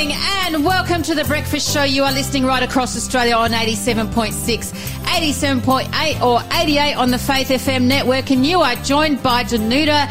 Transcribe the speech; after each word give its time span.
morning 0.00 0.16
and 0.46 0.64
welcome 0.64 1.02
to 1.02 1.14
the 1.14 1.24
Breakfast 1.24 1.74
Show. 1.74 1.82
You 1.82 2.04
are 2.04 2.12
listening 2.12 2.46
right 2.46 2.62
across 2.62 2.96
Australia 2.96 3.34
on 3.34 3.50
87.6, 3.50 4.32
87.8 4.32 6.22
or 6.22 6.40
88 6.54 6.94
on 6.94 7.10
the 7.10 7.18
Faith 7.18 7.48
FM 7.48 7.82
network 7.82 8.30
and 8.30 8.46
you 8.46 8.62
are 8.62 8.76
joined 8.76 9.22
by 9.22 9.44
Danuta 9.44 10.08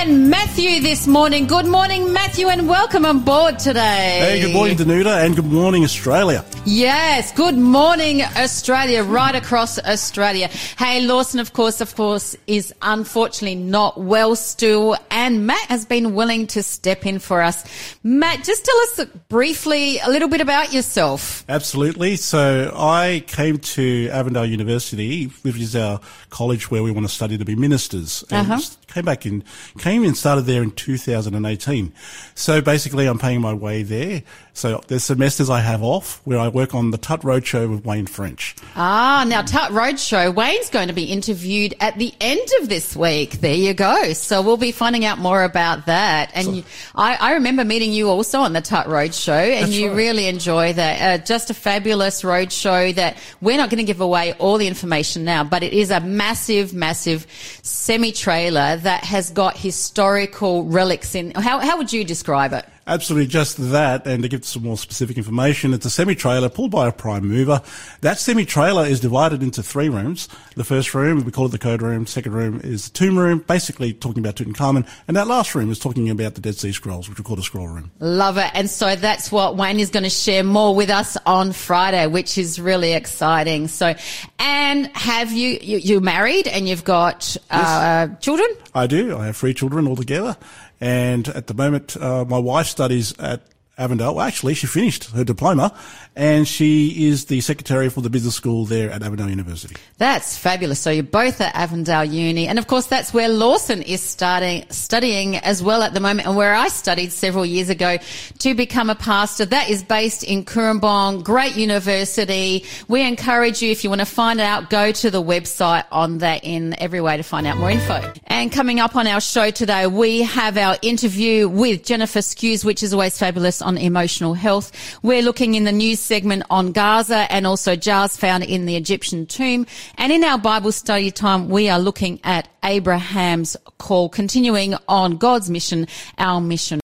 and 0.00 0.30
Matthew 0.30 0.80
this 0.80 1.06
morning. 1.06 1.46
Good 1.46 1.66
morning, 1.66 2.10
Matthew, 2.10 2.48
and 2.48 2.66
welcome 2.66 3.04
on 3.04 3.20
board 3.22 3.58
today. 3.58 4.18
Hey, 4.22 4.40
good 4.40 4.54
morning, 4.54 4.74
Danuta, 4.78 5.26
and 5.26 5.36
good 5.36 5.44
morning, 5.44 5.84
Australia. 5.84 6.42
Yes, 6.64 7.32
good 7.32 7.58
morning, 7.58 8.22
Australia, 8.22 9.02
right 9.02 9.34
across 9.34 9.78
Australia. 9.78 10.48
Hey, 10.78 11.02
Lawson, 11.06 11.38
of 11.38 11.52
course, 11.52 11.82
of 11.82 11.94
course, 11.96 12.34
is 12.46 12.72
unfortunately 12.80 13.56
not 13.56 14.00
well 14.00 14.36
still, 14.36 14.96
and 15.10 15.46
Matt 15.46 15.68
has 15.68 15.84
been 15.84 16.14
willing 16.14 16.46
to 16.48 16.62
step 16.62 17.04
in 17.04 17.18
for 17.18 17.42
us. 17.42 17.62
Matt, 18.02 18.42
just 18.42 18.64
tell 18.64 18.78
us 19.04 19.10
briefly 19.28 19.98
a 19.98 20.08
little 20.08 20.28
bit 20.28 20.40
about 20.40 20.72
yourself. 20.72 21.44
Absolutely. 21.46 22.16
So 22.16 22.72
I 22.74 23.22
came 23.26 23.58
to 23.58 24.08
Avondale 24.08 24.46
University, 24.46 25.26
which 25.42 25.58
is 25.58 25.76
our 25.76 26.00
college 26.30 26.70
where 26.70 26.82
we 26.82 26.90
want 26.90 27.06
to 27.06 27.12
study 27.12 27.36
to 27.36 27.44
be 27.44 27.54
ministers, 27.54 28.24
and 28.30 28.50
Uh-huh. 28.50 28.60
came 28.86 29.04
back 29.04 29.26
in, 29.26 29.44
came 29.78 29.89
and 29.96 30.16
started 30.16 30.42
there 30.42 30.62
in 30.62 30.70
2018. 30.70 31.92
So 32.34 32.60
basically, 32.60 33.06
I'm 33.06 33.18
paying 33.18 33.40
my 33.40 33.54
way 33.54 33.82
there. 33.82 34.22
So 34.52 34.82
there's 34.88 35.04
semesters 35.04 35.48
I 35.48 35.60
have 35.60 35.82
off 35.82 36.20
where 36.24 36.38
I 36.38 36.48
work 36.48 36.74
on 36.74 36.90
the 36.90 36.98
Tut 36.98 37.22
Roadshow 37.22 37.70
with 37.70 37.84
Wayne 37.84 38.06
French. 38.06 38.54
Ah, 38.76 39.24
now 39.26 39.42
Tut 39.42 39.70
Roadshow, 39.70 40.34
Wayne's 40.34 40.70
going 40.70 40.88
to 40.88 40.94
be 40.94 41.04
interviewed 41.04 41.74
at 41.80 41.98
the 41.98 42.12
end 42.20 42.46
of 42.60 42.68
this 42.68 42.94
week. 42.96 43.40
There 43.40 43.54
you 43.54 43.74
go. 43.74 44.12
So 44.12 44.42
we'll 44.42 44.56
be 44.56 44.72
finding 44.72 45.04
out 45.04 45.18
more 45.18 45.42
about 45.42 45.86
that. 45.86 46.32
And 46.34 46.56
you, 46.56 46.64
I, 46.94 47.16
I 47.16 47.32
remember 47.34 47.64
meeting 47.64 47.92
you 47.92 48.08
also 48.08 48.40
on 48.40 48.52
the 48.52 48.60
Tut 48.60 48.86
Roadshow 48.86 49.62
and 49.62 49.70
you 49.70 49.88
right. 49.88 49.96
really 49.96 50.26
enjoy 50.26 50.72
that. 50.72 51.20
Uh, 51.20 51.24
just 51.24 51.50
a 51.50 51.54
fabulous 51.54 52.22
roadshow 52.22 52.94
that 52.94 53.16
we're 53.40 53.56
not 53.56 53.70
going 53.70 53.78
to 53.78 53.84
give 53.84 54.00
away 54.00 54.32
all 54.34 54.58
the 54.58 54.66
information 54.66 55.24
now, 55.24 55.44
but 55.44 55.62
it 55.62 55.72
is 55.72 55.90
a 55.90 56.00
massive, 56.00 56.74
massive 56.74 57.26
semi-trailer 57.62 58.76
that 58.78 59.04
has 59.04 59.30
got 59.30 59.56
historical 59.56 60.64
relics 60.64 61.14
in. 61.14 61.30
How, 61.32 61.60
how 61.60 61.78
would 61.78 61.92
you 61.92 62.04
describe 62.04 62.52
it? 62.52 62.66
Absolutely, 62.90 63.28
just 63.28 63.56
that. 63.70 64.04
And 64.04 64.24
to 64.24 64.28
give 64.28 64.44
some 64.44 64.64
more 64.64 64.76
specific 64.76 65.16
information, 65.16 65.72
it's 65.72 65.86
a 65.86 65.90
semi-trailer 65.90 66.48
pulled 66.48 66.72
by 66.72 66.88
a 66.88 66.92
prime 66.92 67.28
mover. 67.28 67.62
That 68.00 68.18
semi-trailer 68.18 68.84
is 68.84 68.98
divided 68.98 69.44
into 69.44 69.62
three 69.62 69.88
rooms. 69.88 70.28
The 70.56 70.64
first 70.64 70.92
room, 70.92 71.24
we 71.24 71.30
call 71.30 71.46
it 71.46 71.52
the 71.52 71.58
code 71.58 71.82
room. 71.82 72.04
Second 72.06 72.32
room 72.32 72.60
is 72.64 72.88
the 72.88 72.98
tomb 72.98 73.16
room, 73.16 73.44
basically 73.46 73.92
talking 73.92 74.18
about 74.18 74.34
Tutankhamun. 74.34 74.88
And 75.06 75.16
that 75.16 75.28
last 75.28 75.54
room 75.54 75.70
is 75.70 75.78
talking 75.78 76.10
about 76.10 76.34
the 76.34 76.40
Dead 76.40 76.56
Sea 76.56 76.72
Scrolls, 76.72 77.08
which 77.08 77.16
we 77.16 77.22
call 77.22 77.36
the 77.36 77.44
scroll 77.44 77.68
room. 77.68 77.92
Love 78.00 78.38
it. 78.38 78.50
And 78.54 78.68
so 78.68 78.96
that's 78.96 79.30
what 79.30 79.56
Wayne 79.56 79.78
is 79.78 79.90
going 79.90 80.02
to 80.02 80.10
share 80.10 80.42
more 80.42 80.74
with 80.74 80.90
us 80.90 81.16
on 81.26 81.52
Friday, 81.52 82.08
which 82.08 82.38
is 82.38 82.60
really 82.60 82.94
exciting. 82.94 83.68
So, 83.68 83.94
and 84.40 84.86
have 84.96 85.30
you, 85.30 85.58
you 85.62 85.78
you're 85.78 86.00
married 86.00 86.48
and 86.48 86.68
you've 86.68 86.82
got, 86.82 87.36
uh, 87.52 88.08
children? 88.16 88.48
I 88.74 88.88
do. 88.88 89.16
I 89.16 89.26
have 89.26 89.36
three 89.36 89.54
children 89.54 89.86
altogether. 89.86 90.36
And 90.80 91.28
at 91.28 91.46
the 91.46 91.54
moment, 91.54 91.96
uh, 91.96 92.24
my 92.24 92.38
wife 92.38 92.66
studies 92.66 93.18
at 93.18 93.42
Avondale. 93.80 94.14
Well, 94.14 94.26
actually, 94.26 94.54
she 94.54 94.66
finished 94.66 95.10
her 95.12 95.24
diploma 95.24 95.74
and 96.14 96.46
she 96.46 97.08
is 97.08 97.26
the 97.26 97.40
secretary 97.40 97.88
for 97.88 98.02
the 98.02 98.10
business 98.10 98.34
school 98.34 98.66
there 98.66 98.90
at 98.90 99.02
Avondale 99.02 99.30
University. 99.30 99.74
That's 99.96 100.36
fabulous. 100.36 100.78
So 100.78 100.90
you're 100.90 101.02
both 101.02 101.40
at 101.40 101.54
Avondale 101.54 102.04
Uni. 102.04 102.46
And 102.46 102.58
of 102.58 102.66
course, 102.66 102.86
that's 102.86 103.14
where 103.14 103.28
Lawson 103.28 103.80
is 103.80 104.02
starting, 104.02 104.66
studying 104.68 105.36
as 105.36 105.62
well 105.62 105.82
at 105.82 105.94
the 105.94 106.00
moment 106.00 106.28
and 106.28 106.36
where 106.36 106.54
I 106.54 106.68
studied 106.68 107.10
several 107.10 107.46
years 107.46 107.70
ago 107.70 107.96
to 108.40 108.54
become 108.54 108.90
a 108.90 108.94
pastor. 108.94 109.46
That 109.46 109.70
is 109.70 109.82
based 109.82 110.24
in 110.24 110.44
Cooranbong, 110.44 111.24
great 111.24 111.56
university. 111.56 112.66
We 112.86 113.02
encourage 113.02 113.62
you, 113.62 113.70
if 113.70 113.82
you 113.82 113.88
want 113.88 114.00
to 114.00 114.06
find 114.06 114.40
out, 114.40 114.68
go 114.68 114.92
to 114.92 115.10
the 115.10 115.22
website 115.22 115.84
on 115.90 116.18
that 116.18 116.44
in 116.44 116.78
every 116.78 117.00
way 117.00 117.16
to 117.16 117.22
find 117.22 117.46
out 117.46 117.56
more 117.56 117.70
info. 117.70 118.12
And 118.30 118.52
coming 118.52 118.78
up 118.78 118.94
on 118.94 119.08
our 119.08 119.20
show 119.20 119.50
today, 119.50 119.88
we 119.88 120.22
have 120.22 120.56
our 120.56 120.76
interview 120.82 121.48
with 121.48 121.84
Jennifer 121.84 122.20
Skews, 122.20 122.64
which 122.64 122.80
is 122.84 122.94
always 122.94 123.18
fabulous 123.18 123.60
on 123.60 123.76
emotional 123.76 124.34
health. 124.34 124.70
We're 125.02 125.20
looking 125.20 125.56
in 125.56 125.64
the 125.64 125.72
news 125.72 125.98
segment 125.98 126.44
on 126.48 126.70
Gaza 126.70 127.30
and 127.30 127.44
also 127.44 127.74
jars 127.74 128.16
found 128.16 128.44
in 128.44 128.66
the 128.66 128.76
Egyptian 128.76 129.26
tomb. 129.26 129.66
And 129.98 130.12
in 130.12 130.22
our 130.22 130.38
Bible 130.38 130.70
study 130.70 131.10
time, 131.10 131.48
we 131.48 131.68
are 131.68 131.80
looking 131.80 132.20
at 132.22 132.48
Abraham's 132.64 133.56
call, 133.78 134.08
continuing 134.08 134.76
on 134.88 135.16
God's 135.16 135.50
mission, 135.50 135.88
our 136.16 136.40
mission. 136.40 136.80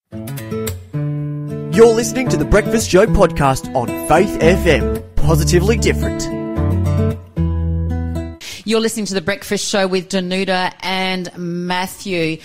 You're 1.73 1.95
listening 1.95 2.29
to 2.31 2.37
the 2.37 2.47
Breakfast 2.51 2.91
Show 2.91 3.07
podcast 3.07 3.73
on 3.77 3.87
Faith 4.09 4.41
FM. 4.41 5.15
Positively 5.15 5.79
different. 5.79 6.36
You're 8.67 8.81
listening 8.81 9.07
to 9.07 9.15
the 9.15 9.21
Breakfast 9.21 9.65
Show 9.65 9.87
with 9.87 10.09
Danuta 10.09 10.75
and 10.81 11.31
Matthew. 11.39 12.39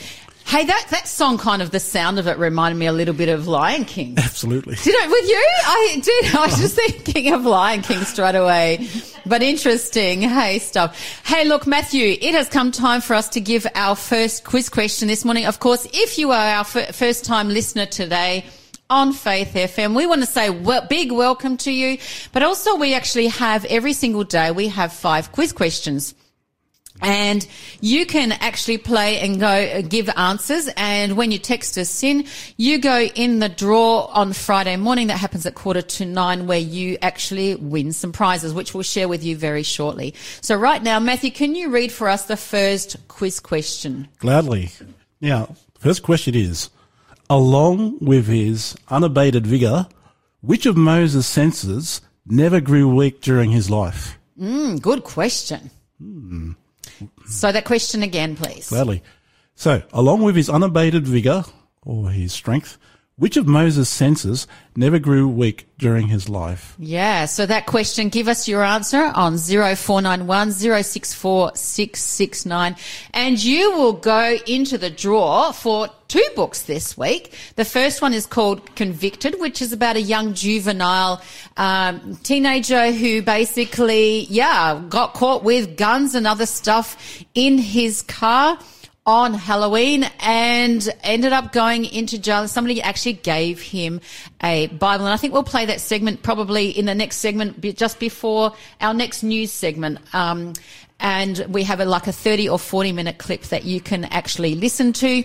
Hey, 0.46 0.66
that, 0.66 0.88
that 0.92 1.08
song 1.08 1.40
kind 1.40 1.64
of 1.64 1.72
the 1.72 1.80
sound 1.80 2.20
of 2.20 2.28
it 2.28 2.38
reminded 2.38 2.78
me 2.78 2.86
a 2.86 2.92
little 2.92 3.16
bit 3.16 3.28
of 3.28 3.48
Lion 3.48 3.86
King. 3.86 4.20
Absolutely. 4.20 4.76
Did 4.76 4.94
it 4.94 5.10
with 5.10 5.28
you? 5.28 5.48
I 5.66 6.00
did. 6.00 6.36
I 6.36 6.46
was 6.46 6.60
just 6.60 6.78
uh-huh. 6.78 7.00
thinking 7.00 7.34
of 7.34 7.44
Lion 7.44 7.82
King 7.82 8.04
straight 8.04 8.36
away. 8.36 8.88
But 9.26 9.42
interesting. 9.42 10.22
Hey, 10.22 10.60
stuff. 10.60 11.26
Hey, 11.26 11.44
look, 11.46 11.66
Matthew, 11.66 12.16
it 12.22 12.36
has 12.36 12.48
come 12.48 12.72
time 12.72 13.02
for 13.02 13.16
us 13.16 13.30
to 13.30 13.42
give 13.42 13.66
our 13.74 13.96
first 13.96 14.44
quiz 14.44 14.70
question 14.70 15.08
this 15.08 15.26
morning. 15.26 15.48
Of 15.48 15.60
course, 15.60 15.88
if 15.92 16.20
you 16.20 16.30
are 16.30 16.56
our 16.56 16.62
f- 16.62 16.96
first 16.96 17.26
time 17.26 17.50
listener 17.50 17.88
today, 17.88 18.46
on 18.92 19.14
Faith 19.14 19.54
FM. 19.54 19.96
We 19.96 20.06
want 20.06 20.22
to 20.22 20.28
say 20.28 20.50
well, 20.50 20.86
big 20.88 21.14
welcome 21.14 21.56
to 21.58 21.72
you, 21.72 21.98
but 22.34 22.44
also 22.44 22.76
we 22.76 22.94
actually 22.94 23.28
have 23.28 23.64
every 23.66 23.94
single 23.94 24.26
day, 24.26 24.52
we 24.52 24.68
have 24.68 24.92
five 24.92 25.32
quiz 25.32 25.54
questions. 25.54 26.14
And 27.02 27.48
you 27.80 28.06
can 28.06 28.32
actually 28.34 28.78
play 28.78 29.22
and 29.22 29.40
go 29.40 29.48
uh, 29.48 29.82
give 29.82 30.08
answers. 30.16 30.70
And 30.78 31.18
when 31.18 31.32
you 31.32 31.40
text 31.40 31.76
us 31.78 32.04
in, 32.04 32.28
you 32.58 32.78
go 32.78 33.00
in 33.02 33.40
the 33.40 33.50
draw 33.50 34.02
on 34.14 34.34
Friday 34.34 34.76
morning. 34.76 35.08
That 35.08 35.18
happens 35.18 35.48
at 35.48 35.56
quarter 35.56 35.82
to 35.82 36.06
nine 36.06 36.46
where 36.46 36.60
you 36.60 37.00
actually 37.02 37.56
win 37.56 37.92
some 37.92 38.12
prizes, 38.12 38.54
which 38.54 38.76
we'll 38.76 38.84
share 38.84 39.08
with 39.08 39.24
you 39.24 39.36
very 39.36 39.64
shortly. 39.64 40.14
So 40.42 40.56
right 40.56 40.84
now, 40.84 41.00
Matthew, 41.00 41.32
can 41.32 41.56
you 41.56 41.70
read 41.70 41.92
for 41.92 42.08
us 42.08 42.26
the 42.26 42.38
first 42.38 42.98
quiz 43.08 43.40
question? 43.40 44.08
Gladly. 44.20 44.70
Now, 45.22 45.56
first 45.80 46.04
question 46.04 46.36
is, 46.36 46.70
along 47.32 47.98
with 48.02 48.28
his 48.28 48.76
unabated 48.90 49.48
vigour, 49.48 49.88
which 50.42 50.66
of 50.66 50.76
Moses' 50.76 51.26
senses 51.26 52.02
never 52.26 52.60
grew 52.60 52.94
weak 52.94 53.22
during 53.22 53.52
his 53.52 53.70
life? 53.70 54.20
Mm, 54.38 54.82
good 54.82 55.06
question. 55.06 55.72
So 57.28 57.52
that 57.54 57.64
question 57.64 58.04
again, 58.04 58.36
please. 58.36 58.68
Gladly. 58.68 59.02
So, 59.56 59.82
along 59.94 60.24
with 60.24 60.36
his 60.36 60.50
unabated 60.50 61.08
vigour, 61.08 61.46
or 61.84 62.10
his 62.10 62.34
strength, 62.34 62.78
which 63.22 63.38
of 63.38 63.46
Moses' 63.46 63.88
senses 63.88 64.48
never 64.76 64.98
grew 64.98 65.28
weak 65.28 65.68
during 65.78 66.08
his 66.08 66.28
life? 66.28 66.76
Yeah, 66.80 67.26
so 67.26 67.46
that 67.46 67.68
question, 67.68 68.10
give 68.10 68.28
us 68.28 68.48
your 68.48 68.64
answer 68.64 69.12
on 69.14 69.38
0491 69.38 70.52
064 70.52 71.52
669 71.54 72.76
and 73.14 73.44
you 73.44 73.74
will 73.74 73.94
go 73.94 74.38
into 74.48 74.76
the 74.80 74.90
draw 74.90 75.52
for 75.52 75.90
two 76.08 76.26
books 76.36 76.64
this 76.64 76.98
week. 76.98 77.36
The 77.58 77.64
first 77.64 78.02
one 78.02 78.16
is 78.16 78.26
called 78.26 78.76
Convicted, 78.76 79.40
which 79.40 79.62
is 79.62 79.72
about 79.72 79.98
a 79.98 80.02
young 80.02 80.34
juvenile 80.34 81.22
um, 81.58 82.16
teenager 82.24 82.92
who 82.92 83.22
basically, 83.22 84.22
yeah, 84.32 84.82
got 84.90 85.14
caught 85.14 85.44
with 85.44 85.78
guns 85.78 86.16
and 86.16 86.26
other 86.26 86.48
stuff 86.48 87.24
in 87.36 87.60
his 87.60 88.02
car 88.02 88.58
on 89.06 89.34
Halloween 89.34 90.06
and 90.20 90.88
ended 91.04 91.34
up 91.34 91.52
going 91.52 91.86
into 91.86 92.20
jail. 92.20 92.48
Somebody 92.48 92.82
actually 92.82 93.14
gave 93.14 93.62
him 93.62 94.00
a 94.44 94.68
Bible. 94.68 95.06
And 95.06 95.14
I 95.14 95.18
think 95.18 95.34
we'll 95.34 95.44
play 95.44 95.66
that 95.66 95.82
segment 95.82 96.22
probably 96.22 96.70
in 96.70 96.86
the 96.86 96.94
next 96.94 97.18
segment, 97.18 97.62
just 97.76 98.00
before 98.00 98.54
our 98.80 98.94
next 98.94 99.24
news 99.24 99.52
segment. 99.52 100.00
Um, 100.14 100.54
and 101.00 101.46
we 101.50 101.64
have 101.64 101.80
a, 101.80 101.86
like 101.86 102.06
a 102.06 102.12
30 102.12 102.50
or 102.50 102.60
40 102.60 102.92
minute 102.92 103.18
clip 103.18 103.42
that 103.46 103.66
you 103.66 103.82
can 103.82 104.06
actually 104.06 104.54
listen 104.56 104.94
to. 104.94 105.24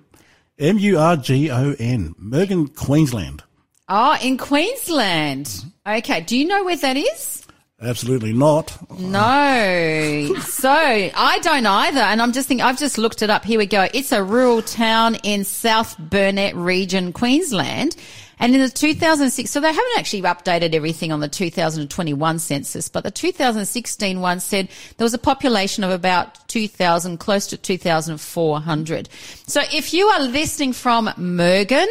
M-U-R-G-O-N. 0.58 2.16
Murgon, 2.22 2.76
Queensland. 2.76 3.44
Oh, 3.88 4.18
in 4.22 4.38
Queensland. 4.38 5.64
Okay. 5.88 6.20
Do 6.22 6.38
you 6.38 6.46
know 6.46 6.64
where 6.66 6.76
that 6.78 6.98
is? 6.98 7.46
Absolutely 7.82 8.34
not. 8.34 8.78
No. 9.00 10.36
so 10.42 10.70
I 10.70 11.40
don't 11.42 11.66
either. 11.66 12.02
And 12.02 12.22
I'm 12.22 12.34
just 12.34 12.48
thinking, 12.48 12.66
I've 12.66 12.78
just 12.78 12.98
looked 12.98 13.22
it 13.22 13.30
up. 13.30 13.46
Here 13.46 13.58
we 13.58 13.68
go. 13.68 13.88
It's 13.94 14.12
a 14.12 14.24
rural 14.24 14.62
town 14.62 15.16
in 15.24 15.46
South 15.46 15.98
Burnett 15.98 16.56
region, 16.56 17.14
Queensland. 17.14 17.96
And 18.42 18.56
in 18.56 18.62
the 18.62 18.70
2006, 18.70 19.50
so 19.50 19.60
they 19.60 19.68
haven't 19.68 19.98
actually 19.98 20.22
updated 20.22 20.74
everything 20.74 21.12
on 21.12 21.20
the 21.20 21.28
2021 21.28 22.40
census, 22.40 22.88
but 22.88 23.04
the 23.04 23.12
2016 23.12 24.22
one 24.22 24.40
said 24.40 24.70
there 24.98 25.04
was 25.04 25.14
a 25.14 25.18
population 25.18 25.84
of 25.84 25.92
about 25.92 26.48
2,000, 26.48 27.18
close 27.18 27.48
to 27.48 27.58
2,400. 27.58 29.10
So 29.46 29.62
if 29.74 29.94
you 29.94 30.08
are 30.08 30.22
listening 30.22 30.72
from 30.72 31.08
Murgon 31.18 31.86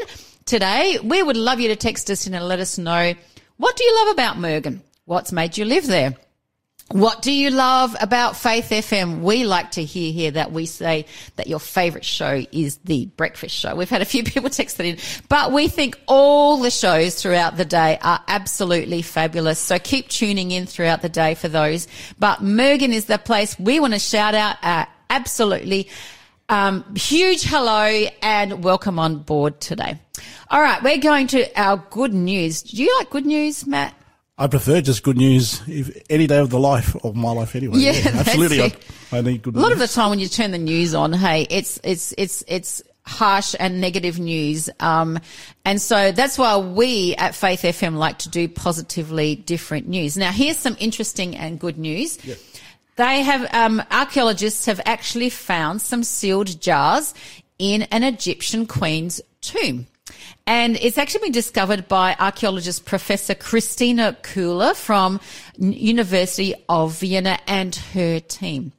today, 0.46 0.99
we 1.05 1.23
would 1.23 1.37
love 1.37 1.61
you 1.61 1.69
to 1.69 1.76
text 1.76 2.11
us 2.11 2.26
in 2.26 2.32
and 2.32 2.49
let 2.49 2.61
us 2.61 2.79
know 2.79 3.12
what 3.58 3.76
do 3.76 3.85
you 3.85 3.94
love 3.96 4.14
about 4.14 4.37
Murgon? 4.37 4.81
What's 5.08 5.32
made 5.32 5.56
you 5.56 5.64
live 5.64 5.87
there? 5.87 6.14
What 6.88 7.22
do 7.22 7.32
you 7.32 7.49
love 7.49 7.96
about 7.99 8.37
Faith 8.37 8.69
FM? 8.69 9.22
We 9.22 9.44
like 9.44 9.70
to 9.70 9.82
hear 9.82 10.12
here 10.12 10.32
that 10.32 10.52
we 10.52 10.66
say 10.66 11.06
that 11.37 11.46
your 11.46 11.60
favorite 11.60 12.05
show 12.05 12.44
is 12.52 12.76
the 12.84 13.06
breakfast 13.16 13.55
show. 13.55 13.75
We've 13.75 13.88
had 13.88 14.02
a 14.02 14.05
few 14.05 14.22
people 14.25 14.50
text 14.50 14.76
that 14.76 14.84
in, 14.84 14.99
but 15.31 15.50
we 15.50 15.69
think 15.69 15.99
all 16.06 16.58
the 16.58 16.70
shows 16.70 17.14
throughout 17.22 17.56
the 17.56 17.64
day 17.64 17.99
are 18.02 18.22
absolutely 18.28 19.00
fabulous. 19.00 19.58
So 19.58 19.78
keep 19.78 20.08
tuning 20.08 20.50
in 20.50 20.66
throughout 20.66 21.00
the 21.00 21.08
day 21.08 21.34
for 21.34 21.49
those. 21.49 21.88
But 22.19 22.40
Murgon 22.40 22.93
is 22.93 23.06
the 23.06 23.16
place 23.16 23.58
we 23.58 23.81
want 23.81 23.94
to 23.94 23.99
shout 23.99 24.34
out. 24.34 24.56
Uh, 24.62 24.84
absolutely. 25.08 25.88
Um, 26.50 26.84
huge 26.94 27.44
hello 27.44 28.04
and 28.20 28.62
welcome 28.62 28.99
on 28.99 29.20
board 29.20 29.58
today. 29.58 29.99
All 30.50 30.61
right. 30.61 30.82
We're 30.82 30.99
going 30.99 31.28
to 31.28 31.50
our 31.58 31.78
good 31.88 32.12
news. 32.12 32.61
Do 32.61 32.82
you 32.82 32.94
like 32.99 33.08
good 33.08 33.25
news, 33.25 33.66
Matt? 33.66 33.94
I 34.38 34.46
prefer 34.46 34.81
just 34.81 35.02
good 35.02 35.17
news 35.17 35.61
if, 35.67 36.00
any 36.08 36.29
day 36.29 36.38
of 36.38 36.50
the 36.50 36.61
life 36.61 36.94
of 37.05 37.17
my 37.17 37.32
life 37.32 37.56
anyway. 37.56 37.79
Yeah, 37.79 37.93
that's 38.00 38.29
absolutely. 38.29 38.62
I. 38.62 38.73
I 39.11 39.20
need 39.20 39.43
good 39.43 39.55
news. 39.55 39.61
A 39.61 39.67
lot 39.67 39.73
news. 39.75 39.82
of 39.82 39.88
the 39.88 39.94
time 39.94 40.11
when 40.11 40.20
you 40.20 40.29
turn 40.29 40.52
the 40.52 40.58
news 40.58 40.94
on, 40.94 41.12
hey, 41.12 41.46
it's 41.50 41.81
it's 41.82 42.14
it's 42.17 42.44
it's 42.46 42.82
harsh 43.08 43.55
and 43.58 43.81
negative 43.81 44.19
news. 44.19 44.70
Um, 44.79 45.19
and 45.64 45.81
so 45.81 46.12
that's 46.12 46.38
why 46.38 46.58
we 46.58 47.17
at 47.17 47.35
Faith 47.35 47.62
FM 47.62 47.96
like 47.96 48.19
to 48.19 48.29
do 48.29 48.49
positively 48.49 49.35
different 49.35 49.88
news. 49.88 50.17
Now, 50.17 50.31
here's 50.31 50.58
some 50.58 50.76
interesting 50.79 51.35
and 51.35 51.58
good 51.58 51.79
news. 51.79 52.19
They 52.96 53.23
have 53.23 53.55
um, 53.55 53.82
archaeologists 53.90 54.67
have 54.67 54.81
actually 54.85 55.31
found 55.31 55.81
some 55.81 56.02
sealed 56.02 56.61
jars 56.61 57.14
in 57.58 57.82
an 57.82 58.02
Egyptian 58.02 58.67
queen's 58.67 59.20
tomb. 59.40 59.87
And 60.46 60.76
it's 60.76 60.99
actually 60.99 61.22
been 61.22 61.32
discovered 61.32 61.88
by 61.88 62.16
archaeologist 62.19 62.87
Professor 62.87 63.34
Christina 63.34 64.16
Köhler 64.22 64.75
from 64.75 65.20
University 65.58 66.55
of 66.69 66.99
Vienna 66.99 67.38
and 67.46 67.75
her 67.93 68.20
team. 68.20 68.72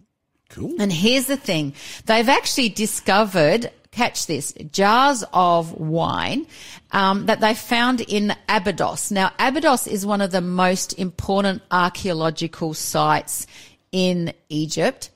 Cool. 0.49 0.75
And 0.79 0.91
here's 0.91 1.27
the 1.27 1.37
thing. 1.37 1.73
They've 2.05 2.27
actually 2.27 2.69
discovered, 2.69 3.71
catch 3.91 4.25
this, 4.25 4.53
jars 4.71 5.23
of 5.31 5.73
wine 5.73 6.47
um, 6.91 7.27
that 7.27 7.39
they 7.39 7.53
found 7.53 8.01
in 8.01 8.35
Abydos. 8.47 9.11
Now, 9.11 9.31
Abydos 9.37 9.85
is 9.85 10.05
one 10.05 10.21
of 10.21 10.31
the 10.31 10.41
most 10.41 10.93
important 10.93 11.61
archaeological 11.69 12.73
sites 12.73 13.45
in 13.91 14.33
Egypt. 14.49 15.11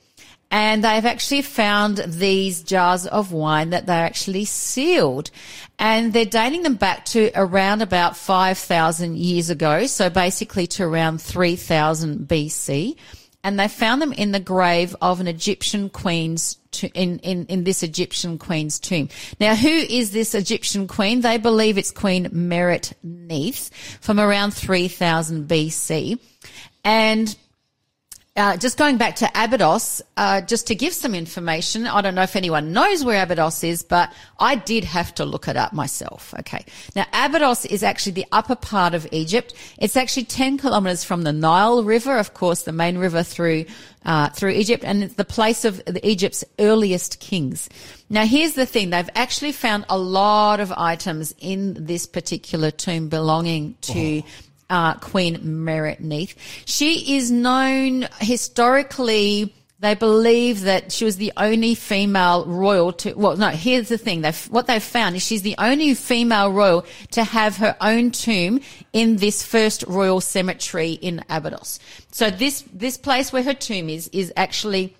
And 0.54 0.84
they've 0.84 1.04
actually 1.04 1.42
found 1.42 1.96
these 2.06 2.62
jars 2.62 3.06
of 3.06 3.32
wine 3.32 3.70
that 3.70 3.86
they're 3.86 4.06
actually 4.06 4.44
sealed. 4.44 5.32
And 5.80 6.12
they're 6.12 6.24
dating 6.24 6.62
them 6.62 6.76
back 6.76 7.06
to 7.06 7.32
around 7.34 7.82
about 7.82 8.16
5,000 8.16 9.16
years 9.16 9.50
ago. 9.50 9.86
So 9.86 10.08
basically 10.08 10.68
to 10.68 10.84
around 10.84 11.20
3000 11.20 12.28
BC 12.28 12.96
and 13.42 13.58
they 13.58 13.66
found 13.66 14.00
them 14.00 14.12
in 14.12 14.30
the 14.30 14.38
grave 14.38 14.94
of 15.02 15.18
an 15.18 15.26
Egyptian 15.26 15.90
queen's 15.90 16.56
to, 16.70 16.88
in, 16.88 17.18
in 17.18 17.46
in 17.46 17.64
this 17.64 17.82
Egyptian 17.82 18.38
queen's 18.38 18.80
tomb. 18.80 19.08
Now, 19.38 19.54
who 19.54 19.68
is 19.68 20.12
this 20.12 20.34
Egyptian 20.34 20.88
queen? 20.88 21.20
They 21.20 21.36
believe 21.36 21.78
it's 21.78 21.90
Queen 21.90 22.28
Merit 22.32 22.94
Neith 23.02 23.70
from 24.00 24.18
around 24.18 24.52
3000 24.52 25.46
BC, 25.46 26.18
and 26.84 27.36
uh, 28.36 28.56
just 28.56 28.76
going 28.76 28.96
back 28.96 29.14
to 29.16 29.30
Abydos, 29.32 30.02
uh, 30.16 30.40
just 30.40 30.66
to 30.66 30.74
give 30.74 30.92
some 30.92 31.14
information, 31.14 31.86
I 31.86 32.00
don't 32.00 32.16
know 32.16 32.22
if 32.22 32.34
anyone 32.34 32.72
knows 32.72 33.04
where 33.04 33.22
Abydos 33.22 33.62
is, 33.62 33.84
but 33.84 34.12
I 34.40 34.56
did 34.56 34.82
have 34.82 35.14
to 35.16 35.24
look 35.24 35.46
it 35.46 35.56
up 35.56 35.72
myself. 35.72 36.34
Okay. 36.40 36.64
Now, 36.96 37.06
Abydos 37.12 37.64
is 37.64 37.84
actually 37.84 38.12
the 38.12 38.26
upper 38.32 38.56
part 38.56 38.92
of 38.92 39.06
Egypt. 39.12 39.54
It's 39.78 39.96
actually 39.96 40.24
10 40.24 40.58
kilometers 40.58 41.04
from 41.04 41.22
the 41.22 41.32
Nile 41.32 41.84
River, 41.84 42.18
of 42.18 42.34
course, 42.34 42.62
the 42.62 42.72
main 42.72 42.98
river 42.98 43.22
through, 43.22 43.66
uh, 44.04 44.30
through 44.30 44.50
Egypt, 44.50 44.82
and 44.84 45.04
it's 45.04 45.14
the 45.14 45.24
place 45.24 45.64
of 45.64 45.80
Egypt's 46.02 46.44
earliest 46.58 47.20
kings. 47.20 47.68
Now, 48.10 48.26
here's 48.26 48.54
the 48.54 48.66
thing. 48.66 48.90
They've 48.90 49.08
actually 49.14 49.52
found 49.52 49.84
a 49.88 49.96
lot 49.96 50.58
of 50.58 50.72
items 50.72 51.36
in 51.38 51.86
this 51.86 52.06
particular 52.06 52.72
tomb 52.72 53.08
belonging 53.08 53.76
to 53.82 54.24
uh, 54.70 54.94
Queen 54.94 55.64
Merit 55.64 56.00
Neith. 56.00 56.36
She 56.64 57.16
is 57.16 57.30
known 57.30 58.08
historically. 58.20 59.54
They 59.80 59.94
believe 59.94 60.62
that 60.62 60.92
she 60.92 61.04
was 61.04 61.16
the 61.16 61.32
only 61.36 61.74
female 61.74 62.46
royal 62.46 62.92
to, 62.94 63.12
well, 63.14 63.36
no, 63.36 63.48
here's 63.48 63.88
the 63.88 63.98
thing. 63.98 64.22
They've, 64.22 64.44
what 64.46 64.66
they've 64.66 64.82
found 64.82 65.16
is 65.16 65.22
she's 65.22 65.42
the 65.42 65.56
only 65.58 65.92
female 65.94 66.50
royal 66.52 66.86
to 67.10 67.24
have 67.24 67.58
her 67.58 67.76
own 67.80 68.10
tomb 68.10 68.60
in 68.94 69.16
this 69.16 69.44
first 69.44 69.84
royal 69.86 70.22
cemetery 70.22 70.92
in 70.92 71.22
Abydos. 71.28 71.80
So 72.12 72.30
this, 72.30 72.64
this 72.72 72.96
place 72.96 73.32
where 73.32 73.42
her 73.42 73.52
tomb 73.52 73.90
is, 73.90 74.08
is 74.08 74.32
actually 74.36 74.96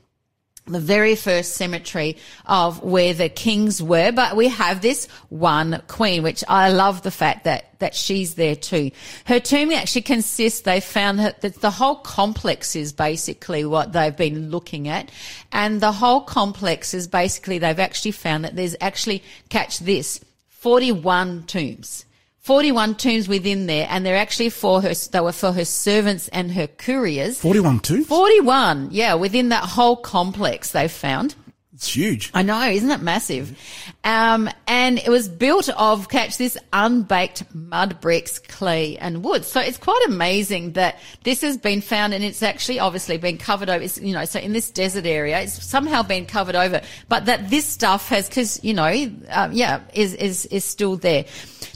the 0.66 0.80
very 0.80 1.14
first 1.14 1.52
cemetery 1.52 2.16
of 2.46 2.82
where 2.82 3.12
the 3.12 3.28
kings 3.28 3.82
were, 3.82 4.12
but 4.12 4.34
we 4.34 4.48
have 4.48 4.80
this 4.80 5.06
one 5.28 5.82
queen, 5.88 6.22
which 6.22 6.42
I 6.48 6.70
love 6.70 7.02
the 7.02 7.10
fact 7.10 7.44
that, 7.44 7.78
that 7.80 7.94
she's 7.94 8.34
there 8.34 8.56
too. 8.56 8.90
Her 9.26 9.40
tomb 9.40 9.72
actually 9.72 10.02
consists, 10.02 10.62
they 10.62 10.80
found 10.80 11.18
that 11.18 11.42
the 11.42 11.70
whole 11.70 11.96
complex 11.96 12.74
is 12.74 12.94
basically 12.94 13.66
what 13.66 13.92
they've 13.92 14.16
been 14.16 14.50
looking 14.50 14.88
at. 14.88 15.10
And 15.52 15.82
the 15.82 15.92
whole 15.92 16.22
complex 16.22 16.94
is 16.94 17.08
basically, 17.08 17.58
they've 17.58 17.78
actually 17.78 18.12
found 18.12 18.44
that 18.44 18.56
there's 18.56 18.76
actually, 18.80 19.22
catch 19.50 19.80
this, 19.80 20.18
41 20.48 21.42
tombs. 21.42 22.06
41 22.44 22.96
tombs 22.96 23.26
within 23.26 23.64
there, 23.64 23.86
and 23.88 24.04
they're 24.04 24.18
actually 24.18 24.50
for 24.50 24.82
her, 24.82 24.92
they 24.92 25.20
were 25.20 25.32
for 25.32 25.50
her 25.52 25.64
servants 25.64 26.28
and 26.28 26.52
her 26.52 26.66
couriers. 26.66 27.40
41 27.40 27.80
too? 27.80 28.04
41, 28.04 28.90
yeah, 28.92 29.14
within 29.14 29.48
that 29.48 29.64
whole 29.64 29.96
complex 29.96 30.72
they've 30.72 30.92
found. 30.92 31.34
It's 31.72 31.96
huge. 31.96 32.30
I 32.34 32.42
know, 32.42 32.60
isn't 32.68 32.90
it 32.90 33.00
massive? 33.00 33.58
Um, 34.04 34.50
and 34.66 34.98
it 34.98 35.08
was 35.08 35.30
built 35.30 35.70
of, 35.70 36.10
catch 36.10 36.36
this, 36.36 36.58
unbaked 36.74 37.42
mud 37.54 38.02
bricks, 38.02 38.38
clay 38.38 38.98
and 38.98 39.24
wood. 39.24 39.46
So 39.46 39.60
it's 39.60 39.78
quite 39.78 40.02
amazing 40.06 40.72
that 40.72 40.98
this 41.22 41.40
has 41.40 41.56
been 41.56 41.80
found 41.80 42.12
and 42.12 42.22
it's 42.22 42.42
actually 42.42 42.78
obviously 42.80 43.16
been 43.16 43.38
covered 43.38 43.70
over, 43.70 43.82
it's, 43.82 43.98
you 43.98 44.12
know, 44.12 44.26
so 44.26 44.38
in 44.38 44.52
this 44.52 44.70
desert 44.70 45.06
area, 45.06 45.40
it's 45.40 45.64
somehow 45.64 46.02
been 46.02 46.26
covered 46.26 46.54
over, 46.54 46.82
but 47.08 47.24
that 47.24 47.48
this 47.48 47.64
stuff 47.64 48.10
has, 48.10 48.28
cause, 48.28 48.62
you 48.62 48.74
know, 48.74 49.10
um, 49.30 49.52
yeah, 49.52 49.80
is, 49.94 50.12
is, 50.14 50.44
is 50.46 50.66
still 50.66 50.96
there. 50.96 51.24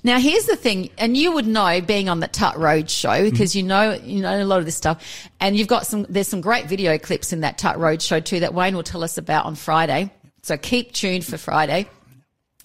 Now 0.05 0.19
here's 0.19 0.45
the 0.45 0.57
thing, 0.57 0.91
and 0.99 1.17
you 1.17 1.33
would 1.33 1.47
know 1.47 1.81
being 1.81 2.11
on 2.11 2.21
the 2.21 2.29
Tut 2.29 2.59
Road 2.59 2.91
show 2.91 3.29
because 3.29 3.57
you 3.57 3.63
know, 3.63 3.95
you 4.05 4.21
know 4.21 4.41
a 4.41 4.45
lot 4.45 4.59
of 4.59 4.67
this 4.67 4.77
stuff 4.77 5.03
and 5.41 5.57
you've 5.57 5.67
got 5.67 5.87
some, 5.87 6.05
there's 6.11 6.29
some 6.29 6.43
great 6.43 6.67
video 6.67 6.99
clips 6.99 7.33
in 7.33 7.41
that 7.41 7.57
Tut 7.57 7.79
Road 7.79 8.03
show 8.03 8.21
too 8.21 8.41
that 8.41 8.53
Wayne 8.53 8.77
will 8.77 8.83
tell 8.83 9.03
us 9.03 9.17
about 9.17 9.47
on 9.47 9.55
Friday. 9.55 10.13
So 10.43 10.59
keep 10.59 10.93
tuned 10.93 11.25
for 11.25 11.39
Friday. 11.39 11.89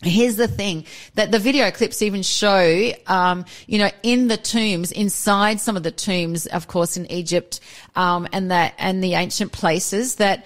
Here's 0.03 0.35
the 0.35 0.47
thing 0.47 0.85
that 1.15 1.31
the 1.31 1.39
video 1.39 1.71
clips 1.71 2.01
even 2.01 2.23
show, 2.23 2.91
um, 3.07 3.45
you 3.67 3.77
know, 3.77 3.89
in 4.01 4.27
the 4.27 4.37
tombs, 4.37 4.91
inside 4.91 5.59
some 5.59 5.77
of 5.77 5.83
the 5.83 5.91
tombs, 5.91 6.45
of 6.45 6.67
course, 6.67 6.97
in 6.97 7.11
Egypt, 7.11 7.59
um, 7.95 8.27
and 8.31 8.51
that, 8.51 8.73
and 8.77 9.03
the 9.03 9.13
ancient 9.13 9.51
places 9.51 10.15
that 10.15 10.45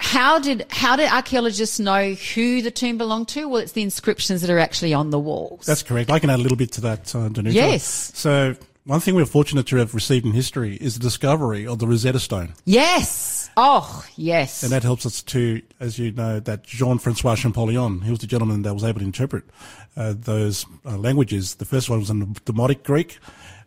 how 0.00 0.38
did, 0.38 0.64
how 0.70 0.96
did 0.96 1.10
archaeologists 1.10 1.80
know 1.80 2.14
who 2.14 2.62
the 2.62 2.70
tomb 2.70 2.98
belonged 2.98 3.28
to? 3.28 3.48
Well, 3.48 3.60
it's 3.60 3.72
the 3.72 3.82
inscriptions 3.82 4.42
that 4.42 4.50
are 4.50 4.58
actually 4.58 4.94
on 4.94 5.10
the 5.10 5.18
walls. 5.18 5.66
That's 5.66 5.82
correct. 5.82 6.10
I 6.10 6.20
can 6.20 6.30
add 6.30 6.38
a 6.38 6.42
little 6.42 6.56
bit 6.56 6.72
to 6.72 6.80
that, 6.82 7.14
uh, 7.14 7.28
Danuta. 7.28 7.52
Yes. 7.52 8.12
So 8.14 8.54
one 8.84 9.00
thing 9.00 9.14
we're 9.14 9.26
fortunate 9.26 9.66
to 9.66 9.76
have 9.76 9.94
received 9.94 10.24
in 10.24 10.32
history 10.32 10.76
is 10.76 10.94
the 10.94 11.00
discovery 11.00 11.66
of 11.66 11.78
the 11.78 11.86
Rosetta 11.86 12.20
Stone. 12.20 12.54
yes. 12.64 13.37
Oh, 13.60 14.04
yes. 14.16 14.62
And 14.62 14.70
that 14.70 14.84
helps 14.84 15.04
us 15.04 15.20
to, 15.24 15.60
as 15.80 15.98
you 15.98 16.12
know, 16.12 16.38
that 16.38 16.62
Jean-Francois 16.62 17.34
Champollion, 17.34 18.02
he 18.04 18.10
was 18.10 18.20
the 18.20 18.28
gentleman 18.28 18.62
that 18.62 18.72
was 18.72 18.84
able 18.84 19.00
to 19.00 19.04
interpret 19.04 19.42
uh, 19.96 20.14
those 20.16 20.64
uh, 20.86 20.96
languages. 20.96 21.56
The 21.56 21.64
first 21.64 21.90
one 21.90 21.98
was 21.98 22.08
in 22.08 22.34
Demotic 22.44 22.84
Greek, 22.84 23.18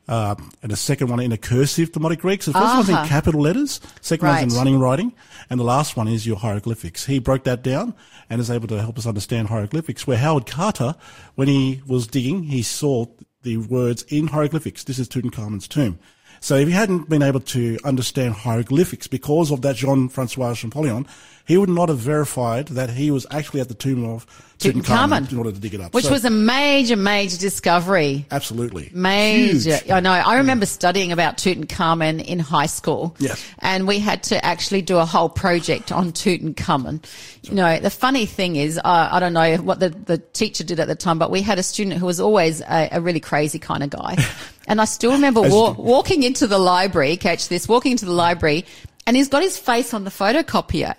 uh, 0.08 0.36
and 0.64 0.72
the 0.72 0.78
second 0.78 1.10
one 1.10 1.20
in 1.20 1.34
a 1.34 1.38
cursive 1.38 1.92
Demotic 1.92 2.20
Greek. 2.20 2.42
So 2.42 2.52
the 2.54 2.60
1st 2.60 2.76
one's 2.78 2.90
in 2.90 2.96
Ah. 2.96 3.06
capital 3.06 3.42
letters, 3.42 3.82
second 4.00 4.28
one's 4.30 4.38
Right. 4.38 4.52
in 4.52 4.56
running 4.58 4.80
writing, 4.80 5.14
and 5.50 5.60
the 5.60 5.66
last 5.66 5.98
one 5.98 6.08
is 6.08 6.26
your 6.26 6.38
hieroglyphics. 6.38 7.06
He 7.08 7.20
broke 7.20 7.44
that 7.44 7.62
down 7.62 7.94
and 8.30 8.40
is 8.40 8.50
able 8.50 8.70
to 8.70 8.80
help 8.82 8.98
us 8.98 9.06
understand 9.06 9.50
hieroglyphics. 9.50 10.08
Where 10.08 10.18
Howard 10.20 10.46
Carter, 10.46 10.96
when 11.36 11.50
he 11.50 11.82
was 11.86 12.08
digging, 12.08 12.44
he 12.44 12.62
saw 12.64 13.08
the 13.44 13.58
words 13.58 14.04
in 14.08 14.28
hieroglyphics. 14.28 14.86
This 14.86 15.00
is 15.00 15.10
Tutankhamun's 15.10 15.68
tomb. 15.68 16.00
So 16.44 16.56
if 16.56 16.68
he 16.68 16.74
hadn't 16.74 17.08
been 17.08 17.22
able 17.22 17.40
to 17.40 17.78
understand 17.86 18.34
hieroglyphics 18.34 19.08
because 19.08 19.52
of 19.52 19.62
that 19.62 19.76
Jean-Francois 19.76 20.56
Champollion, 20.56 21.06
he 21.46 21.56
would 21.58 21.70
not 21.70 21.90
have 21.90 22.00
verified 22.00 22.70
that 22.70 22.90
he 22.90 23.12
was 23.12 23.26
actually 23.30 23.62
at 23.62 23.68
the 23.68 23.74
tomb 23.76 24.04
of 24.06 24.26
Tutankhamun, 24.58 24.84
Tutankhamun. 24.84 25.32
in 25.32 25.38
order 25.38 25.52
to 25.52 25.60
dig 25.60 25.74
it 25.76 25.82
up. 25.82 25.94
Which 25.94 26.06
So- 26.06 26.12
was 26.12 26.24
a 26.26 26.30
major, 26.30 26.96
major 26.96 27.38
discovery. 27.38 28.26
absolutely 28.32 28.90
Major. 28.94 29.78
Huge. 29.78 29.90
I 29.92 30.00
know. 30.00 30.12
I 30.12 30.38
remember 30.38 30.66
studying 30.66 31.12
about 31.12 31.38
Tutankhamun 31.38 32.24
in 32.24 32.40
high 32.40 32.68
school. 32.68 33.16
Yes. 33.20 33.44
And 33.60 33.88
we 33.88 34.00
had 34.00 34.24
to 34.24 34.44
actually 34.46 34.82
do 34.84 34.98
a 34.98 35.06
whole 35.06 35.30
project 35.30 35.92
on 35.92 36.12
Tutankhamun. 36.12 37.04
You 37.44 37.54
know, 37.56 37.80
the 37.80 37.90
funny 37.90 38.26
thing 38.28 38.56
is, 38.56 38.78
uh, 38.78 39.10
I 39.12 39.20
don't 39.20 39.34
know 39.34 39.58
what 39.58 39.80
the, 39.80 39.90
the 39.90 40.18
teacher 40.20 40.64
did 40.64 40.80
at 40.80 40.88
the 40.88 40.96
time, 40.96 41.18
but 41.20 41.32
we 41.32 41.42
had 41.42 41.58
a 41.60 41.64
student 41.64 41.98
who 41.98 42.06
was 42.06 42.20
always 42.20 42.62
a, 42.62 42.90
a 42.94 43.02
really 43.02 43.20
crazy 43.20 43.60
kind 43.60 43.84
of 43.84 43.90
guy. 43.90 44.18
and 44.72 44.80
I 44.80 44.86
still 44.86 45.12
remember 45.12 45.42
wa- 45.42 45.74
walking 45.74 46.24
into 46.24 46.48
the 46.48 46.58
library, 46.58 47.18
catch 47.18 47.50
this, 47.50 47.68
walking 47.68 47.92
into 47.92 48.06
the 48.06 48.14
library, 48.14 48.66
and 49.06 49.18
he's 49.18 49.28
got 49.28 49.44
his 49.44 49.58
face 49.58 49.94
on 49.94 50.06
the 50.06 50.10
photocopier. 50.10 50.96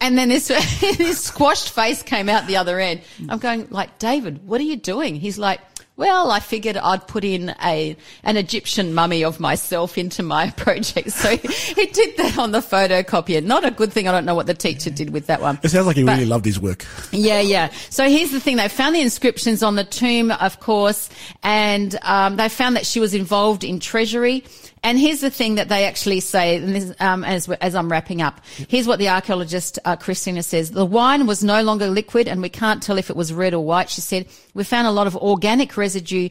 and 0.00 0.16
then 0.16 0.28
this, 0.28 0.46
this 0.98 1.20
squashed 1.24 1.70
face 1.70 2.00
came 2.02 2.28
out 2.28 2.46
the 2.46 2.56
other 2.56 2.78
end. 2.78 3.00
I'm 3.28 3.40
going 3.40 3.66
like, 3.70 3.98
David, 3.98 4.46
what 4.46 4.60
are 4.60 4.64
you 4.64 4.76
doing? 4.76 5.16
He's 5.16 5.36
like, 5.36 5.60
well, 5.98 6.30
I 6.30 6.40
figured 6.40 6.78
I'd 6.78 7.06
put 7.06 7.24
in 7.24 7.54
a 7.62 7.94
an 8.22 8.36
Egyptian 8.38 8.94
mummy 8.94 9.22
of 9.24 9.38
myself 9.40 9.98
into 9.98 10.22
my 10.22 10.48
project. 10.56 11.10
So 11.10 11.36
he 11.36 11.86
did 11.86 12.16
that 12.16 12.38
on 12.38 12.52
the 12.52 12.60
photocopier. 12.60 13.44
Not 13.44 13.66
a 13.66 13.70
good 13.70 13.92
thing. 13.92 14.08
I 14.08 14.12
don't 14.12 14.24
know 14.24 14.34
what 14.34 14.46
the 14.46 14.54
teacher 14.54 14.88
did 14.88 15.10
with 15.10 15.26
that 15.26 15.42
one. 15.42 15.58
It 15.62 15.68
sounds 15.68 15.86
like 15.86 15.96
he 15.96 16.04
But- 16.04 16.12
really 16.14 16.24
loved 16.26 16.46
his 16.46 16.58
work. 16.58 16.86
yeah, 17.12 17.40
yeah. 17.40 17.70
So 17.90 18.08
here's 18.08 18.30
the 18.30 18.40
thing: 18.40 18.56
they 18.56 18.68
found 18.68 18.94
the 18.94 19.02
inscriptions 19.02 19.62
on 19.62 19.74
the 19.74 19.84
tomb, 19.84 20.30
of 20.30 20.60
course, 20.60 21.10
and 21.42 21.94
um, 22.02 22.36
they 22.36 22.48
found 22.48 22.76
that 22.76 22.86
she 22.86 23.00
was 23.00 23.12
involved 23.12 23.64
in 23.64 23.78
treasury. 23.80 24.44
And 24.82 24.98
here's 24.98 25.20
the 25.20 25.30
thing 25.30 25.56
that 25.56 25.68
they 25.68 25.84
actually 25.84 26.20
say, 26.20 26.56
and 26.56 26.74
this, 26.74 26.92
um, 27.00 27.24
as 27.24 27.48
as 27.48 27.74
I'm 27.74 27.90
wrapping 27.90 28.22
up, 28.22 28.40
here's 28.68 28.86
what 28.86 28.98
the 28.98 29.08
archaeologist 29.08 29.78
uh, 29.84 29.96
Christina 29.96 30.42
says: 30.42 30.70
the 30.70 30.86
wine 30.86 31.26
was 31.26 31.42
no 31.42 31.62
longer 31.62 31.88
liquid, 31.88 32.28
and 32.28 32.42
we 32.42 32.48
can't 32.48 32.82
tell 32.82 32.98
if 32.98 33.10
it 33.10 33.16
was 33.16 33.32
red 33.32 33.54
or 33.54 33.64
white. 33.64 33.90
She 33.90 34.00
said 34.00 34.26
we 34.54 34.64
found 34.64 34.86
a 34.86 34.92
lot 34.92 35.06
of 35.06 35.16
organic 35.16 35.76
residue. 35.76 36.28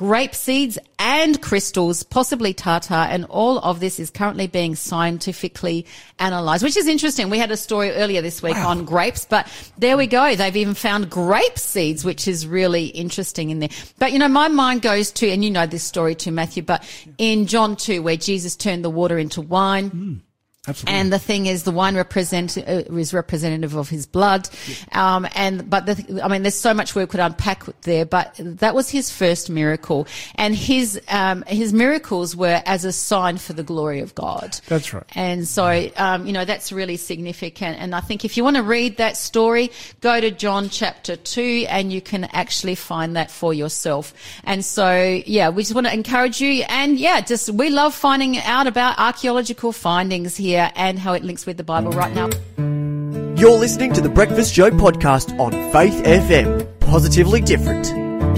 Grape 0.00 0.34
seeds 0.34 0.78
and 0.98 1.42
crystals, 1.42 2.02
possibly 2.04 2.54
tartar, 2.54 2.94
and 2.94 3.26
all 3.26 3.58
of 3.58 3.80
this 3.80 4.00
is 4.00 4.08
currently 4.08 4.46
being 4.46 4.74
scientifically 4.74 5.84
analysed, 6.18 6.62
which 6.62 6.78
is 6.78 6.86
interesting. 6.86 7.28
We 7.28 7.36
had 7.36 7.50
a 7.50 7.56
story 7.58 7.90
earlier 7.90 8.22
this 8.22 8.42
week 8.42 8.56
on 8.56 8.86
grapes, 8.86 9.26
but 9.26 9.46
there 9.76 9.98
we 9.98 10.06
go. 10.06 10.34
They've 10.34 10.56
even 10.56 10.72
found 10.72 11.10
grape 11.10 11.58
seeds, 11.58 12.02
which 12.02 12.26
is 12.26 12.46
really 12.46 12.86
interesting 12.86 13.50
in 13.50 13.58
there. 13.58 13.68
But 13.98 14.12
you 14.12 14.18
know, 14.18 14.28
my 14.28 14.48
mind 14.48 14.80
goes 14.80 15.12
to, 15.12 15.28
and 15.28 15.44
you 15.44 15.50
know 15.50 15.66
this 15.66 15.84
story 15.84 16.14
too, 16.14 16.32
Matthew, 16.32 16.62
but 16.62 16.82
in 17.18 17.44
John 17.44 17.76
2, 17.76 18.00
where 18.02 18.16
Jesus 18.16 18.56
turned 18.56 18.82
the 18.82 18.88
water 18.88 19.18
into 19.18 19.42
wine. 19.42 19.90
Hmm. 19.90 20.14
Absolutely. 20.68 21.00
And 21.00 21.10
the 21.10 21.18
thing 21.18 21.46
is, 21.46 21.62
the 21.62 21.70
wine 21.70 21.96
represent 21.96 22.58
uh, 22.58 22.60
is 22.60 23.14
representative 23.14 23.76
of 23.76 23.88
his 23.88 24.04
blood, 24.04 24.46
um, 24.92 25.26
and 25.34 25.70
but 25.70 25.86
the, 25.86 26.20
I 26.22 26.28
mean, 26.28 26.42
there's 26.42 26.54
so 26.54 26.74
much 26.74 26.94
we 26.94 27.06
could 27.06 27.18
unpack 27.18 27.64
there. 27.80 28.04
But 28.04 28.34
that 28.38 28.74
was 28.74 28.90
his 28.90 29.10
first 29.10 29.48
miracle, 29.48 30.06
and 30.34 30.54
his 30.54 31.00
um, 31.08 31.44
his 31.46 31.72
miracles 31.72 32.36
were 32.36 32.62
as 32.66 32.84
a 32.84 32.92
sign 32.92 33.38
for 33.38 33.54
the 33.54 33.62
glory 33.62 34.00
of 34.00 34.14
God. 34.14 34.60
That's 34.68 34.92
right. 34.92 35.02
And 35.14 35.48
so, 35.48 35.90
um, 35.96 36.26
you 36.26 36.34
know, 36.34 36.44
that's 36.44 36.72
really 36.72 36.98
significant. 36.98 37.78
And 37.80 37.94
I 37.94 38.00
think 38.00 38.26
if 38.26 38.36
you 38.36 38.44
want 38.44 38.56
to 38.56 38.62
read 38.62 38.98
that 38.98 39.16
story, 39.16 39.70
go 40.02 40.20
to 40.20 40.30
John 40.30 40.68
chapter 40.68 41.16
two, 41.16 41.64
and 41.70 41.90
you 41.90 42.02
can 42.02 42.24
actually 42.24 42.74
find 42.74 43.16
that 43.16 43.30
for 43.30 43.54
yourself. 43.54 44.12
And 44.44 44.62
so, 44.62 45.22
yeah, 45.24 45.48
we 45.48 45.62
just 45.62 45.74
want 45.74 45.86
to 45.86 45.94
encourage 45.94 46.42
you. 46.42 46.64
And 46.68 46.98
yeah, 46.98 47.22
just 47.22 47.48
we 47.48 47.70
love 47.70 47.94
finding 47.94 48.36
out 48.36 48.66
about 48.66 48.98
archaeological 48.98 49.72
findings 49.72 50.36
here 50.36 50.49
and 50.56 50.98
how 50.98 51.12
it 51.14 51.24
links 51.24 51.46
with 51.46 51.56
the 51.56 51.64
Bible 51.64 51.92
right 51.92 52.14
now. 52.14 52.28
You're 53.40 53.58
listening 53.58 53.92
to 53.94 54.00
the 54.00 54.10
Breakfast 54.10 54.54
Show 54.54 54.70
podcast 54.70 55.38
on 55.38 55.52
Faith 55.72 56.04
FM. 56.04 56.80
Positively 56.80 57.40
different. 57.40 57.90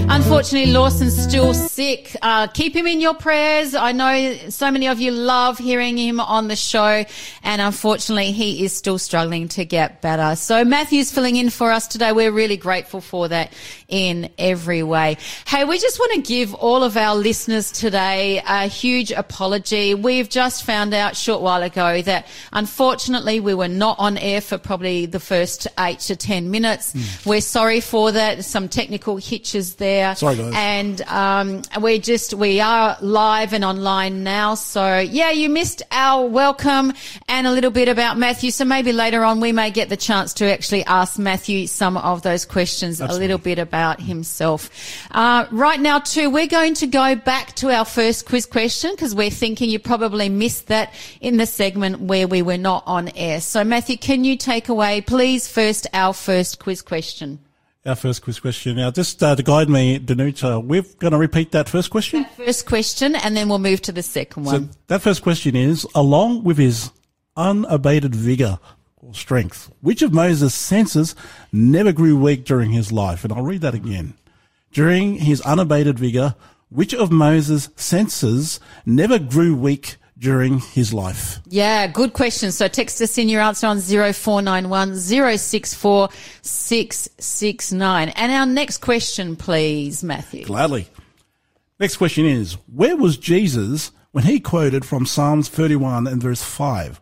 Unfortunately, 0.09 0.71
Lawson's 0.71 1.17
still 1.17 1.53
sick. 1.53 2.15
Uh, 2.21 2.47
keep 2.47 2.75
him 2.75 2.85
in 2.85 3.01
your 3.01 3.15
prayers. 3.15 3.73
I 3.73 3.93
know 3.93 4.35
so 4.49 4.69
many 4.69 4.87
of 4.87 4.99
you 4.99 5.11
love 5.11 5.57
hearing 5.57 5.97
him 5.97 6.19
on 6.19 6.49
the 6.49 6.55
show, 6.55 7.05
and 7.41 7.61
unfortunately, 7.61 8.31
he 8.31 8.63
is 8.63 8.75
still 8.75 8.97
struggling 8.97 9.47
to 9.49 9.65
get 9.65 10.01
better. 10.01 10.35
So 10.35 10.65
Matthew's 10.65 11.11
filling 11.11 11.35
in 11.35 11.49
for 11.49 11.71
us 11.71 11.87
today. 11.87 12.11
We're 12.11 12.31
really 12.31 12.57
grateful 12.57 13.01
for 13.01 13.27
that 13.29 13.53
in 13.93 14.27
every 14.39 14.81
way. 14.81 15.17
Hey, 15.45 15.65
we 15.65 15.77
just 15.77 15.99
want 15.99 16.13
to 16.13 16.21
give 16.21 16.55
all 16.55 16.83
of 16.83 16.97
our 16.97 17.15
listeners 17.15 17.71
today 17.71 18.41
a 18.45 18.65
huge 18.65 19.11
apology. 19.11 19.93
We've 19.93 20.27
just 20.27 20.63
found 20.63 20.95
out 20.95 21.11
a 21.11 21.15
short 21.15 21.43
while 21.43 21.61
ago 21.61 22.01
that 22.01 22.25
unfortunately 22.51 23.39
we 23.39 23.53
were 23.53 23.67
not 23.67 23.99
on 23.99 24.17
air 24.17 24.41
for 24.41 24.57
probably 24.57 25.05
the 25.05 25.19
first 25.19 25.67
eight 25.77 25.99
to 25.99 26.15
ten 26.15 26.49
minutes. 26.49 26.95
We're 27.23 27.39
sorry 27.39 27.81
for 27.81 28.11
that. 28.13 28.43
Some 28.43 28.67
technical 28.67 29.17
hitches 29.17 29.75
there. 29.75 30.15
Sorry, 30.15 30.37
guys. 30.37 30.53
And 30.55 31.01
um, 31.03 31.61
we're 31.79 31.99
just 31.99 32.33
we 32.33 32.61
are 32.61 32.97
live 32.99 33.53
and 33.53 33.63
online 33.63 34.23
now. 34.23 34.55
So 34.55 34.97
yeah, 34.97 35.29
you 35.29 35.49
missed 35.49 35.83
our 35.91 36.25
welcome 36.25 36.93
and 37.27 37.45
a 37.45 37.51
little 37.51 37.69
bit 37.69 37.89
about 37.89 38.17
Matthew. 38.17 38.49
So 38.49 38.65
maybe 38.65 38.91
later 38.91 39.23
on 39.23 39.39
we 39.39 39.51
may 39.51 39.69
get 39.69 39.89
the 39.89 39.97
chance 39.97 40.33
to 40.35 40.51
actually 40.51 40.83
ask 40.85 41.19
Matthew 41.19 41.67
some 41.67 41.95
of 41.95 42.23
those 42.23 42.43
questions, 42.45 42.99
a 42.99 43.07
little 43.07 43.37
bit 43.37 43.59
about 43.59 43.82
himself. 43.91 44.69
Uh, 45.11 45.45
right 45.51 45.79
now, 45.79 45.99
too, 45.99 46.29
we're 46.29 46.47
going 46.47 46.73
to 46.75 46.87
go 46.87 47.15
back 47.15 47.53
to 47.55 47.69
our 47.69 47.85
first 47.85 48.25
quiz 48.25 48.45
question 48.45 48.91
because 48.91 49.13
we're 49.13 49.29
thinking 49.29 49.69
you 49.69 49.79
probably 49.79 50.29
missed 50.29 50.67
that 50.67 50.93
in 51.21 51.37
the 51.37 51.45
segment 51.45 51.99
where 52.01 52.27
we 52.27 52.41
were 52.41 52.57
not 52.57 52.83
on 52.85 53.09
air. 53.09 53.41
So 53.41 53.63
Matthew, 53.63 53.97
can 53.97 54.23
you 54.23 54.37
take 54.37 54.69
away, 54.69 55.01
please, 55.01 55.47
first 55.47 55.87
our 55.93 56.13
first 56.13 56.59
quiz 56.59 56.81
question? 56.81 57.39
Our 57.85 57.95
first 57.95 58.21
quiz 58.21 58.39
question. 58.39 58.77
Now, 58.77 58.91
just 58.91 59.21
uh, 59.21 59.35
to 59.35 59.43
guide 59.43 59.69
me, 59.69 59.99
Danuta, 59.99 60.63
we're 60.63 60.85
going 60.99 61.11
to 61.11 61.17
repeat 61.17 61.51
that 61.51 61.67
first 61.67 61.89
question. 61.89 62.25
First 62.37 62.65
question, 62.65 63.13
and 63.15 63.35
then 63.35 63.49
we'll 63.49 63.59
move 63.59 63.81
to 63.81 63.91
the 63.91 64.01
second 64.03 64.45
So 64.45 64.51
one. 64.53 64.69
that 64.87 65.01
first 65.01 65.21
question 65.21 65.55
is, 65.55 65.85
along 65.93 66.45
with 66.45 66.57
his 66.57 66.91
unabated 67.35 68.15
vigor 68.15 68.57
or 69.05 69.13
strength, 69.13 69.71
which 69.81 70.01
of 70.01 70.13
Moses' 70.13 70.55
senses 70.55 71.15
never 71.51 71.91
grew 71.91 72.17
weak 72.17 72.45
during 72.45 72.71
his 72.71 72.91
life? 72.91 73.23
And 73.23 73.33
I'll 73.33 73.43
read 73.43 73.61
that 73.61 73.73
again. 73.73 74.13
During 74.71 75.15
his 75.15 75.41
unabated 75.41 75.99
vigor, 75.99 76.35
which 76.69 76.93
of 76.93 77.11
Moses' 77.11 77.69
senses 77.75 78.59
never 78.85 79.19
grew 79.19 79.55
weak 79.55 79.97
during 80.17 80.59
his 80.59 80.93
life? 80.93 81.39
Yeah, 81.47 81.85
good 81.87 82.13
question. 82.13 82.51
So 82.51 82.67
text 82.67 83.01
us 83.01 83.17
in 83.17 83.29
your 83.29 83.41
answer 83.41 83.67
on 83.67 83.79
0491 83.79 84.95
064 85.37 86.09
669. 86.41 88.09
And 88.09 88.31
our 88.31 88.45
next 88.45 88.77
question, 88.77 89.35
please, 89.35 90.03
Matthew. 90.03 90.45
Gladly. 90.45 90.87
Next 91.79 91.97
question 91.97 92.25
is, 92.25 92.53
where 92.73 92.95
was 92.95 93.17
Jesus 93.17 93.91
when 94.11 94.23
he 94.23 94.39
quoted 94.39 94.85
from 94.85 95.05
Psalms 95.05 95.49
31 95.49 96.07
and 96.07 96.21
verse 96.21 96.41
5? 96.41 97.01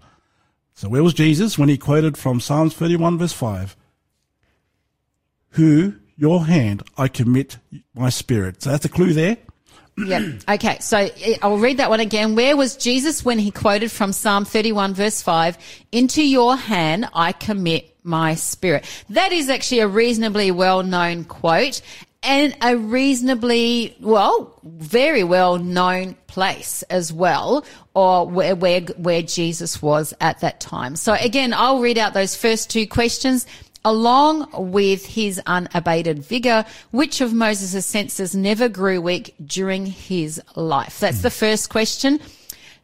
So 0.82 0.90
where 0.90 1.04
was 1.04 1.14
Jesus 1.14 1.60
when 1.60 1.70
he 1.70 1.78
quoted 1.78 2.18
from 2.18 2.40
Psalms 2.40 2.74
31 2.74 3.20
verse 3.20 3.34
5? 3.34 3.76
Who, 5.50 5.94
your 6.18 6.44
hand, 6.48 6.82
I 6.98 7.08
commit 7.08 7.60
my 7.94 8.10
spirit. 8.10 8.64
So 8.64 8.72
that's 8.72 8.86
a 8.86 8.90
clue 8.90 9.14
there. 9.14 9.38
Yeah. 9.96 10.32
Okay. 10.50 10.80
So 10.80 10.98
eh, 10.98 11.38
I'll 11.44 11.60
read 11.60 11.78
that 11.78 11.92
one 11.92 12.00
again. 12.00 12.34
Where 12.34 12.58
was 12.58 12.76
Jesus 12.78 13.24
when 13.24 13.38
he 13.38 13.52
quoted 13.52 13.92
from 13.92 14.12
Psalm 14.12 14.44
31 14.44 14.96
verse 14.96 15.22
5? 15.22 15.56
Into 15.92 16.26
your 16.28 16.56
hand 16.56 17.08
I 17.14 17.32
commit 17.32 17.96
my 18.02 18.34
spirit. 18.34 18.84
That 19.12 19.32
is 19.32 19.50
actually 19.50 19.82
a 19.82 19.88
reasonably 19.88 20.50
well 20.50 20.82
known 20.82 21.26
quote 21.26 21.84
and 22.24 22.56
a 22.62 22.78
reasonably, 22.78 23.96
well, 24.00 24.60
very 24.64 25.24
well 25.24 25.58
known 25.58 26.16
place 26.28 26.84
as 26.84 27.12
well, 27.12 27.66
or 27.94 28.28
where, 28.28 28.56
where, 28.56 28.82
where 28.82 29.22
Jesus 29.22 29.82
was 29.82 30.14
at 30.22 30.40
that 30.42 30.60
time. 30.60 30.96
So 30.96 31.14
again, 31.14 31.54
I'll 31.54 31.80
read 31.80 31.98
out 31.98 32.14
those 32.14 32.36
first 32.36 32.70
two 32.70 32.88
questions 32.88 33.46
along 33.84 34.48
with 34.72 35.06
his 35.06 35.42
unabated 35.48 36.20
vigor, 36.20 36.66
which 36.92 37.22
of 37.22 37.34
Moses' 37.34 37.86
senses 37.86 38.36
never 38.36 38.70
grew 38.70 39.02
weak 39.02 39.34
during 39.44 39.88
his 39.88 40.42
life? 40.56 41.00
That's 41.00 41.24
the 41.24 41.32
first 41.32 41.70
question. 41.70 42.20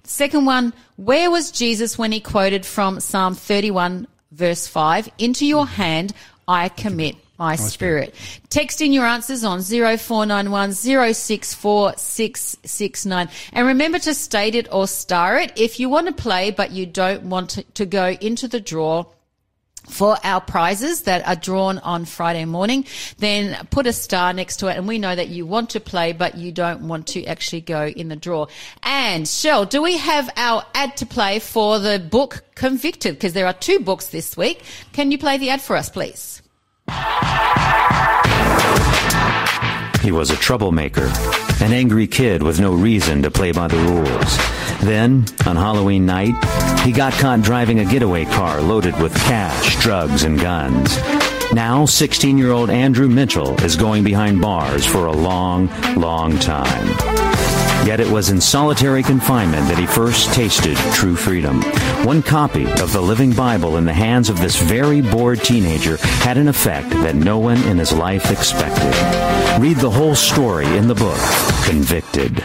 Second 0.04 0.46
one, 0.46 0.74
where 0.96 1.30
was 1.30 1.52
Jesus 1.52 1.98
when 1.98 2.12
he 2.12 2.20
quoted 2.20 2.66
from 2.66 3.00
Psalm 3.00 3.36
31 3.36 4.08
verse 4.32 4.68
5, 4.68 5.10
into 5.18 5.46
your 5.46 5.68
hand 5.68 6.14
I 6.48 6.70
commit 6.70 7.16
my 7.38 7.56
spirit. 7.56 8.16
Text 8.50 8.82
in 8.82 8.92
your 8.94 9.06
answers 9.06 9.44
on 9.44 9.62
0491 9.62 10.74
064669. 10.74 13.30
And 13.54 13.68
remember 13.68 14.00
to 14.00 14.14
state 14.14 14.56
it 14.56 14.68
or 14.72 14.88
star 14.88 15.38
it. 15.38 15.54
If 15.56 15.80
you 15.80 15.90
want 15.90 16.08
to 16.08 16.14
play, 16.14 16.52
but 16.52 16.72
you 16.72 16.86
don't 16.86 17.24
want 17.24 17.50
to, 17.52 17.64
to 17.64 17.86
go 17.86 18.10
into 18.10 18.48
the 18.48 18.60
draw, 18.60 19.06
for 19.88 20.18
our 20.24 20.42
prizes 20.42 21.04
that 21.04 21.28
are 21.28 21.36
drawn 21.36 21.80
on 21.80 22.06
Friday 22.06 22.46
morning, 22.46 22.86
then 23.20 23.66
put 23.72 23.88
a 23.88 23.94
star 23.94 24.34
next 24.34 24.58
to 24.58 24.68
it. 24.68 24.78
And 24.78 24.88
we 24.88 25.00
know 25.00 25.16
that 25.16 25.30
you 25.30 25.46
want 25.46 25.72
to 25.72 25.80
play, 25.80 26.14
but 26.14 26.38
you 26.38 26.52
don't 26.52 26.88
want 26.88 27.08
to 27.08 27.26
actually 27.26 27.62
go 27.62 27.88
in 27.88 28.10
the 28.10 28.16
draw. 28.16 28.48
And 28.84 29.28
Shell, 29.28 29.66
do 29.66 29.82
we 29.82 29.98
have 29.98 30.30
our 30.36 30.66
ad 30.74 30.98
to 30.98 31.06
play 31.06 31.40
for 31.40 31.80
the 31.80 32.00
book 32.00 32.44
Convicted? 32.56 33.16
Because 33.16 33.34
there 33.34 33.48
are 33.48 33.54
two 33.54 33.80
books 33.80 34.08
this 34.08 34.36
week. 34.36 34.64
Can 34.94 35.12
you 35.12 35.18
play 35.18 35.38
the 35.38 35.50
ad 35.50 35.62
for 35.62 35.76
us, 35.76 35.90
please? 35.90 36.42
He 40.08 40.12
was 40.14 40.32
a 40.32 40.38
troublemaker, 40.38 41.12
an 41.60 41.74
angry 41.74 42.08
kid 42.08 42.42
with 42.42 42.62
no 42.62 42.74
reason 42.74 43.24
to 43.24 43.30
play 43.30 43.52
by 43.52 43.68
the 43.68 43.76
rules. 43.76 44.38
Then, 44.80 45.26
on 45.46 45.58
Halloween 45.58 46.06
night, 46.06 46.34
he 46.86 46.94
got 46.94 47.12
caught 47.12 47.42
driving 47.42 47.80
a 47.80 47.86
getaway 47.86 48.24
car 48.24 48.62
loaded 48.62 48.98
with 49.02 49.14
cash, 49.26 49.76
drugs, 49.82 50.24
and 50.24 50.40
guns. 50.40 50.98
Now, 51.52 51.86
16 51.86 52.38
year 52.38 52.52
old 52.52 52.70
Andrew 52.70 53.10
Mitchell 53.10 53.62
is 53.64 53.76
going 53.76 54.06
behind 54.06 54.42
bars 54.42 54.86
for 54.86 55.08
a 55.08 55.12
long, 55.12 55.70
long 55.98 56.38
time. 56.40 57.07
Yet 57.86 58.00
it 58.00 58.10
was 58.10 58.30
in 58.30 58.42
solitary 58.42 59.04
confinement 59.04 59.68
that 59.68 59.78
he 59.78 59.86
first 59.86 60.34
tasted 60.34 60.78
true 60.94 61.16
freedom. 61.16 61.62
One 62.06 62.22
copy 62.22 62.66
of 62.82 62.92
the 62.92 63.02
Living 63.02 63.32
Bible 63.32 63.78
in 63.78 63.86
the 63.86 63.94
hands 63.94 64.30
of 64.30 64.40
this 64.40 64.60
very 64.62 65.02
bored 65.02 65.42
teenager 65.44 65.98
had 65.98 66.38
an 66.38 66.48
effect 66.48 66.90
that 66.90 67.16
no 67.16 67.38
one 67.38 67.62
in 67.64 67.78
his 67.78 67.94
life 67.94 68.32
expected. 68.32 68.94
Read 69.62 69.78
the 69.78 69.90
whole 69.90 70.16
story 70.16 70.68
in 70.78 70.88
the 70.88 70.96
book, 70.96 71.20
Convicted. 71.64 72.44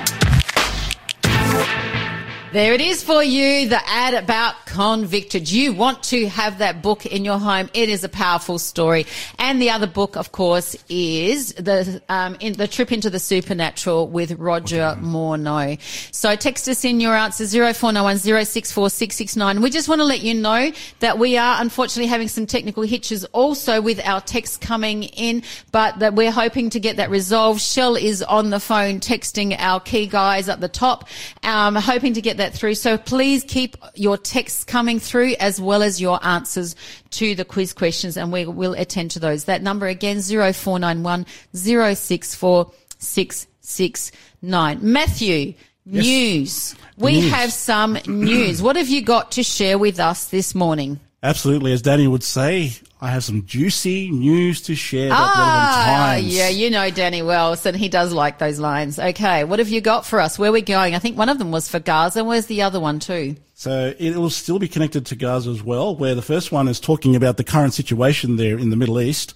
There 2.52 2.74
it 2.74 2.82
is 2.82 3.02
for 3.02 3.22
you, 3.22 3.66
the 3.70 3.80
ad 3.88 4.12
about 4.12 4.66
convicted. 4.66 5.50
You 5.50 5.72
want 5.72 6.02
to 6.04 6.26
have 6.28 6.58
that 6.58 6.82
book 6.82 7.06
in 7.06 7.24
your 7.24 7.38
home. 7.38 7.70
It 7.72 7.88
is 7.88 8.04
a 8.04 8.10
powerful 8.10 8.58
story. 8.58 9.06
And 9.38 9.60
the 9.60 9.70
other 9.70 9.86
book, 9.86 10.16
of 10.16 10.32
course, 10.32 10.76
is 10.90 11.54
the, 11.54 12.02
um, 12.10 12.36
in 12.40 12.52
the 12.52 12.68
trip 12.68 12.92
into 12.92 13.08
the 13.08 13.18
supernatural 13.18 14.06
with 14.08 14.32
Roger 14.32 14.98
Morneau. 15.00 15.78
So 16.14 16.36
text 16.36 16.68
us 16.68 16.84
in 16.84 17.00
your 17.00 17.14
answer 17.14 17.46
0491 17.46 18.18
064669. 18.18 19.62
We 19.62 19.70
just 19.70 19.88
want 19.88 20.00
to 20.00 20.04
let 20.04 20.20
you 20.20 20.34
know 20.34 20.72
that 21.00 21.18
we 21.18 21.38
are 21.38 21.58
unfortunately 21.58 22.08
having 22.08 22.28
some 22.28 22.44
technical 22.44 22.82
hitches 22.82 23.24
also 23.32 23.80
with 23.80 23.98
our 24.04 24.20
text 24.20 24.60
coming 24.60 25.04
in, 25.04 25.42
but 25.70 26.00
that 26.00 26.14
we're 26.14 26.30
hoping 26.30 26.68
to 26.68 26.80
get 26.80 26.98
that 26.98 27.08
resolved. 27.08 27.62
Shell 27.62 27.96
is 27.96 28.22
on 28.22 28.50
the 28.50 28.60
phone 28.60 29.00
texting 29.00 29.56
our 29.58 29.80
key 29.80 30.06
guys 30.06 30.50
at 30.50 30.60
the 30.60 30.68
top, 30.68 31.08
um, 31.42 31.76
hoping 31.76 32.12
to 32.12 32.20
get 32.20 32.36
that 32.42 32.52
through. 32.54 32.74
So 32.74 32.98
please 32.98 33.44
keep 33.44 33.76
your 33.94 34.16
texts 34.18 34.64
coming 34.64 34.98
through 34.98 35.34
as 35.40 35.60
well 35.60 35.82
as 35.82 36.00
your 36.00 36.18
answers 36.24 36.74
to 37.10 37.34
the 37.34 37.44
quiz 37.44 37.72
questions 37.72 38.16
and 38.16 38.32
we 38.32 38.44
will 38.46 38.74
attend 38.74 39.10
to 39.12 39.18
those. 39.20 39.44
That 39.44 39.62
number 39.62 39.86
again, 39.86 40.20
0491 40.20 41.26
064 41.54 42.72
669. 42.98 44.78
Matthew, 44.82 45.54
Yes. 45.84 46.04
news. 46.04 46.74
We 46.96 47.20
News. 47.22 47.30
have 47.32 47.52
some 47.52 47.98
news. 48.06 48.62
What 48.62 48.76
have 48.76 48.88
you 48.88 49.02
got 49.02 49.32
to 49.32 49.42
share 49.42 49.78
with 49.78 49.98
us 49.98 50.26
this 50.26 50.54
morning? 50.54 51.00
Absolutely, 51.24 51.72
as 51.72 51.82
Danny 51.82 52.06
would 52.06 52.22
say, 52.22 52.72
I 53.02 53.08
have 53.10 53.24
some 53.24 53.44
juicy 53.46 54.12
news 54.12 54.62
to 54.62 54.76
share 54.76 55.10
Ah, 55.12 56.14
times. 56.14 56.24
yeah, 56.32 56.48
you 56.48 56.70
know 56.70 56.88
Danny 56.88 57.20
Wells, 57.20 57.66
and 57.66 57.76
he 57.76 57.88
does 57.88 58.12
like 58.12 58.38
those 58.38 58.60
lines. 58.60 58.96
Okay, 58.96 59.42
what 59.42 59.58
have 59.58 59.68
you 59.68 59.80
got 59.80 60.06
for 60.06 60.20
us? 60.20 60.38
Where 60.38 60.50
are 60.50 60.52
we 60.52 60.62
going? 60.62 60.94
I 60.94 61.00
think 61.00 61.18
one 61.18 61.28
of 61.28 61.38
them 61.38 61.50
was 61.50 61.68
for 61.68 61.80
Gaza. 61.80 62.22
Where's 62.22 62.46
the 62.46 62.62
other 62.62 62.78
one 62.78 63.00
too? 63.00 63.34
So 63.54 63.92
it 63.98 64.14
will 64.16 64.30
still 64.30 64.60
be 64.60 64.68
connected 64.68 65.04
to 65.06 65.16
Gaza 65.16 65.50
as 65.50 65.64
well, 65.64 65.96
where 65.96 66.14
the 66.14 66.22
first 66.22 66.52
one 66.52 66.68
is 66.68 66.78
talking 66.78 67.16
about 67.16 67.38
the 67.38 67.44
current 67.44 67.74
situation 67.74 68.36
there 68.36 68.56
in 68.56 68.70
the 68.70 68.76
Middle 68.76 69.00
East. 69.00 69.34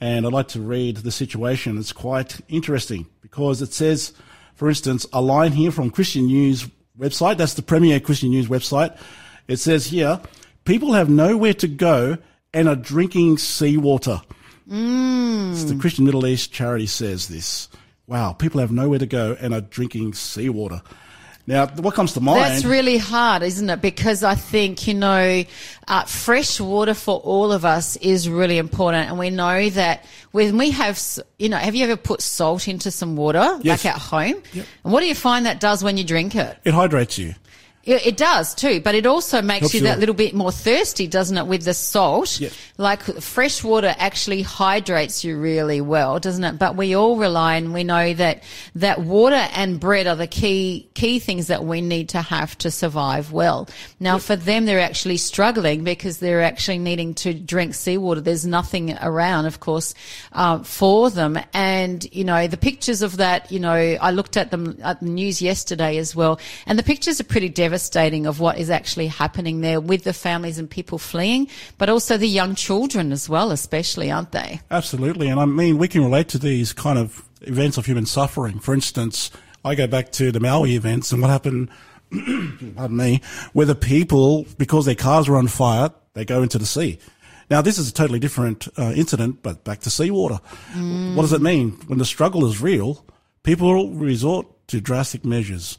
And 0.00 0.24
I'd 0.26 0.32
like 0.32 0.48
to 0.48 0.60
read 0.62 0.96
the 0.96 1.12
situation. 1.12 1.76
It's 1.76 1.92
quite 1.92 2.40
interesting 2.48 3.06
because 3.20 3.60
it 3.60 3.74
says, 3.74 4.14
for 4.54 4.70
instance, 4.70 5.06
a 5.12 5.20
line 5.20 5.52
here 5.52 5.70
from 5.70 5.90
Christian 5.90 6.26
News 6.28 6.66
website. 6.98 7.36
That's 7.36 7.54
the 7.54 7.62
premier 7.62 8.00
Christian 8.00 8.30
News 8.30 8.48
website. 8.48 8.96
It 9.48 9.58
says 9.58 9.86
here, 9.88 10.18
people 10.64 10.94
have 10.94 11.10
nowhere 11.10 11.52
to 11.54 11.68
go 11.68 12.16
and 12.54 12.68
are 12.68 12.76
drinking 12.76 13.38
seawater. 13.38 14.20
Mm. 14.70 15.52
It's 15.52 15.64
the 15.64 15.76
Christian 15.76 16.04
Middle 16.04 16.26
East 16.26 16.52
charity 16.52 16.86
says 16.86 17.28
this. 17.28 17.68
Wow, 18.06 18.32
people 18.32 18.60
have 18.60 18.72
nowhere 18.72 18.98
to 18.98 19.06
go 19.06 19.36
and 19.40 19.54
are 19.54 19.60
drinking 19.60 20.14
seawater. 20.14 20.82
Now, 21.44 21.66
what 21.66 21.94
comes 21.94 22.12
to 22.12 22.20
mind? 22.20 22.40
That's 22.40 22.64
really 22.64 22.98
hard, 22.98 23.42
isn't 23.42 23.68
it? 23.68 23.82
Because 23.82 24.22
I 24.22 24.36
think, 24.36 24.86
you 24.86 24.94
know, 24.94 25.42
uh, 25.88 26.04
fresh 26.04 26.60
water 26.60 26.94
for 26.94 27.18
all 27.18 27.50
of 27.50 27.64
us 27.64 27.96
is 27.96 28.28
really 28.28 28.58
important. 28.58 29.08
And 29.08 29.18
we 29.18 29.30
know 29.30 29.68
that 29.70 30.04
when 30.30 30.56
we 30.56 30.70
have, 30.70 31.02
you 31.40 31.48
know, 31.48 31.56
have 31.56 31.74
you 31.74 31.82
ever 31.84 31.96
put 31.96 32.20
salt 32.22 32.68
into 32.68 32.92
some 32.92 33.16
water, 33.16 33.58
Yes. 33.62 33.84
like 33.84 33.92
at 33.94 34.00
home? 34.00 34.40
And 34.54 34.92
what 34.92 35.00
do 35.00 35.06
you 35.06 35.16
find 35.16 35.46
that 35.46 35.58
does 35.58 35.82
when 35.82 35.96
you 35.96 36.04
drink 36.04 36.36
it? 36.36 36.56
it 36.64 36.74
hydrates 36.74 37.18
you. 37.18 37.34
It, 37.84 38.16
does 38.16 38.54
too, 38.54 38.80
but 38.80 38.94
it 38.94 39.06
also 39.06 39.42
makes 39.42 39.62
Helps 39.62 39.74
you 39.74 39.80
that 39.82 39.98
little 39.98 40.14
bit 40.14 40.34
more 40.34 40.52
thirsty, 40.52 41.08
doesn't 41.08 41.36
it, 41.36 41.48
with 41.48 41.64
the 41.64 41.74
salt? 41.74 42.40
Like 42.78 43.02
fresh 43.02 43.64
water 43.64 43.92
actually 43.98 44.42
hydrates 44.42 45.24
you 45.24 45.36
really 45.36 45.80
well, 45.80 46.20
doesn't 46.20 46.44
it? 46.44 46.58
But 46.60 46.76
we 46.76 46.94
all 46.94 47.16
rely 47.16 47.56
and 47.56 47.74
we 47.74 47.82
know 47.82 48.14
that, 48.14 48.44
that 48.76 49.00
water 49.00 49.48
and 49.54 49.80
bread 49.80 50.06
are 50.06 50.14
the 50.14 50.28
key, 50.28 50.88
key 50.94 51.18
things 51.18 51.48
that 51.48 51.64
we 51.64 51.80
need 51.80 52.10
to 52.10 52.22
have 52.22 52.56
to 52.58 52.70
survive 52.70 53.32
well. 53.32 53.68
Now 53.98 54.18
for 54.18 54.36
them, 54.36 54.64
they're 54.64 54.78
actually 54.78 55.16
struggling 55.16 55.82
because 55.82 56.18
they're 56.18 56.42
actually 56.42 56.78
needing 56.78 57.14
to 57.14 57.34
drink 57.34 57.74
seawater. 57.74 58.20
There's 58.20 58.46
nothing 58.46 58.96
around, 59.02 59.46
of 59.46 59.58
course, 59.58 59.92
uh, 60.32 60.62
for 60.62 61.10
them. 61.10 61.36
And, 61.52 62.06
you 62.14 62.22
know, 62.22 62.46
the 62.46 62.56
pictures 62.56 63.02
of 63.02 63.16
that, 63.16 63.50
you 63.50 63.58
know, 63.58 63.72
I 63.72 64.12
looked 64.12 64.36
at 64.36 64.52
them 64.52 64.78
at 64.84 65.00
the 65.00 65.06
news 65.06 65.42
yesterday 65.42 65.98
as 65.98 66.14
well, 66.14 66.38
and 66.64 66.78
the 66.78 66.84
pictures 66.84 67.20
are 67.20 67.24
pretty 67.24 67.48
devastating 67.48 67.71
of 68.26 68.40
what 68.40 68.58
is 68.58 68.70
actually 68.70 69.06
happening 69.06 69.60
there 69.60 69.80
with 69.80 70.04
the 70.04 70.12
families 70.12 70.58
and 70.58 70.68
people 70.68 70.98
fleeing, 70.98 71.48
but 71.78 71.88
also 71.88 72.16
the 72.16 72.28
young 72.28 72.54
children 72.54 73.12
as 73.12 73.28
well, 73.28 73.50
especially, 73.50 74.10
aren't 74.10 74.32
they? 74.32 74.60
Absolutely. 74.70 75.28
And 75.28 75.40
I 75.40 75.44
mean, 75.44 75.78
we 75.78 75.88
can 75.88 76.02
relate 76.02 76.28
to 76.28 76.38
these 76.38 76.72
kind 76.72 76.98
of 76.98 77.24
events 77.42 77.78
of 77.78 77.86
human 77.86 78.06
suffering. 78.06 78.60
For 78.60 78.74
instance, 78.74 79.30
I 79.64 79.74
go 79.74 79.86
back 79.86 80.12
to 80.12 80.32
the 80.32 80.40
Maui 80.40 80.74
events 80.74 81.12
and 81.12 81.22
what 81.22 81.30
happened, 81.30 81.70
pardon 82.76 82.96
me, 82.96 83.20
where 83.52 83.66
the 83.66 83.74
people, 83.74 84.46
because 84.58 84.86
their 84.86 84.94
cars 84.94 85.28
were 85.28 85.36
on 85.36 85.48
fire, 85.48 85.90
they 86.14 86.24
go 86.24 86.42
into 86.42 86.58
the 86.58 86.66
sea. 86.66 86.98
Now, 87.50 87.60
this 87.60 87.78
is 87.78 87.88
a 87.88 87.92
totally 87.92 88.18
different 88.18 88.68
uh, 88.78 88.92
incident, 88.96 89.42
but 89.42 89.62
back 89.62 89.80
to 89.80 89.90
seawater. 89.90 90.40
What 91.14 91.22
does 91.22 91.32
it 91.32 91.42
mean? 91.42 91.72
When 91.86 91.98
the 91.98 92.04
struggle 92.04 92.46
is 92.46 92.62
real, 92.62 93.04
people 93.42 93.90
resort 93.90 94.46
to 94.68 94.80
drastic 94.80 95.24
measures. 95.24 95.78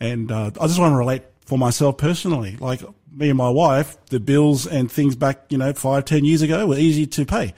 And 0.00 0.30
uh, 0.30 0.50
I 0.60 0.66
just 0.66 0.78
want 0.78 0.92
to 0.92 0.96
relate 0.96 1.22
for 1.44 1.58
myself 1.58 1.98
personally. 1.98 2.56
Like 2.58 2.82
me 3.12 3.28
and 3.28 3.38
my 3.38 3.50
wife, 3.50 3.96
the 4.06 4.20
bills 4.20 4.66
and 4.66 4.90
things 4.90 5.14
back, 5.14 5.44
you 5.50 5.58
know, 5.58 5.72
five, 5.72 6.04
ten 6.04 6.24
years 6.24 6.42
ago 6.42 6.66
were 6.66 6.76
easy 6.76 7.06
to 7.06 7.24
pay. 7.24 7.54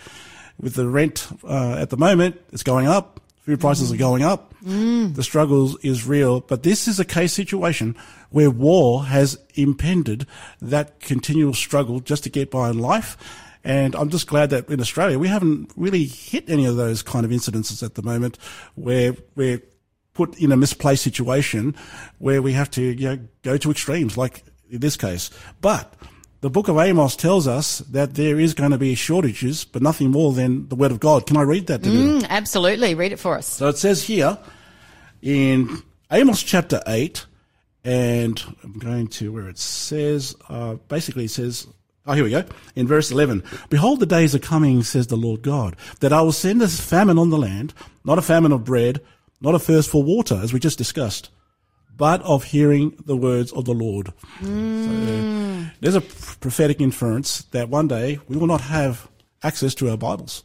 With 0.61 0.75
the 0.75 0.89
rent 0.89 1.29
uh, 1.45 1.77
at 1.79 1.91
the 1.91 1.97
moment, 1.97 2.41
it's 2.53 2.63
going 2.63 2.87
up. 2.87 3.21
Food 3.43 3.61
prices 3.61 3.93
are 3.93 3.97
going 3.97 4.25
up. 4.25 4.55
The 5.13 5.23
struggles 5.23 5.79
is 5.85 6.07
real. 6.07 6.41
But 6.41 6.65
this 6.65 6.89
is 6.89 6.99
a 6.99 7.05
case 7.05 7.33
situation 7.33 7.95
where 8.31 8.51
war 8.51 9.05
has 9.05 9.39
impended 9.55 10.27
that 10.61 10.99
continual 10.99 11.55
struggle 11.55 12.01
just 12.01 12.25
to 12.25 12.31
get 12.31 12.51
by 12.51 12.71
in 12.71 12.79
life. 12.79 13.17
And 13.63 13.95
I'm 13.95 14.11
just 14.11 14.27
glad 14.27 14.51
that 14.51 14.69
in 14.69 14.81
Australia 14.81 15.19
we 15.19 15.29
haven't 15.29 15.73
really 15.77 16.05
hit 16.05 16.49
any 16.49 16.67
of 16.67 16.77
those 16.77 17.03
kind 17.03 17.25
of 17.25 17.31
incidences 17.31 17.83
at 17.83 17.95
the 17.95 18.03
moment 18.03 18.39
where 18.75 19.15
we're 19.35 19.63
put 20.17 20.39
in 20.39 20.51
a 20.51 20.57
misplaced 20.57 21.03
situation 21.03 21.77
where 22.19 22.41
we 22.41 22.53
have 22.53 22.71
to 22.71 22.83
you 22.83 23.09
know, 23.09 23.19
go 23.43 23.57
to 23.59 23.71
extremes, 23.71 24.17
like 24.17 24.45
in 24.71 24.81
this 24.81 24.97
case. 24.97 25.31
But 25.61 25.93
the 26.41 26.51
book 26.51 26.69
of 26.69 26.79
Amos 26.79 27.17
tells 27.17 27.47
us 27.47 27.79
that 27.91 28.15
there 28.15 28.41
is 28.41 28.55
going 28.55 28.71
to 28.71 28.79
be 28.79 28.95
shortages, 28.95 29.65
but 29.65 29.83
nothing 29.83 30.11
more 30.11 30.33
than 30.33 30.69
the 30.69 30.75
word 30.75 30.91
of 30.91 31.01
God. 31.01 31.27
Can 31.27 31.37
I 31.37 31.43
read 31.43 31.67
that? 31.67 31.83
Davina? 31.83 32.21
Mm, 32.21 32.29
absolutely. 32.29 32.95
Read 32.95 33.13
it 33.13 33.19
for 33.19 33.37
us. 33.37 33.47
So 33.47 33.69
it 33.69 33.77
says 33.77 34.03
here 34.03 34.39
in 35.21 35.83
Amos 36.11 36.43
chapter 36.43 36.81
8, 36.87 37.27
and 37.85 38.43
I'm 38.65 38.79
going 38.79 39.09
to 39.09 39.33
where 39.33 39.49
it 39.49 39.59
says, 39.59 40.35
uh, 40.49 40.75
basically 40.89 41.27
it 41.27 41.31
says, 41.31 41.67
oh, 42.07 42.15
here 42.15 42.25
we 42.25 42.31
go. 42.31 42.45
In 42.75 42.87
verse 42.87 43.11
11, 43.11 43.43
Behold, 43.69 44.01
the 44.01 44.07
days 44.07 44.35
are 44.35 44.41
coming, 44.41 44.83
says 44.83 45.09
the 45.09 45.17
Lord 45.17 45.43
God, 45.43 45.77
that 46.01 46.13
I 46.13 46.23
will 46.23 46.33
send 46.33 46.63
a 46.63 46.69
famine 46.69 47.19
on 47.19 47.31
the 47.31 47.39
land, 47.39 47.75
not 48.05 48.19
a 48.19 48.23
famine 48.23 48.53
of 48.53 48.65
bread, 48.65 49.01
not 49.41 49.55
a 49.55 49.59
thirst 49.59 49.91
for 49.91 50.03
water, 50.03 50.39
as 50.43 50.53
we 50.53 50.61
just 50.61 50.79
discussed, 50.79 51.31
but 51.97 52.23
of 52.23 52.45
hearing 52.45 52.97
the 53.07 53.17
words 53.17 53.53
of 53.53 53.65
the 53.65 53.75
Lord. 53.75 54.13
So, 54.41 54.47
uh, 54.47 54.49
mm. 54.49 55.73
there's 55.81 55.95
a 55.95 56.01
prophetic 56.01 56.81
inference 56.81 57.43
that 57.53 57.69
one 57.69 57.89
day 57.89 58.19
we 58.29 58.37
will 58.37 58.47
not 58.47 58.61
have 58.63 59.09
access 59.43 59.75
to 59.77 59.91
our 59.91 59.97
Bibles. 59.97 60.43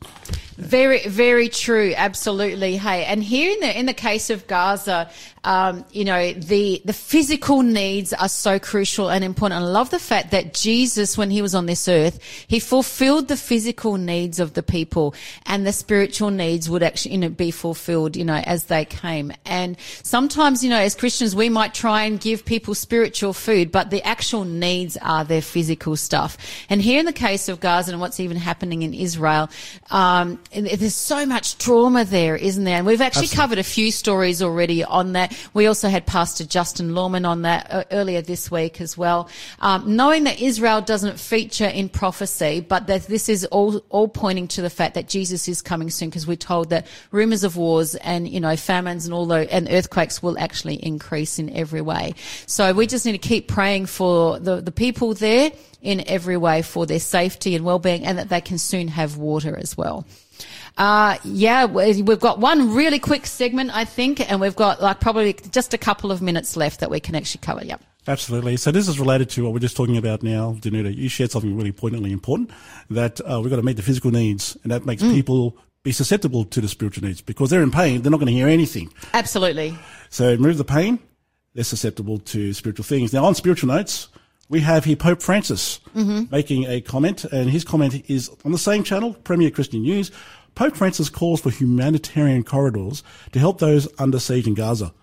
Very, 0.57 1.07
very 1.07 1.49
true. 1.49 1.93
Absolutely. 1.95 2.77
Hey, 2.77 3.05
and 3.05 3.23
here 3.23 3.51
in 3.51 3.59
the 3.61 3.79
in 3.79 3.85
the 3.85 3.93
case 3.93 4.29
of 4.29 4.47
Gaza, 4.47 5.09
um, 5.43 5.85
you 5.91 6.03
know 6.03 6.33
the 6.33 6.81
the 6.83 6.93
physical 6.93 7.61
needs 7.61 8.11
are 8.13 8.27
so 8.27 8.59
crucial 8.59 9.09
and 9.09 9.23
important. 9.23 9.61
I 9.61 9.65
love 9.65 9.89
the 9.89 9.99
fact 9.99 10.31
that 10.31 10.53
Jesus, 10.53 11.17
when 11.17 11.31
he 11.31 11.41
was 11.41 11.55
on 11.55 11.67
this 11.67 11.87
earth, 11.87 12.19
he 12.47 12.59
fulfilled 12.59 13.27
the 13.29 13.37
physical 13.37 13.97
needs 13.97 14.39
of 14.39 14.53
the 14.53 14.61
people, 14.61 15.15
and 15.45 15.65
the 15.65 15.71
spiritual 15.71 16.31
needs 16.31 16.69
would 16.69 16.83
actually 16.83 17.13
you 17.13 17.17
know 17.19 17.29
be 17.29 17.49
fulfilled, 17.49 18.15
you 18.17 18.25
know, 18.25 18.41
as 18.45 18.65
they 18.65 18.83
came. 18.83 19.31
And 19.45 19.77
sometimes, 20.03 20.63
you 20.63 20.69
know, 20.69 20.79
as 20.79 20.95
Christians, 20.95 21.35
we 21.35 21.49
might 21.49 21.73
try 21.73 22.03
and 22.03 22.19
give 22.19 22.43
people 22.45 22.75
spiritual 22.75 23.33
food, 23.33 23.71
but 23.71 23.89
the 23.89 24.03
actual 24.03 24.43
needs 24.43 24.97
are 24.97 25.23
their 25.23 25.41
physical 25.41 25.95
stuff. 25.95 26.37
And 26.69 26.81
here 26.81 26.99
in 26.99 27.05
the 27.05 27.13
case 27.13 27.47
of 27.47 27.61
Gaza 27.61 27.93
and 27.93 28.01
what's 28.01 28.19
even 28.19 28.37
happening 28.37 28.81
in 28.83 28.93
Israel. 28.93 29.49
Um, 29.89 30.40
and 30.53 30.67
there's 30.67 30.95
so 30.95 31.25
much 31.25 31.57
trauma 31.57 32.03
there, 32.03 32.35
isn't 32.35 32.63
there? 32.63 32.77
And 32.77 32.85
we've 32.85 33.01
actually 33.01 33.23
Absolutely. 33.23 33.41
covered 33.41 33.57
a 33.59 33.63
few 33.63 33.91
stories 33.91 34.41
already 34.41 34.83
on 34.83 35.13
that. 35.13 35.37
We 35.53 35.67
also 35.67 35.87
had 35.87 36.05
Pastor 36.05 36.45
Justin 36.45 36.93
Lawman 36.93 37.25
on 37.25 37.43
that 37.43 37.67
uh, 37.71 37.83
earlier 37.91 38.21
this 38.21 38.51
week 38.51 38.81
as 38.81 38.97
well. 38.97 39.29
Um, 39.59 39.95
knowing 39.95 40.25
that 40.25 40.41
Israel 40.41 40.81
doesn't 40.81 41.19
feature 41.19 41.67
in 41.67 41.89
prophecy, 41.89 42.59
but 42.59 42.87
that 42.87 43.03
this 43.03 43.29
is 43.29 43.45
all, 43.45 43.77
all 43.89 44.07
pointing 44.07 44.47
to 44.49 44.61
the 44.61 44.69
fact 44.69 44.95
that 44.95 45.07
Jesus 45.07 45.47
is 45.47 45.61
coming 45.61 45.89
soon 45.89 46.09
because 46.09 46.27
we're 46.27 46.35
told 46.35 46.69
that 46.69 46.85
rumors 47.11 47.43
of 47.43 47.55
wars 47.55 47.95
and, 47.95 48.27
you 48.27 48.39
know, 48.39 48.55
famines 48.57 49.05
and 49.05 49.13
all 49.13 49.25
those, 49.25 49.47
and 49.47 49.69
earthquakes 49.69 50.21
will 50.21 50.37
actually 50.37 50.75
increase 50.75 51.39
in 51.39 51.49
every 51.55 51.81
way. 51.81 52.13
So 52.45 52.73
we 52.73 52.87
just 52.87 53.05
need 53.05 53.13
to 53.13 53.17
keep 53.17 53.47
praying 53.47 53.85
for 53.85 54.39
the, 54.39 54.61
the 54.61 54.71
people 54.71 55.13
there 55.13 55.51
in 55.81 56.03
every 56.07 56.37
way 56.37 56.61
for 56.61 56.85
their 56.85 56.99
safety 56.99 57.55
and 57.55 57.65
well-being 57.65 58.05
and 58.05 58.17
that 58.17 58.29
they 58.29 58.41
can 58.41 58.57
soon 58.57 58.87
have 58.89 59.17
water 59.17 59.57
as 59.57 59.75
well. 59.77 60.05
Uh, 60.77 61.17
yeah, 61.23 61.65
we- 61.65 62.01
we've 62.01 62.19
got 62.19 62.39
one 62.39 62.73
really 62.73 62.99
quick 62.99 63.25
segment, 63.25 63.71
I 63.75 63.85
think, 63.85 64.19
and 64.31 64.39
we've 64.39 64.55
got 64.55 64.81
like 64.81 64.99
probably 64.99 65.33
just 65.51 65.73
a 65.73 65.77
couple 65.77 66.11
of 66.11 66.21
minutes 66.21 66.55
left 66.55 66.79
that 66.79 66.89
we 66.89 66.99
can 66.99 67.15
actually 67.15 67.41
cover. 67.41 67.63
Yep. 67.65 67.81
Absolutely. 68.07 68.57
So 68.57 68.71
this 68.71 68.87
is 68.87 68.99
related 68.99 69.29
to 69.31 69.43
what 69.43 69.53
we're 69.53 69.59
just 69.59 69.77
talking 69.77 69.97
about 69.97 70.23
now, 70.23 70.53
Danuta. 70.59 70.95
You 70.95 71.07
shared 71.09 71.29
something 71.31 71.55
really 71.55 71.71
poignantly 71.71 72.11
important 72.11 72.49
that 72.89 73.19
uh, 73.21 73.39
we've 73.41 73.49
got 73.51 73.57
to 73.57 73.61
meet 73.63 73.75
the 73.75 73.83
physical 73.83 74.09
needs, 74.11 74.57
and 74.63 74.71
that 74.71 74.85
makes 74.85 75.03
people 75.03 75.55
be 75.83 75.91
susceptible 75.91 76.45
to 76.45 76.61
the 76.61 76.67
spiritual 76.67 77.07
needs 77.07 77.21
because 77.21 77.49
they're 77.49 77.61
in 77.63 77.69
pain. 77.71 78.01
They're 78.01 78.11
not 78.11 78.17
going 78.19 78.27
to 78.27 78.33
hear 78.33 78.47
anything. 78.47 78.91
Absolutely. 79.13 79.77
So 80.09 80.31
remove 80.31 80.57
the 80.57 80.63
pain, 80.63 80.99
they're 81.53 81.63
susceptible 81.63 82.17
to 82.19 82.53
spiritual 82.53 82.85
things. 82.85 83.13
Now, 83.13 83.25
on 83.25 83.35
spiritual 83.35 83.67
notes, 83.67 84.07
we 84.51 84.59
have 84.59 84.83
here 84.83 84.97
Pope 84.97 85.21
Francis 85.21 85.79
making 86.29 86.65
a 86.65 86.81
comment, 86.81 87.23
and 87.23 87.49
his 87.49 87.63
comment 87.63 88.03
is 88.09 88.29
on 88.45 88.51
the 88.51 88.57
same 88.57 88.83
channel, 88.83 89.13
Premier 89.13 89.49
Christian 89.49 89.81
News. 89.81 90.11
Pope 90.53 90.75
Francis 90.75 91.09
calls 91.09 91.39
for 91.39 91.49
humanitarian 91.49 92.43
corridors 92.43 93.01
to 93.31 93.39
help 93.39 93.59
those 93.59 93.87
under 93.97 94.19
siege 94.19 94.47
in 94.47 94.53
Gaza. 94.53 94.93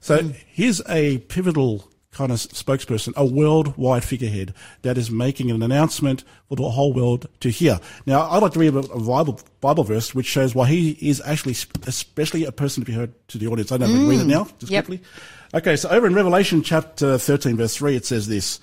So 0.00 0.20
hmm. 0.20 0.30
here's 0.48 0.82
a 0.88 1.18
pivotal 1.18 1.88
kind 2.10 2.32
of 2.32 2.38
spokesperson, 2.38 3.14
a 3.16 3.24
worldwide 3.24 4.04
figurehead 4.04 4.54
that 4.82 4.98
is 4.98 5.10
making 5.10 5.50
an 5.50 5.62
announcement 5.62 6.24
for 6.48 6.56
the 6.56 6.68
whole 6.70 6.92
world 6.92 7.28
to 7.40 7.50
hear. 7.50 7.80
Now, 8.06 8.28
I'd 8.30 8.42
like 8.42 8.52
to 8.52 8.58
read 8.58 8.74
a, 8.74 8.82
Bible, 8.82 9.40
Bible 9.60 9.84
verse 9.84 10.14
which 10.14 10.26
shows 10.26 10.54
why 10.54 10.68
he 10.68 10.90
is 11.00 11.22
actually 11.24 11.56
especially 11.86 12.44
a 12.44 12.52
person 12.52 12.84
to 12.84 12.86
be 12.90 12.96
heard 12.96 13.12
to 13.28 13.38
the 13.38 13.46
audience. 13.46 13.72
I 13.72 13.76
don't 13.76 13.88
know 13.88 13.94
if 13.94 13.98
I 13.98 14.02
can 14.02 14.08
read 14.10 14.20
it 14.20 14.22
hmm. 14.24 14.30
now, 14.30 14.48
just 14.58 14.72
Yep. 14.72 14.86
quickly. 14.86 15.06
Okay, 15.54 15.76
so 15.76 15.88
over 15.88 16.08
in 16.08 16.14
Revelation 16.14 16.64
chapter 16.64 17.16
13, 17.16 17.56
verse 17.56 17.76
3, 17.76 17.94
it 17.94 18.04
says 18.04 18.26
this. 18.26 18.58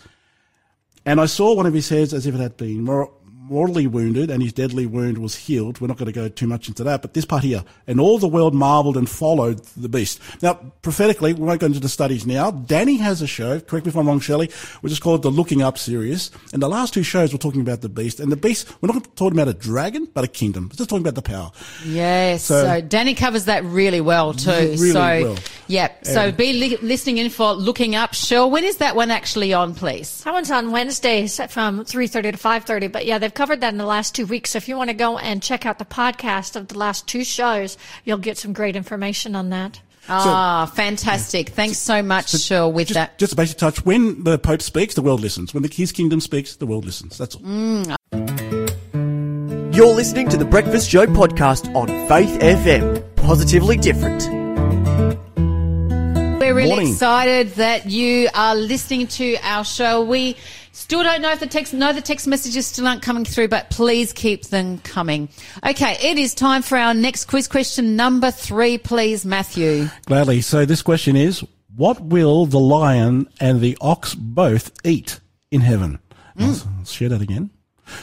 And 1.05 1.21
I 1.21 1.25
saw 1.25 1.55
one 1.55 1.65
of 1.65 1.73
his 1.73 1.87
heads 1.87 2.13
as 2.13 2.27
if 2.27 2.35
it 2.35 2.41
had 2.41 2.57
been 2.57 2.83
mortally 3.51 3.85
wounded, 3.85 4.31
and 4.31 4.41
his 4.41 4.53
deadly 4.53 4.85
wound 4.85 5.17
was 5.17 5.35
healed. 5.35 5.81
We're 5.81 5.87
not 5.87 5.97
going 5.97 6.07
to 6.11 6.13
go 6.13 6.29
too 6.29 6.47
much 6.47 6.67
into 6.69 6.83
that, 6.85 7.01
but 7.01 7.13
this 7.13 7.25
part 7.25 7.43
here. 7.43 7.63
And 7.85 7.99
all 7.99 8.17
the 8.17 8.27
world 8.27 8.53
marveled 8.55 8.95
and 8.97 9.09
followed 9.09 9.59
the 9.77 9.89
beast. 9.89 10.19
Now, 10.41 10.53
prophetically, 10.81 11.33
we 11.33 11.43
won't 11.45 11.59
go 11.59 11.65
into 11.67 11.79
the 11.81 11.89
studies 11.89 12.25
now. 12.25 12.49
Danny 12.51 12.95
has 12.97 13.21
a 13.21 13.27
show, 13.27 13.59
correct 13.59 13.85
me 13.85 13.89
if 13.89 13.97
I'm 13.97 14.07
wrong, 14.07 14.21
Shelley, 14.21 14.49
which 14.79 14.93
is 14.93 14.99
called 14.99 15.21
the 15.21 15.29
Looking 15.29 15.61
Up 15.61 15.77
series. 15.77 16.31
And 16.53 16.61
the 16.61 16.69
last 16.69 16.93
two 16.93 17.03
shows 17.03 17.33
we're 17.33 17.39
talking 17.39 17.61
about 17.61 17.81
the 17.81 17.89
beast. 17.89 18.19
And 18.21 18.31
the 18.31 18.37
beast, 18.37 18.71
we're 18.81 18.91
not 18.93 19.15
talking 19.17 19.37
about 19.37 19.49
a 19.49 19.53
dragon, 19.53 20.07
but 20.13 20.23
a 20.23 20.27
kingdom. 20.29 20.69
We're 20.71 20.77
just 20.77 20.89
talking 20.89 21.03
about 21.05 21.15
the 21.15 21.21
power. 21.21 21.51
Yes. 21.85 22.43
So, 22.45 22.63
So- 22.63 22.81
Danny 22.81 23.13
covers 23.15 23.45
that 23.45 23.63
really 23.65 24.01
well 24.01 24.33
too. 24.33 24.49
Really 24.51 24.91
so, 24.91 24.99
well. 24.99 25.37
yep. 25.67 26.05
So 26.05 26.31
be 26.31 26.53
li- 26.53 26.77
listening 26.81 27.17
in 27.17 27.29
for 27.29 27.53
looking 27.53 27.95
up. 27.95 28.13
Shell, 28.13 28.49
when 28.49 28.63
is 28.63 28.77
that 28.77 28.95
one 28.95 29.11
actually 29.11 29.53
on, 29.53 29.75
please? 29.75 30.23
That 30.23 30.33
one's 30.33 30.51
on 30.51 30.71
Wednesdays 30.71 31.39
from 31.49 31.83
3.30 31.85 32.31
to 32.31 32.37
5.30. 32.37 32.91
But 32.91 33.05
yeah, 33.05 33.17
they've 33.17 33.33
covered 33.41 33.61
that 33.61 33.73
in 33.73 33.79
the 33.79 33.85
last 33.87 34.13
two 34.13 34.27
weeks. 34.27 34.51
So 34.51 34.57
if 34.57 34.67
you 34.67 34.77
want 34.77 34.91
to 34.91 34.93
go 34.93 35.17
and 35.17 35.41
check 35.41 35.65
out 35.65 35.79
the 35.79 35.85
podcast 35.85 36.55
of 36.55 36.67
the 36.67 36.77
last 36.77 37.07
two 37.07 37.23
shows, 37.23 37.75
you'll 38.05 38.19
get 38.19 38.37
some 38.37 38.53
great 38.53 38.75
information 38.75 39.35
on 39.35 39.49
that. 39.49 39.81
Ah, 40.07 40.71
fantastic. 40.75 41.49
Thanks 41.49 41.79
so 41.79 42.03
much, 42.03 42.29
Shell, 42.29 42.71
with 42.71 42.89
Just, 42.89 42.93
that. 42.99 43.17
just 43.17 43.33
a 43.33 43.35
basic 43.35 43.57
touch. 43.57 43.83
When 43.83 44.23
the 44.25 44.37
Pope 44.37 44.61
speaks, 44.61 44.93
the 44.93 45.01
world 45.01 45.21
listens. 45.21 45.55
When 45.55 45.63
the, 45.63 45.69
his 45.69 45.91
kingdom 45.91 46.21
speaks, 46.21 46.55
the 46.57 46.67
world 46.67 46.85
listens. 46.85 47.17
That's 47.17 47.33
all. 47.33 47.41
You're 49.73 49.95
listening 49.95 50.29
to 50.29 50.37
the 50.37 50.45
Breakfast 50.47 50.87
Show 50.87 51.07
podcast 51.07 51.73
on 51.75 51.87
Faith 52.07 52.39
FM. 52.41 53.15
Positively 53.15 53.75
different. 53.75 54.23
We're 56.39 56.53
really 56.53 56.69
Morning. 56.69 56.91
excited 56.91 57.49
that 57.55 57.89
you 57.89 58.27
are 58.35 58.55
listening 58.55 59.07
to 59.07 59.37
our 59.41 59.63
show. 59.63 60.03
We 60.03 60.35
still 60.71 61.03
don't 61.03 61.21
know 61.21 61.31
if 61.31 61.39
the 61.39 61.47
text, 61.47 61.73
know 61.73 61.93
the 61.93 62.01
text 62.01 62.27
messages 62.27 62.67
still 62.67 62.87
aren't 62.87 63.01
coming 63.01 63.25
through, 63.25 63.47
but 63.47 63.69
please 63.69 64.13
keep 64.13 64.45
them 64.45 64.79
coming. 64.79 65.29
Okay, 65.65 65.97
it 66.01 66.17
is 66.17 66.33
time 66.33 66.61
for 66.61 66.77
our 66.77 66.93
next 66.93 67.25
quiz 67.25 67.47
question 67.47 67.95
number 67.95 68.31
three, 68.31 68.77
please, 68.77 69.25
Matthew. 69.25 69.87
Gladly. 70.05 70.41
So 70.41 70.65
this 70.65 70.81
question 70.81 71.15
is, 71.15 71.43
what 71.75 72.01
will 72.01 72.45
the 72.45 72.59
lion 72.59 73.29
and 73.39 73.61
the 73.61 73.77
ox 73.81 74.15
both 74.15 74.71
eat 74.83 75.19
in 75.51 75.61
heaven? 75.61 75.99
I'll, 76.37 76.49
I'll 76.49 76.55
mm. 76.55 76.87
share 76.87 77.09
that 77.09 77.21
again. 77.21 77.51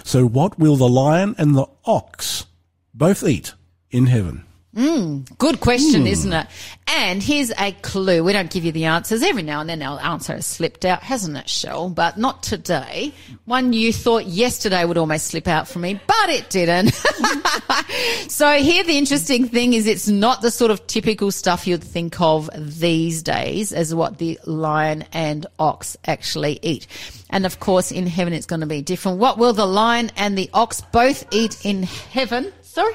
So 0.05 0.27
what 0.27 0.59
will 0.59 0.77
the 0.77 0.89
lion 0.89 1.35
and 1.39 1.55
the 1.55 1.67
ox 1.85 2.47
both 2.95 3.23
eat 3.23 3.55
in 3.91 4.07
heaven? 4.07 4.45
Mm, 4.79 5.37
good 5.39 5.59
question, 5.59 6.03
hmm. 6.03 6.07
isn't 6.07 6.33
it? 6.33 6.47
And 6.87 7.21
here's 7.21 7.51
a 7.59 7.73
clue. 7.83 8.23
We 8.23 8.33
don't 8.33 8.49
give 8.49 8.65
you 8.65 8.71
the 8.71 8.85
answers. 8.85 9.25
Every 9.25 9.43
now 9.43 9.61
and 9.61 9.69
then 9.69 9.83
our 9.83 10.01
answer 10.01 10.35
has 10.35 10.47
slipped 10.47 10.85
out, 10.85 11.03
hasn't 11.03 11.37
it, 11.37 11.49
Shell? 11.49 11.91
But 11.91 12.17
not 12.17 12.45
today. 12.45 13.13
One 13.45 13.73
you 13.73 13.93
thought 13.93 14.27
yesterday 14.27 14.85
would 14.85 14.97
almost 14.97 15.27
slip 15.27 15.49
out 15.49 15.67
from 15.67 15.83
me, 15.83 16.01
but 16.07 16.29
it 16.29 16.49
didn't. 16.49 16.91
so 18.31 18.53
here 18.53 18.85
the 18.85 18.97
interesting 18.97 19.49
thing 19.49 19.73
is 19.73 19.89
it's 19.89 20.07
not 20.07 20.43
the 20.43 20.51
sort 20.53 20.71
of 20.71 20.87
typical 20.87 21.33
stuff 21.33 21.67
you'd 21.67 21.83
think 21.83 22.21
of 22.21 22.49
these 22.55 23.25
days 23.25 23.73
as 23.73 23.93
what 23.93 24.19
the 24.19 24.39
lion 24.47 25.05
and 25.13 25.45
ox 25.59 25.97
actually 26.05 26.61
eat. 26.63 26.87
And 27.31 27.47
of 27.47 27.59
course, 27.59 27.91
in 27.91 28.07
heaven 28.07 28.33
it's 28.33 28.47
going 28.47 28.61
to 28.61 28.67
be 28.67 28.83
different. 28.83 29.19
What 29.19 29.39
will 29.39 29.55
the 29.55 29.67
lion 29.67 30.13
and 30.17 30.39
the 30.39 30.49
ox 30.55 30.83
both 30.83 31.27
eat 31.33 31.67
in 31.67 31.83
heaven? 31.83 32.53
Sorry? 32.63 32.95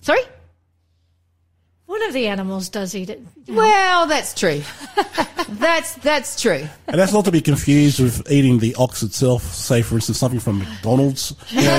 Sorry? 0.00 0.22
One 1.86 2.02
of 2.02 2.12
the 2.12 2.26
animals 2.26 2.68
does 2.68 2.96
eat 2.96 3.10
it. 3.10 3.22
Well, 3.48 4.08
that's 4.08 4.34
true. 4.34 4.60
that's 5.48 5.94
that's 5.96 6.40
true. 6.42 6.66
And 6.88 6.98
that's 6.98 7.12
not 7.12 7.24
to 7.26 7.30
be 7.30 7.40
confused 7.40 8.00
with 8.00 8.28
eating 8.28 8.58
the 8.58 8.74
ox 8.74 9.04
itself. 9.04 9.42
Say, 9.54 9.82
for 9.82 9.94
instance, 9.94 10.18
something 10.18 10.40
from 10.40 10.58
McDonald's. 10.58 11.34
You 11.56 11.62
know, 11.62 11.78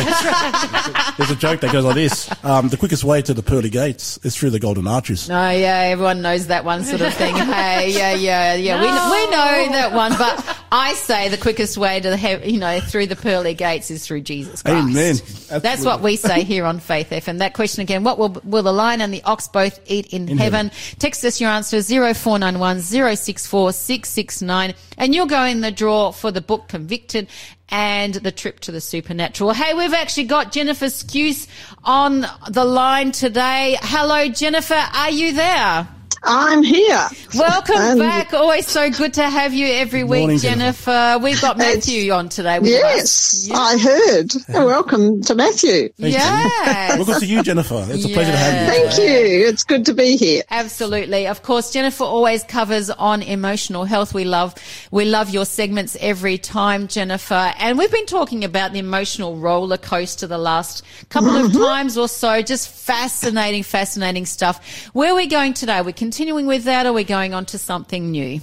there's 1.17 1.29
a 1.29 1.35
joke 1.35 1.59
that 1.61 1.71
goes 1.71 1.83
like 1.83 1.95
this: 1.95 2.29
um, 2.43 2.69
the 2.69 2.77
quickest 2.77 3.03
way 3.03 3.21
to 3.21 3.33
the 3.33 3.43
pearly 3.43 3.69
gates 3.69 4.17
is 4.23 4.35
through 4.35 4.51
the 4.51 4.59
golden 4.59 4.87
arches. 4.87 5.27
No, 5.27 5.49
yeah, 5.49 5.89
everyone 5.91 6.21
knows 6.21 6.47
that 6.47 6.63
one 6.63 6.83
sort 6.83 7.01
of 7.01 7.13
thing. 7.13 7.35
Hey, 7.57 7.91
yeah, 7.91 8.13
yeah, 8.13 8.55
yeah. 8.55 8.79
We, 8.79 8.87
we 8.87 9.31
know 9.31 9.71
that 9.73 9.93
one, 9.93 10.11
but 10.17 10.57
I 10.71 10.93
say 10.93 11.29
the 11.29 11.37
quickest 11.37 11.77
way 11.77 11.99
to 11.99 12.09
the 12.09 12.41
you 12.45 12.59
know 12.59 12.79
through 12.79 13.07
the 13.07 13.15
pearly 13.15 13.53
gates 13.53 13.91
is 13.91 14.05
through 14.05 14.21
Jesus 14.21 14.61
Christ. 14.63 14.89
Amen. 14.89 15.61
That's 15.61 15.83
what 15.83 16.01
we 16.01 16.15
say 16.15 16.43
here 16.43 16.65
on 16.65 16.79
Faith 16.79 17.09
FM. 17.09 17.39
That 17.39 17.53
question 17.53 17.81
again: 17.81 18.03
What 18.03 18.17
will 18.17 18.39
will 18.43 18.63
the 18.63 18.73
lion 18.73 19.01
and 19.01 19.13
the 19.13 19.23
ox 19.23 19.47
both 19.47 19.79
eat 19.85 19.96
in, 20.05 20.29
In 20.29 20.37
heaven? 20.37 20.69
heaven. 20.69 20.97
Text 20.99 21.25
us 21.25 21.41
your 21.41 21.49
answer 21.49 21.81
zero 21.81 22.13
four 22.13 22.37
nine 22.39 22.59
one 22.59 22.79
zero 22.79 23.15
six 23.15 23.47
four 23.47 23.73
six 23.73 24.09
six 24.09 24.41
nine, 24.41 24.75
and 24.97 25.13
you'll 25.15 25.25
go 25.25 25.43
in 25.43 25.61
the 25.61 25.71
draw 25.71 26.11
for 26.11 26.31
the 26.31 26.41
book 26.41 26.67
Convicted 26.67 27.27
and 27.69 28.13
the 28.13 28.31
trip 28.31 28.61
to 28.61 28.71
the 28.71 28.79
supernatural. 28.79 29.51
Hey, 29.51 29.73
we've 29.73 29.93
actually 29.93 30.23
got 30.25 30.51
Jennifer 30.53 30.85
Skuse 30.85 31.47
on 31.83 32.25
the 32.49 32.63
line 32.63 33.11
today. 33.11 33.77
Hello, 33.81 34.29
Jennifer. 34.29 34.73
Are 34.93 35.09
you 35.11 35.33
there? 35.33 35.87
I'm 36.23 36.63
here. 36.63 37.07
Welcome 37.35 37.75
And- 37.77 37.99
back. 37.99 38.33
Always 38.33 38.67
so 38.67 38.89
good 38.89 39.13
to 39.15 39.29
have 39.29 39.53
you 39.53 39.67
every 39.67 40.03
week, 40.03 40.21
morning, 40.21 40.39
Jennifer. 40.39 41.17
We've 41.21 41.39
got 41.41 41.57
Matthew 41.57 42.11
on 42.11 42.29
today 42.29 42.59
with 42.59 42.69
Yes, 42.69 43.49
us. 43.49 43.51
I 43.53 43.77
heard. 43.77 44.33
Welcome 44.49 45.21
to 45.23 45.35
Matthew. 45.35 45.89
Yes. 45.97 46.97
Welcome 46.97 47.19
to 47.19 47.25
you, 47.25 47.43
Jennifer. 47.43 47.85
It's 47.89 48.05
a 48.05 48.09
pleasure 48.09 48.31
to 48.31 48.37
have 48.37 48.61
you. 48.61 48.89
Thank 48.89 48.97
you. 48.97 49.47
It's 49.47 49.63
good 49.63 49.85
to 49.85 49.93
be 49.93 50.17
here. 50.17 50.43
Absolutely. 50.49 51.27
Of 51.27 51.43
course, 51.43 51.71
Jennifer 51.71 52.03
always 52.03 52.43
covers 52.43 52.89
on 52.89 53.21
emotional 53.21 53.85
health. 53.85 54.13
We 54.13 54.25
love, 54.25 54.55
we 54.91 55.05
love 55.05 55.29
your 55.29 55.45
segments 55.45 55.95
every 55.99 56.37
time, 56.37 56.87
Jennifer. 56.87 57.53
And 57.59 57.77
we've 57.77 57.91
been 57.91 58.05
talking 58.05 58.43
about 58.43 58.73
the 58.73 58.79
emotional 58.79 59.37
roller 59.37 59.77
coaster 59.77 60.27
the 60.27 60.37
last 60.37 60.83
couple 61.09 61.35
of 61.35 61.51
mm-hmm. 61.51 61.61
times 61.61 61.97
or 61.97 62.07
so. 62.07 62.41
Just 62.41 62.69
fascinating, 62.69 63.63
fascinating 63.63 64.25
stuff. 64.25 64.85
Where 64.93 65.11
are 65.11 65.15
we 65.15 65.27
going 65.27 65.53
today? 65.53 65.81
We're 65.81 65.93
continuing 66.07 66.47
with 66.47 66.63
that 66.63 66.85
or 66.85 66.89
are 66.89 66.93
we 66.93 67.03
going 67.03 67.33
on 67.33 67.45
to 67.45 67.57
something 67.57 68.11
new? 68.11 68.39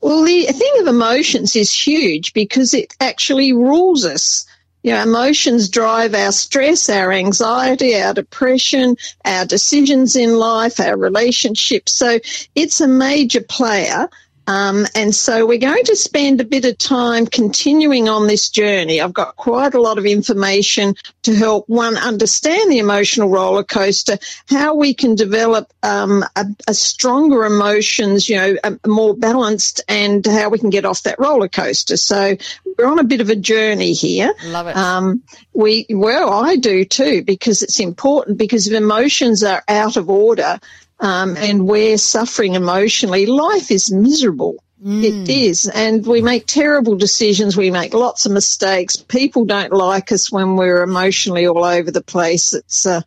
Well, 0.00 0.24
the 0.24 0.46
thing 0.46 0.72
of 0.80 0.86
emotions 0.86 1.54
is 1.54 1.70
huge 1.70 2.32
because 2.32 2.72
it 2.72 2.96
actually 2.98 3.52
rules 3.52 4.06
us. 4.06 4.46
You 4.82 4.92
know, 4.92 5.02
emotions 5.02 5.68
drive 5.68 6.14
our 6.14 6.32
stress, 6.32 6.88
our 6.88 7.12
anxiety, 7.12 7.94
our 7.96 8.14
depression, 8.14 8.96
our 9.26 9.44
decisions 9.44 10.16
in 10.16 10.36
life, 10.38 10.80
our 10.80 10.96
relationships. 10.96 11.92
So 11.92 12.18
it's 12.54 12.80
a 12.80 12.88
major 12.88 13.42
player. 13.42 14.08
Um, 14.46 14.86
and 14.94 15.14
so 15.14 15.46
we're 15.46 15.58
going 15.58 15.84
to 15.84 15.96
spend 15.96 16.40
a 16.40 16.44
bit 16.44 16.64
of 16.64 16.78
time 16.78 17.26
continuing 17.26 18.08
on 18.08 18.26
this 18.26 18.48
journey. 18.50 19.00
I've 19.00 19.12
got 19.12 19.36
quite 19.36 19.74
a 19.74 19.80
lot 19.80 19.98
of 19.98 20.06
information 20.06 20.94
to 21.22 21.34
help 21.34 21.68
one 21.68 21.96
understand 21.96 22.70
the 22.70 22.78
emotional 22.78 23.28
roller 23.28 23.64
coaster, 23.64 24.18
how 24.48 24.76
we 24.76 24.94
can 24.94 25.14
develop 25.14 25.72
um, 25.82 26.24
a, 26.36 26.46
a 26.68 26.74
stronger 26.74 27.44
emotions, 27.44 28.28
you 28.28 28.36
know, 28.36 28.56
a, 28.62 28.78
a 28.84 28.88
more 28.88 29.16
balanced, 29.16 29.82
and 29.88 30.24
how 30.24 30.48
we 30.48 30.58
can 30.58 30.70
get 30.70 30.84
off 30.84 31.02
that 31.02 31.18
roller 31.18 31.48
coaster. 31.48 31.96
So 31.96 32.36
we're 32.78 32.86
on 32.86 32.98
a 32.98 33.04
bit 33.04 33.20
of 33.20 33.30
a 33.30 33.36
journey 33.36 33.92
here. 33.92 34.32
Love 34.44 34.68
it. 34.68 34.76
Um, 34.76 35.22
we 35.52 35.86
well, 35.90 36.32
I 36.32 36.56
do 36.56 36.84
too 36.84 37.22
because 37.24 37.62
it's 37.62 37.80
important 37.80 38.38
because 38.38 38.66
if 38.66 38.74
emotions 38.74 39.42
are 39.42 39.64
out 39.66 39.96
of 39.96 40.10
order 40.10 40.60
um, 40.98 41.36
and 41.36 41.66
we're 41.66 41.98
suffering 41.98 42.54
emotionally, 42.54 43.26
life 43.26 43.70
is 43.70 43.90
miserable. 43.90 44.56
It 44.88 45.28
is, 45.28 45.66
and 45.66 46.06
we 46.06 46.20
make 46.20 46.46
terrible 46.46 46.96
decisions. 46.96 47.56
We 47.56 47.70
make 47.70 47.94
lots 47.94 48.26
of 48.26 48.32
mistakes. 48.32 48.96
People 48.96 49.46
don't 49.46 49.72
like 49.72 50.12
us 50.12 50.30
when 50.30 50.54
we're 50.54 50.82
emotionally 50.82 51.46
all 51.46 51.64
over 51.64 51.90
the 51.90 52.02
place. 52.02 52.52
It's 52.52 52.84
uh, 52.84 53.00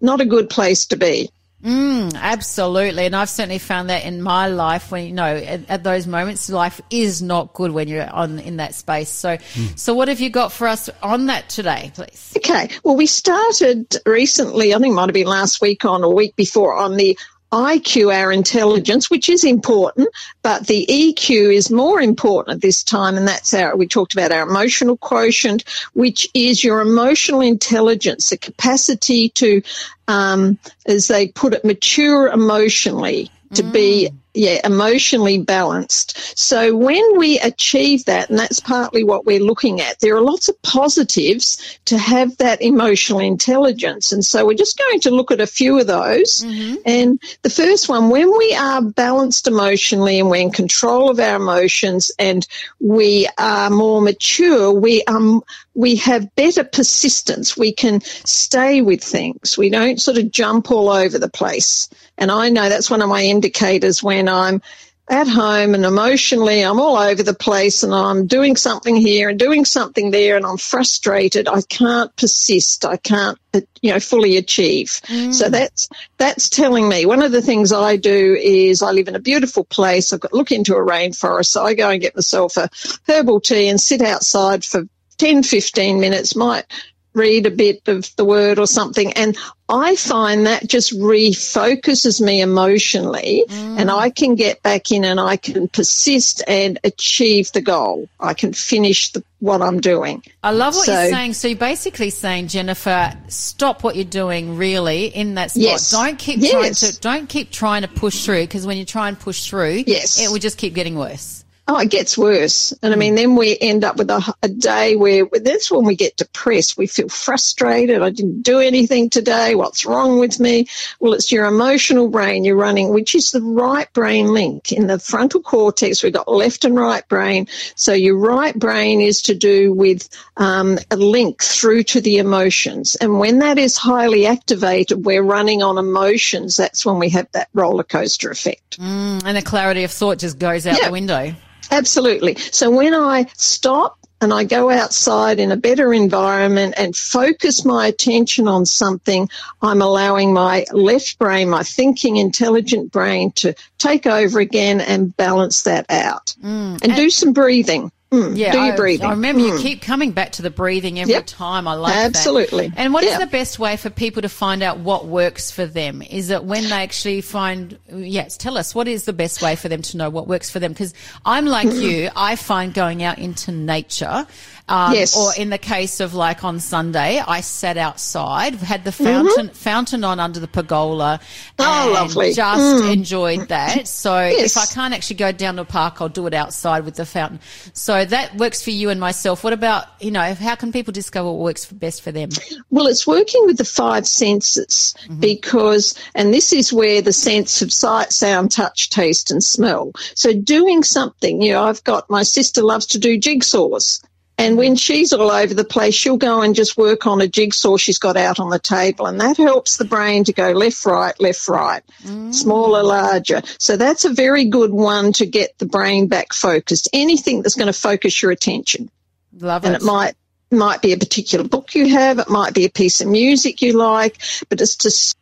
not 0.00 0.20
a 0.20 0.26
good 0.26 0.50
place 0.50 0.86
to 0.86 0.96
be. 0.96 1.30
Mm, 1.64 2.14
absolutely. 2.14 3.06
And 3.06 3.16
I've 3.16 3.30
certainly 3.30 3.58
found 3.58 3.88
that 3.88 4.04
in 4.04 4.20
my 4.20 4.48
life 4.48 4.90
when, 4.90 5.06
you 5.06 5.12
know, 5.12 5.24
at, 5.24 5.70
at 5.70 5.82
those 5.82 6.06
moments, 6.06 6.50
life 6.50 6.78
is 6.90 7.22
not 7.22 7.54
good 7.54 7.70
when 7.70 7.88
you're 7.88 8.08
on 8.08 8.38
in 8.38 8.58
that 8.58 8.74
space. 8.74 9.08
So, 9.08 9.38
hmm. 9.54 9.66
so 9.74 9.94
what 9.94 10.08
have 10.08 10.20
you 10.20 10.28
got 10.28 10.52
for 10.52 10.68
us 10.68 10.90
on 11.02 11.26
that 11.26 11.48
today, 11.48 11.90
please? 11.94 12.34
Okay. 12.36 12.68
Well, 12.82 12.96
we 12.96 13.06
started 13.06 13.96
recently, 14.04 14.74
I 14.74 14.78
think 14.78 14.92
it 14.92 14.94
might 14.94 15.08
have 15.08 15.14
been 15.14 15.26
last 15.26 15.62
week 15.62 15.86
on 15.86 16.04
or 16.04 16.14
week 16.14 16.36
before, 16.36 16.74
on 16.74 16.96
the 16.96 17.18
IQ, 17.54 18.12
our 18.12 18.32
intelligence, 18.32 19.08
which 19.08 19.28
is 19.28 19.44
important, 19.44 20.08
but 20.42 20.66
the 20.66 20.84
EQ 20.86 21.54
is 21.54 21.70
more 21.70 22.00
important 22.00 22.56
at 22.56 22.60
this 22.60 22.82
time. 22.82 23.16
And 23.16 23.28
that's 23.28 23.54
our, 23.54 23.76
we 23.76 23.86
talked 23.86 24.12
about 24.12 24.32
our 24.32 24.42
emotional 24.42 24.96
quotient, 24.96 25.62
which 25.92 26.28
is 26.34 26.64
your 26.64 26.80
emotional 26.80 27.40
intelligence, 27.40 28.30
the 28.30 28.38
capacity 28.38 29.28
to, 29.30 29.62
um, 30.08 30.58
as 30.84 31.06
they 31.06 31.28
put 31.28 31.54
it, 31.54 31.64
mature 31.64 32.26
emotionally, 32.26 33.30
to 33.54 33.62
be 33.62 34.10
yeah, 34.34 34.60
emotionally 34.64 35.38
balanced. 35.38 36.38
So 36.38 36.76
when 36.76 37.18
we 37.18 37.38
achieve 37.38 38.04
that, 38.06 38.30
and 38.30 38.38
that's 38.38 38.58
partly 38.60 39.04
what 39.04 39.24
we're 39.24 39.38
looking 39.40 39.80
at, 39.80 40.00
there 40.00 40.16
are 40.16 40.20
lots 40.20 40.48
of 40.48 40.60
positives 40.62 41.78
to 41.86 41.96
have 41.96 42.36
that 42.38 42.60
emotional 42.60 43.20
intelligence. 43.20 44.10
And 44.10 44.24
so 44.24 44.44
we're 44.44 44.54
just 44.54 44.76
going 44.76 45.00
to 45.00 45.10
look 45.10 45.30
at 45.30 45.40
a 45.40 45.46
few 45.46 45.78
of 45.78 45.86
those. 45.86 46.42
And 46.84 47.20
the 47.42 47.50
first 47.50 47.88
one, 47.88 48.10
when 48.10 48.36
we 48.36 48.54
are 48.54 48.82
balanced 48.82 49.46
emotionally 49.46 50.18
and 50.18 50.28
we're 50.28 50.42
in 50.42 50.50
control 50.50 51.10
of 51.10 51.20
our 51.20 51.36
emotions 51.36 52.10
and 52.18 52.46
we 52.80 53.28
are 53.38 53.70
more 53.70 54.02
mature, 54.02 54.72
we 54.72 55.04
um 55.04 55.42
we 55.74 55.96
have 55.96 56.34
better 56.36 56.64
persistence. 56.64 57.56
We 57.56 57.72
can 57.72 58.00
stay 58.00 58.80
with 58.80 59.02
things. 59.02 59.58
We 59.58 59.70
don't 59.70 60.00
sort 60.00 60.18
of 60.18 60.30
jump 60.30 60.70
all 60.70 60.88
over 60.88 61.18
the 61.18 61.28
place. 61.28 61.88
And 62.16 62.30
I 62.30 62.48
know 62.48 62.68
that's 62.68 62.90
one 62.90 63.02
of 63.02 63.08
my 63.08 63.22
indicators 63.22 64.02
when 64.02 64.28
I'm 64.28 64.62
at 65.08 65.28
home 65.28 65.74
and 65.74 65.84
emotionally 65.84 66.62
I'm 66.62 66.80
all 66.80 66.96
over 66.96 67.22
the 67.22 67.34
place 67.34 67.82
and 67.82 67.94
I'm 67.94 68.26
doing 68.26 68.56
something 68.56 68.96
here 68.96 69.28
and 69.28 69.38
doing 69.38 69.66
something 69.66 70.10
there 70.10 70.36
and 70.36 70.46
I'm 70.46 70.56
frustrated. 70.56 71.46
I 71.46 71.60
can't 71.60 72.14
persist. 72.16 72.86
I 72.86 72.96
can't, 72.96 73.38
you 73.82 73.92
know, 73.92 74.00
fully 74.00 74.38
achieve. 74.38 75.00
Mm. 75.04 75.34
So 75.34 75.50
that's, 75.50 75.90
that's 76.16 76.48
telling 76.48 76.88
me 76.88 77.04
one 77.04 77.22
of 77.22 77.32
the 77.32 77.42
things 77.42 77.70
I 77.70 77.96
do 77.96 78.34
is 78.34 78.80
I 78.82 78.92
live 78.92 79.08
in 79.08 79.14
a 79.14 79.20
beautiful 79.20 79.64
place. 79.64 80.12
I've 80.12 80.20
got 80.20 80.32
look 80.32 80.52
into 80.52 80.74
a 80.74 80.80
rainforest. 80.80 81.48
So 81.48 81.62
I 81.62 81.74
go 81.74 81.90
and 81.90 82.00
get 82.00 82.16
myself 82.16 82.56
a 82.56 82.70
herbal 83.06 83.40
tea 83.40 83.68
and 83.68 83.78
sit 83.78 84.00
outside 84.00 84.64
for 84.64 84.84
10, 85.24 85.42
15 85.42 86.00
minutes, 86.00 86.36
might 86.36 86.66
read 87.14 87.46
a 87.46 87.50
bit 87.50 87.88
of 87.88 88.14
the 88.16 88.24
word 88.26 88.58
or 88.58 88.66
something. 88.66 89.12
And 89.14 89.38
I 89.70 89.96
find 89.96 90.46
that 90.46 90.68
just 90.68 90.92
refocuses 90.92 92.20
me 92.20 92.42
emotionally 92.42 93.44
mm. 93.48 93.80
and 93.80 93.90
I 93.90 94.10
can 94.10 94.34
get 94.34 94.62
back 94.62 94.92
in 94.92 95.02
and 95.04 95.18
I 95.18 95.38
can 95.38 95.68
persist 95.68 96.42
and 96.46 96.78
achieve 96.84 97.52
the 97.52 97.62
goal. 97.62 98.06
I 98.20 98.34
can 98.34 98.52
finish 98.52 99.12
the, 99.12 99.24
what 99.38 99.62
I'm 99.62 99.80
doing. 99.80 100.22
I 100.42 100.50
love 100.50 100.74
what 100.74 100.84
So- 100.84 100.92
you're 100.92 101.10
saying. 101.10 101.32
So 101.32 101.48
you're 101.48 101.56
basically 101.56 102.10
saying, 102.10 102.48
Jennifer, 102.48 103.16
stop 103.28 103.82
what 103.82 103.96
you're 103.96 104.04
doing 104.04 104.58
really 104.58 105.06
in 105.06 105.36
that 105.36 105.52
spot. 105.52 105.62
Yes. 105.62 105.90
Don't 105.90 106.18
keep 106.18 106.40
Yes. 106.40 106.52
trying 106.52 106.92
to, 106.92 107.00
don't 107.00 107.28
keep 107.30 107.50
trying 107.50 107.82
to 107.82 107.88
push 107.88 108.26
through 108.26 108.42
because 108.42 108.66
when 108.66 108.76
you 108.76 108.84
try 108.84 109.08
and 109.08 109.18
push 109.18 109.48
through, 109.48 109.84
Yes. 109.86 110.20
it 110.20 110.30
will 110.30 110.38
just 110.38 110.58
keep 110.58 110.74
getting 110.74 110.96
worse. 110.96 111.43
Oh, 111.66 111.78
it 111.78 111.88
gets 111.88 112.18
worse. 112.18 112.72
And 112.82 112.92
I 112.92 112.96
mean, 112.96 113.14
then 113.14 113.36
we 113.36 113.56
end 113.58 113.84
up 113.84 113.96
with 113.96 114.10
a, 114.10 114.34
a 114.42 114.48
day 114.48 114.96
where 114.96 115.24
that's 115.32 115.70
when 115.70 115.86
we 115.86 115.96
get 115.96 116.14
depressed. 116.18 116.76
We 116.76 116.86
feel 116.86 117.08
frustrated. 117.08 118.02
I 118.02 118.10
didn't 118.10 118.42
do 118.42 118.60
anything 118.60 119.08
today. 119.08 119.54
What's 119.54 119.86
wrong 119.86 120.18
with 120.18 120.38
me? 120.38 120.66
Well, 121.00 121.14
it's 121.14 121.32
your 121.32 121.46
emotional 121.46 122.08
brain 122.08 122.44
you're 122.44 122.54
running, 122.56 122.90
which 122.92 123.14
is 123.14 123.30
the 123.30 123.40
right 123.40 123.90
brain 123.94 124.34
link 124.34 124.72
in 124.72 124.88
the 124.88 124.98
frontal 124.98 125.40
cortex. 125.40 126.02
We've 126.02 126.12
got 126.12 126.28
left 126.30 126.66
and 126.66 126.76
right 126.76 127.06
brain. 127.08 127.48
So 127.76 127.94
your 127.94 128.18
right 128.18 128.54
brain 128.58 129.00
is 129.00 129.22
to 129.22 129.34
do 129.34 129.72
with 129.72 130.06
um, 130.36 130.78
a 130.90 130.96
link 130.96 131.42
through 131.42 131.84
to 131.84 132.02
the 132.02 132.18
emotions. 132.18 132.94
And 132.96 133.18
when 133.18 133.38
that 133.38 133.56
is 133.56 133.78
highly 133.78 134.26
activated, 134.26 135.06
we're 135.06 135.22
running 135.22 135.62
on 135.62 135.78
emotions. 135.78 136.56
That's 136.56 136.84
when 136.84 136.98
we 136.98 137.08
have 137.08 137.26
that 137.32 137.48
roller 137.54 137.84
coaster 137.84 138.30
effect. 138.30 138.76
And 138.78 139.22
the 139.34 139.40
clarity 139.40 139.84
of 139.84 139.90
thought 139.90 140.18
just 140.18 140.38
goes 140.38 140.66
out 140.66 140.76
Yeah. 140.78 140.86
the 140.88 140.92
window. 140.92 141.34
Absolutely. 141.70 142.36
So 142.36 142.70
when 142.70 142.94
I 142.94 143.26
stop 143.36 143.98
and 144.20 144.32
I 144.32 144.44
go 144.44 144.70
outside 144.70 145.38
in 145.38 145.52
a 145.52 145.56
better 145.56 145.92
environment 145.92 146.74
and 146.76 146.96
focus 146.96 147.64
my 147.64 147.88
attention 147.88 148.48
on 148.48 148.64
something, 148.64 149.28
I'm 149.60 149.82
allowing 149.82 150.32
my 150.32 150.64
left 150.72 151.18
brain, 151.18 151.50
my 151.50 151.62
thinking 151.62 152.16
intelligent 152.16 152.90
brain 152.90 153.32
to 153.32 153.54
take 153.78 154.06
over 154.06 154.40
again 154.40 154.80
and 154.80 155.14
balance 155.16 155.62
that 155.64 155.86
out. 155.90 156.34
Mm. 156.42 156.82
and 156.82 156.96
do 156.96 157.10
some 157.10 157.32
breathing. 157.32 157.92
Mm, 158.12 158.36
Yeah, 158.36 158.52
do 158.52 158.58
your 158.58 158.74
I, 158.74 158.76
breathing. 158.76 159.06
I 159.06 159.10
remember 159.10 159.40
you 159.42 159.54
Mm. 159.54 159.60
keep 159.62 159.82
coming 159.82 160.12
back 160.12 160.32
to 160.32 160.42
the 160.42 160.50
breathing 160.50 161.00
every 161.00 161.14
Yep. 161.14 161.26
time. 161.26 161.66
I 161.66 161.74
like 161.74 161.96
Absolutely. 161.96 162.68
that. 162.68 162.78
And 162.78 162.92
what 162.92 163.02
is 163.02 163.10
Yeah. 163.12 163.18
the 163.18 163.26
best 163.26 163.58
way 163.58 163.76
for 163.76 163.90
people 163.90 164.22
to 164.22 164.28
find 164.28 164.62
out 164.62 164.78
what 164.78 165.06
works 165.06 165.50
for 165.50 165.66
them? 165.66 166.00
Is 166.02 166.30
it 166.30 166.44
when 166.44 166.62
they 166.68 166.76
actually 166.82 167.22
find? 167.22 167.76
Yes, 167.92 168.36
tell 168.36 168.56
us 168.56 168.72
what 168.74 168.86
is 168.86 169.04
the 169.04 169.12
best 169.12 169.42
way 169.42 169.56
for 169.56 169.68
them 169.68 169.82
to 169.82 169.96
know 169.96 170.10
what 170.10 170.28
works 170.28 170.48
for 170.48 170.60
them? 170.60 170.72
Because 170.72 170.94
I'm 171.24 171.46
like 171.46 171.72
you. 171.72 172.08
I 172.14 172.36
find 172.36 172.72
going 172.72 173.02
out 173.02 173.18
into 173.18 173.50
nature. 173.50 174.26
Um, 174.66 174.94
Yes. 174.94 175.14
Or 175.14 175.34
in 175.34 175.50
the 175.50 175.58
case 175.58 176.00
of 176.00 176.14
like 176.14 176.42
on 176.42 176.58
Sunday, 176.60 177.22
I 177.26 177.40
sat 177.42 177.76
outside, 177.76 178.54
had 178.54 178.84
the 178.84 178.92
fountain 178.92 179.50
fountain 179.52 180.04
on 180.04 180.20
under 180.20 180.40
the 180.40 180.46
pergola, 180.48 181.20
Mm-hmm. 181.58 181.70
Oh, 181.70 181.84
and 181.84 181.92
lovely. 182.14 182.32
just 182.32 182.84
enjoyed 182.84 183.48
that. 183.48 183.86
So 183.88 184.24
Yes. 184.26 184.56
if 184.56 184.62
I 184.62 184.66
can't 184.72 184.94
actually 184.94 185.16
go 185.16 185.32
down 185.32 185.56
to 185.56 185.62
a 185.62 185.64
park, 185.66 185.96
I'll 186.00 186.08
do 186.08 186.26
it 186.26 186.32
outside 186.34 186.84
with 186.86 186.94
the 186.94 187.04
fountain. 187.04 187.40
So 187.74 188.03
that 188.04 188.36
works 188.36 188.62
for 188.62 188.70
you 188.70 188.90
and 188.90 189.00
myself. 189.00 189.44
What 189.44 189.52
about, 189.52 189.86
you 190.00 190.10
know, 190.10 190.34
how 190.34 190.54
can 190.54 190.72
people 190.72 190.92
discover 190.92 191.30
what 191.30 191.40
works 191.40 191.66
best 191.66 192.02
for 192.02 192.12
them? 192.12 192.30
Well, 192.70 192.86
it's 192.86 193.06
working 193.06 193.46
with 193.46 193.58
the 193.58 193.64
five 193.64 194.06
senses 194.06 194.94
mm-hmm. 195.04 195.20
because, 195.20 195.94
and 196.14 196.32
this 196.32 196.52
is 196.52 196.72
where 196.72 197.02
the 197.02 197.12
sense 197.12 197.62
of 197.62 197.72
sight, 197.72 198.12
sound, 198.12 198.52
touch, 198.52 198.90
taste, 198.90 199.30
and 199.30 199.42
smell. 199.42 199.92
So 200.14 200.32
doing 200.32 200.82
something, 200.82 201.42
you 201.42 201.52
know, 201.52 201.64
I've 201.64 201.84
got 201.84 202.10
my 202.10 202.22
sister 202.22 202.62
loves 202.62 202.86
to 202.86 202.98
do 202.98 203.18
jigsaws. 203.18 204.02
And 204.36 204.56
when 204.56 204.74
she's 204.74 205.12
all 205.12 205.30
over 205.30 205.54
the 205.54 205.64
place, 205.64 205.94
she'll 205.94 206.16
go 206.16 206.42
and 206.42 206.56
just 206.56 206.76
work 206.76 207.06
on 207.06 207.20
a 207.20 207.28
jigsaw 207.28 207.76
she's 207.76 207.98
got 207.98 208.16
out 208.16 208.40
on 208.40 208.50
the 208.50 208.58
table. 208.58 209.06
And 209.06 209.20
that 209.20 209.36
helps 209.36 209.76
the 209.76 209.84
brain 209.84 210.24
to 210.24 210.32
go 210.32 210.50
left, 210.50 210.84
right, 210.86 211.18
left, 211.20 211.46
right, 211.48 211.82
mm. 212.02 212.34
smaller, 212.34 212.82
larger. 212.82 213.42
So 213.58 213.76
that's 213.76 214.04
a 214.04 214.12
very 214.12 214.46
good 214.46 214.72
one 214.72 215.12
to 215.14 215.26
get 215.26 215.56
the 215.58 215.66
brain 215.66 216.08
back 216.08 216.32
focused. 216.32 216.88
Anything 216.92 217.42
that's 217.42 217.54
going 217.54 217.68
to 217.68 217.72
focus 217.72 218.20
your 218.22 218.32
attention. 218.32 218.90
Love 219.38 219.64
And 219.64 219.74
it. 219.74 219.76
And 219.76 219.82
it 219.82 219.86
might, 219.86 220.14
might 220.50 220.82
be 220.82 220.92
a 220.92 220.98
particular 220.98 221.46
book 221.46 221.74
you 221.76 221.90
have. 221.90 222.18
It 222.18 222.28
might 222.28 222.54
be 222.54 222.64
a 222.64 222.70
piece 222.70 223.00
of 223.00 223.06
music 223.06 223.62
you 223.62 223.74
like, 223.74 224.18
but 224.48 224.60
it's 224.60 224.76
to 224.76 225.14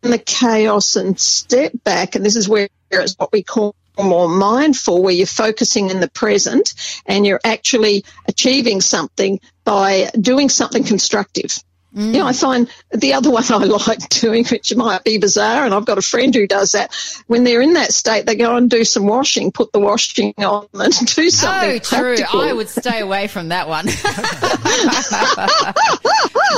the 0.00 0.18
chaos 0.18 0.96
and 0.96 1.20
step 1.20 1.72
back. 1.84 2.14
And 2.14 2.24
this 2.24 2.36
is 2.36 2.48
where 2.48 2.68
it's 2.90 3.14
what 3.18 3.32
we 3.32 3.42
call 3.42 3.74
more 3.98 4.28
mindful, 4.28 5.02
where 5.02 5.14
you're 5.14 5.26
focusing 5.26 5.90
in 5.90 6.00
the 6.00 6.10
present 6.10 6.74
and 7.06 7.26
you're 7.26 7.40
actually 7.44 8.04
achieving 8.26 8.80
something 8.80 9.40
by 9.64 10.10
doing 10.20 10.48
something 10.48 10.84
constructive. 10.84 11.62
You 11.94 12.10
know, 12.10 12.26
I 12.26 12.32
find 12.32 12.68
the 12.92 13.14
other 13.14 13.30
one 13.30 13.44
I 13.48 13.56
like 13.86 14.08
doing, 14.08 14.44
which 14.46 14.74
might 14.74 15.04
be 15.04 15.18
bizarre, 15.18 15.64
and 15.64 15.72
I've 15.72 15.84
got 15.84 15.96
a 15.96 16.02
friend 16.02 16.34
who 16.34 16.46
does 16.46 16.72
that. 16.72 16.92
When 17.28 17.44
they're 17.44 17.60
in 17.60 17.74
that 17.74 17.92
state, 17.92 18.26
they 18.26 18.34
go 18.34 18.56
and 18.56 18.68
do 18.68 18.84
some 18.84 19.06
washing, 19.06 19.52
put 19.52 19.72
the 19.72 19.78
washing 19.78 20.34
on, 20.38 20.66
and 20.74 20.92
do 21.14 21.30
something 21.30 21.70
Oh, 21.70 21.78
true. 21.78 22.16
practical. 22.16 22.40
I 22.40 22.52
would 22.52 22.68
stay 22.68 23.00
away 23.00 23.28
from 23.28 23.50
that 23.50 23.68
one. 23.68 23.86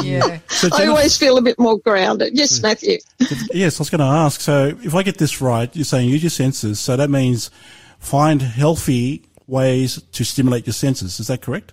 yeah. 0.02 0.38
So 0.48 0.68
I 0.72 0.86
always 0.86 1.16
feel 1.16 1.38
a 1.38 1.42
bit 1.42 1.58
more 1.58 1.78
grounded. 1.78 2.36
Yes, 2.36 2.58
mm. 2.58 2.62
Matthew. 2.62 2.98
Yes, 3.52 3.78
I 3.78 3.82
was 3.82 3.90
going 3.90 4.00
to 4.00 4.06
ask. 4.06 4.40
So, 4.40 4.76
if 4.82 4.94
I 4.94 5.02
get 5.02 5.18
this 5.18 5.40
right, 5.40 5.74
you're 5.76 5.84
saying 5.84 6.08
use 6.08 6.22
your 6.22 6.30
senses. 6.30 6.80
So 6.80 6.96
that 6.96 7.10
means 7.10 7.50
find 7.98 8.40
healthy 8.40 9.22
ways 9.46 10.02
to 10.12 10.24
stimulate 10.24 10.66
your 10.66 10.74
senses. 10.74 11.20
Is 11.20 11.26
that 11.26 11.42
correct? 11.42 11.72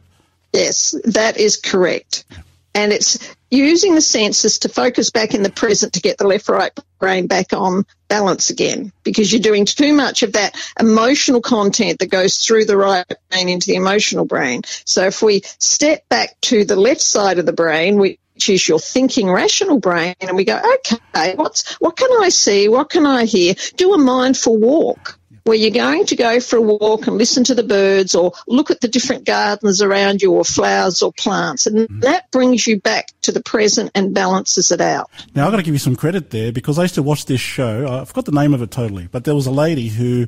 Yes, 0.52 0.94
that 1.06 1.38
is 1.38 1.58
correct. 1.58 2.26
And 2.76 2.92
it's 2.92 3.36
using 3.52 3.94
the 3.94 4.02
senses 4.02 4.60
to 4.60 4.70
focus 4.70 5.12
back 5.12 5.34
in 5.34 5.44
the 5.44 5.52
present 5.52 5.94
to 5.94 6.02
get 6.02 6.18
the 6.18 6.28
left 6.28 6.50
right 6.50 6.72
brain 7.00 7.28
back 7.28 7.54
on 7.54 7.86
balance 8.08 8.50
again 8.50 8.92
because 9.04 9.32
you're 9.32 9.42
doing 9.42 9.66
too 9.66 9.94
much 9.94 10.24
of 10.24 10.34
that 10.34 10.56
emotional 10.80 11.42
content 11.42 12.00
that 12.00 12.10
goes 12.10 12.38
through 12.38 12.66
the 12.66 12.78
right 12.78 13.06
brain 13.30 13.50
into 13.50 13.68
the 13.68 13.76
emotional 13.76 14.26
brain. 14.26 14.62
So 14.86 15.06
if 15.06 15.22
we 15.22 15.42
step 15.60 16.08
back 16.10 16.40
to 16.42 16.66
the 16.66 16.76
left 16.76 17.02
side 17.02 17.38
of 17.38 17.46
the 17.46 17.54
brain, 17.54 17.98
which 17.98 18.50
is 18.50 18.68
your 18.68 18.80
thinking 18.80 19.32
rational 19.32 19.80
brain 19.80 20.16
and 20.20 20.36
we 20.36 20.44
go, 20.44 20.60
okay, 20.76 21.36
what's, 21.36 21.74
what 21.76 21.96
can 21.96 22.10
I 22.24 22.30
see? 22.30 22.70
What 22.70 22.90
can 22.90 23.06
I 23.06 23.26
hear? 23.26 23.54
Do 23.76 23.94
a 23.94 24.00
mindful 24.00 24.58
walk 24.58 25.20
where 25.44 25.58
you're 25.58 25.72
going 25.72 26.06
to 26.06 26.16
go 26.16 26.40
for 26.40 26.58
a 26.58 26.62
walk 26.62 27.08
and 27.08 27.18
listen 27.18 27.44
to 27.44 27.56
the 27.56 27.64
birds 27.64 28.16
or 28.16 28.32
look 28.48 28.72
at 28.72 28.82
the 28.82 28.88
different 28.88 29.26
gardens 29.26 29.82
around 29.82 30.22
you 30.22 30.32
or 30.32 30.46
flowers 30.46 31.02
or 31.02 31.12
plants. 31.12 31.68
And 31.68 31.88
that 32.02 32.32
brings 32.32 32.66
you 32.66 32.80
back 32.80 33.10
to 33.24 33.32
the 33.32 33.42
present 33.42 33.92
and 33.94 34.14
balances 34.14 34.72
it 34.72 34.82
out. 34.82 35.10
Now, 35.36 35.46
I've 35.46 35.52
got 35.52 35.58
to 35.58 35.64
give 35.64 35.74
you 35.74 35.80
some 35.80 35.96
credit 35.96 36.30
there 36.30 36.52
because 36.52 36.80
I 36.80 36.84
used 36.84 36.96
to 36.96 37.04
watch 37.04 37.26
this 37.26 37.42
show. 37.42 38.02
I 38.02 38.06
forgot 38.06 38.26
the 38.26 38.32
name 38.32 38.54
of 38.54 38.62
it 38.62 38.72
totally, 38.72 39.08
but 39.12 39.26
there 39.26 39.36
was 39.36 39.48
a 39.48 39.52
lady 39.52 39.90
who 39.90 40.28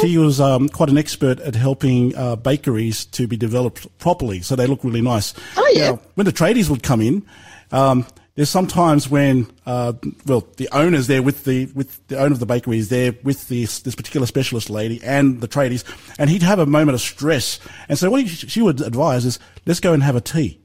she 0.00 0.18
was 0.18 0.40
um, 0.40 0.68
quite 0.68 0.90
an 0.90 0.98
expert 0.98 1.40
at 1.40 1.54
helping 1.54 2.14
uh, 2.16 2.36
bakeries 2.36 3.06
to 3.06 3.26
be 3.26 3.36
developed 3.36 3.86
properly, 3.98 4.40
so 4.40 4.56
they 4.56 4.66
look 4.66 4.84
really 4.84 5.02
nice. 5.02 5.34
Oh, 5.56 5.72
yeah. 5.74 5.92
Now, 5.92 6.00
when 6.14 6.26
the 6.26 6.32
tradies 6.32 6.68
would 6.68 6.82
come 6.82 7.00
in, 7.00 7.24
um, 7.72 8.06
there's 8.40 8.48
sometimes 8.48 9.06
when 9.10 9.46
uh, 9.66 9.92
well 10.24 10.48
the 10.56 10.66
owner's 10.72 11.08
there 11.08 11.22
with 11.22 11.44
the 11.44 11.66
with 11.74 12.00
the 12.08 12.16
owner 12.16 12.32
of 12.32 12.38
the 12.40 12.46
bakery 12.46 12.78
is 12.78 12.88
there 12.88 13.14
with 13.22 13.48
this 13.48 13.80
this 13.80 13.94
particular 13.94 14.26
specialist 14.26 14.70
lady 14.70 14.98
and 15.04 15.42
the 15.42 15.46
tradies, 15.48 15.84
and 16.18 16.30
he'd 16.30 16.42
have 16.42 16.58
a 16.58 16.64
moment 16.64 16.94
of 16.94 17.02
stress, 17.02 17.60
and 17.86 17.98
so 17.98 18.08
what 18.10 18.22
he, 18.22 18.28
she 18.28 18.62
would 18.62 18.80
advise 18.80 19.26
is 19.26 19.38
let's 19.66 19.78
go 19.78 19.92
and 19.92 20.02
have 20.02 20.16
a 20.16 20.22
tea. 20.22 20.58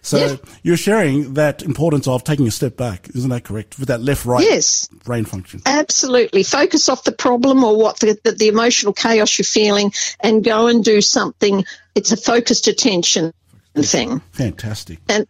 So 0.00 0.16
Yeah. 0.16 0.36
you're 0.62 0.78
sharing 0.78 1.34
that 1.34 1.62
importance 1.62 2.08
of 2.08 2.24
taking 2.24 2.48
a 2.48 2.50
step 2.50 2.78
back, 2.78 3.10
isn't 3.14 3.28
that 3.28 3.44
correct? 3.44 3.78
With 3.78 3.88
that 3.88 4.00
left 4.00 4.24
right 4.24 4.42
Yes. 4.42 4.88
brain 5.04 5.26
function. 5.26 5.60
Absolutely. 5.66 6.42
Focus 6.42 6.88
off 6.88 7.04
the 7.04 7.12
problem 7.12 7.62
or 7.64 7.76
what 7.76 8.00
the, 8.00 8.18
the, 8.24 8.32
the 8.32 8.48
emotional 8.48 8.94
chaos 8.94 9.36
you're 9.38 9.44
feeling 9.44 9.92
and 10.20 10.42
go 10.42 10.68
and 10.68 10.82
do 10.82 11.02
something. 11.02 11.66
It's 11.94 12.12
a 12.12 12.16
focused 12.16 12.66
attention 12.66 13.34
thing. 13.76 14.20
Fantastic. 14.32 15.00
And 15.08 15.26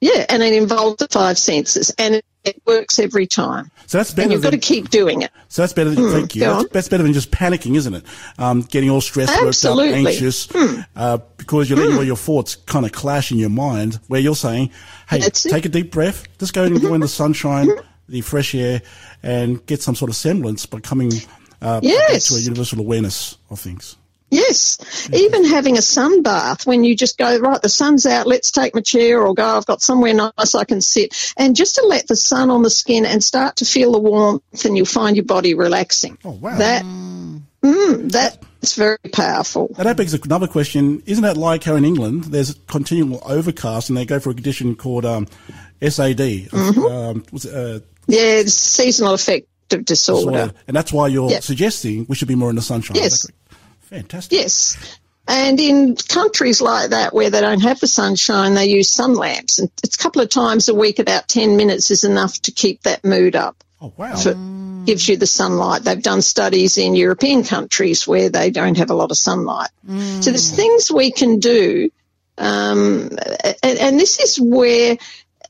yeah, 0.00 0.26
and 0.28 0.42
it 0.42 0.52
involves 0.52 0.96
the 0.96 1.08
five 1.08 1.38
senses 1.38 1.90
and 1.98 2.16
it, 2.16 2.24
it 2.44 2.60
works 2.66 2.98
every 2.98 3.26
time. 3.26 3.70
So 3.86 3.98
that's 3.98 4.10
And 4.10 4.16
better 4.16 4.32
you've 4.32 4.42
got 4.42 4.50
to 4.50 4.58
keep 4.58 4.90
doing 4.90 5.22
it. 5.22 5.30
so 5.48 5.62
that's 5.62 5.72
better 5.72 5.90
than 5.90 6.10
thank 6.10 6.34
you. 6.34 6.40
That's, 6.42 6.68
that's 6.70 6.88
better 6.88 7.02
than 7.02 7.12
just 7.12 7.30
panicking, 7.30 7.76
isn't 7.76 7.94
it? 7.94 8.04
Um, 8.38 8.62
getting 8.62 8.90
all 8.90 9.00
stressed, 9.00 9.30
worked 9.32 9.42
up, 9.42 9.48
Absolutely. 9.48 10.00
Hmm. 10.02 10.06
anxious, 10.08 10.48
uh, 10.96 11.18
because 11.38 11.70
you're 11.70 11.78
letting 11.78 11.96
all 11.96 12.04
your 12.04 12.16
thoughts 12.16 12.56
kind 12.56 12.84
of 12.84 12.92
clash 12.92 13.32
in 13.32 13.38
your 13.38 13.50
mind. 13.50 13.98
Where 14.08 14.20
you're 14.20 14.34
saying, 14.36 14.70
"Hey, 15.08 15.20
That's 15.20 15.46
it. 15.46 15.50
take 15.50 15.64
a 15.64 15.68
deep 15.70 15.90
breath. 15.90 16.26
Just 16.38 16.52
go 16.54 16.64
and 16.64 16.80
go 16.80 16.92
in 16.94 17.00
the 17.00 17.08
sunshine, 17.22 17.68
the 18.08 18.20
fresh 18.20 18.54
air, 18.54 18.82
and 19.22 19.64
get 19.66 19.80
some 19.82 19.94
sort 19.94 20.10
of 20.10 20.16
semblance 20.16 20.66
by 20.66 20.80
coming 20.80 21.12
uh, 21.62 21.80
back 21.80 21.82
Yes. 21.84 22.28
to 22.28 22.34
a 22.34 22.40
universal 22.40 22.78
awareness 22.80 23.36
of 23.50 23.58
things." 23.60 23.96
Yes, 24.34 25.08
even 25.12 25.44
having 25.44 25.78
a 25.78 25.82
sun 25.82 26.22
bath 26.22 26.66
when 26.66 26.82
you 26.84 26.96
just 26.96 27.18
go, 27.18 27.38
right, 27.38 27.62
the 27.62 27.68
sun's 27.68 28.04
out, 28.06 28.26
let's 28.26 28.50
take 28.50 28.74
my 28.74 28.80
chair 28.80 29.22
or 29.22 29.32
go, 29.34 29.44
I've 29.56 29.66
got 29.66 29.80
somewhere 29.80 30.12
nice 30.14 30.54
I 30.54 30.64
can 30.64 30.80
sit. 30.80 31.32
And 31.36 31.54
just 31.54 31.76
to 31.76 31.86
let 31.86 32.08
the 32.08 32.16
sun 32.16 32.50
on 32.50 32.62
the 32.62 32.70
skin 32.70 33.06
and 33.06 33.22
start 33.22 33.56
to 33.56 33.64
feel 33.64 33.92
the 33.92 33.98
warmth 33.98 34.64
and 34.64 34.76
you'll 34.76 34.86
find 34.86 35.16
your 35.16 35.24
body 35.24 35.54
relaxing. 35.54 36.18
Oh, 36.24 36.30
wow. 36.32 36.58
That, 36.58 36.84
mm, 36.84 38.10
that's 38.10 38.74
very 38.74 38.98
powerful. 39.12 39.70
Now 39.76 39.84
that 39.84 39.96
begs 39.96 40.14
another 40.14 40.46
question. 40.48 41.02
Isn't 41.06 41.22
that 41.22 41.36
like 41.36 41.64
how 41.64 41.76
in 41.76 41.84
England 41.84 42.24
there's 42.24 42.54
continual 42.66 43.20
overcast 43.24 43.88
and 43.88 43.96
they 43.96 44.04
go 44.06 44.18
for 44.20 44.30
a 44.30 44.34
condition 44.34 44.74
called 44.74 45.04
um, 45.04 45.26
SAD? 45.80 46.18
Mm-hmm. 46.18 46.80
Um, 46.84 47.24
what's 47.30 47.44
it, 47.44 47.54
uh, 47.54 47.80
Yeah, 48.06 48.20
it's 48.40 48.54
seasonal 48.54 49.14
affective 49.14 49.84
disorder. 49.84 50.30
disorder. 50.30 50.54
And 50.66 50.76
that's 50.76 50.92
why 50.92 51.08
you're 51.08 51.30
Yep. 51.30 51.42
suggesting 51.42 52.06
we 52.08 52.16
should 52.16 52.28
be 52.28 52.34
more 52.34 52.50
in 52.50 52.56
the 52.56 52.62
sunshine. 52.62 52.96
Yes. 52.96 53.26
That 53.94 54.08
correct? 54.08 54.12
Fantastic. 54.12 54.38
Yes. 54.38 54.98
And 55.26 55.58
in 55.58 55.96
countries 55.96 56.60
like 56.60 56.90
that 56.90 57.14
where 57.14 57.30
they 57.30 57.40
don't 57.40 57.62
have 57.62 57.80
the 57.80 57.86
sunshine, 57.86 58.54
they 58.54 58.66
use 58.66 58.90
sun 58.90 59.14
lamps. 59.14 59.58
And 59.58 59.70
it's 59.82 59.96
a 59.96 59.98
couple 59.98 60.20
of 60.20 60.28
times 60.28 60.68
a 60.68 60.74
week, 60.74 60.98
about 60.98 61.28
10 61.28 61.56
minutes 61.56 61.90
is 61.90 62.04
enough 62.04 62.40
to 62.42 62.52
keep 62.52 62.82
that 62.82 63.04
mood 63.04 63.34
up. 63.34 63.64
Oh, 63.80 63.92
wow. 63.96 64.16
for, 64.16 64.34
gives 64.84 65.08
you 65.08 65.16
the 65.16 65.26
sunlight. 65.26 65.82
They've 65.82 66.02
done 66.02 66.20
studies 66.20 66.76
in 66.76 66.94
European 66.94 67.42
countries 67.42 68.06
where 68.06 68.28
they 68.28 68.50
don't 68.50 68.76
have 68.76 68.90
a 68.90 68.94
lot 68.94 69.10
of 69.10 69.16
sunlight. 69.16 69.70
So 69.88 70.30
there's 70.30 70.50
things 70.50 70.90
we 70.90 71.10
can 71.10 71.38
do, 71.38 71.88
um, 72.36 73.10
and, 73.62 73.78
and 73.78 73.98
this 74.00 74.18
is 74.20 74.38
where 74.38 74.98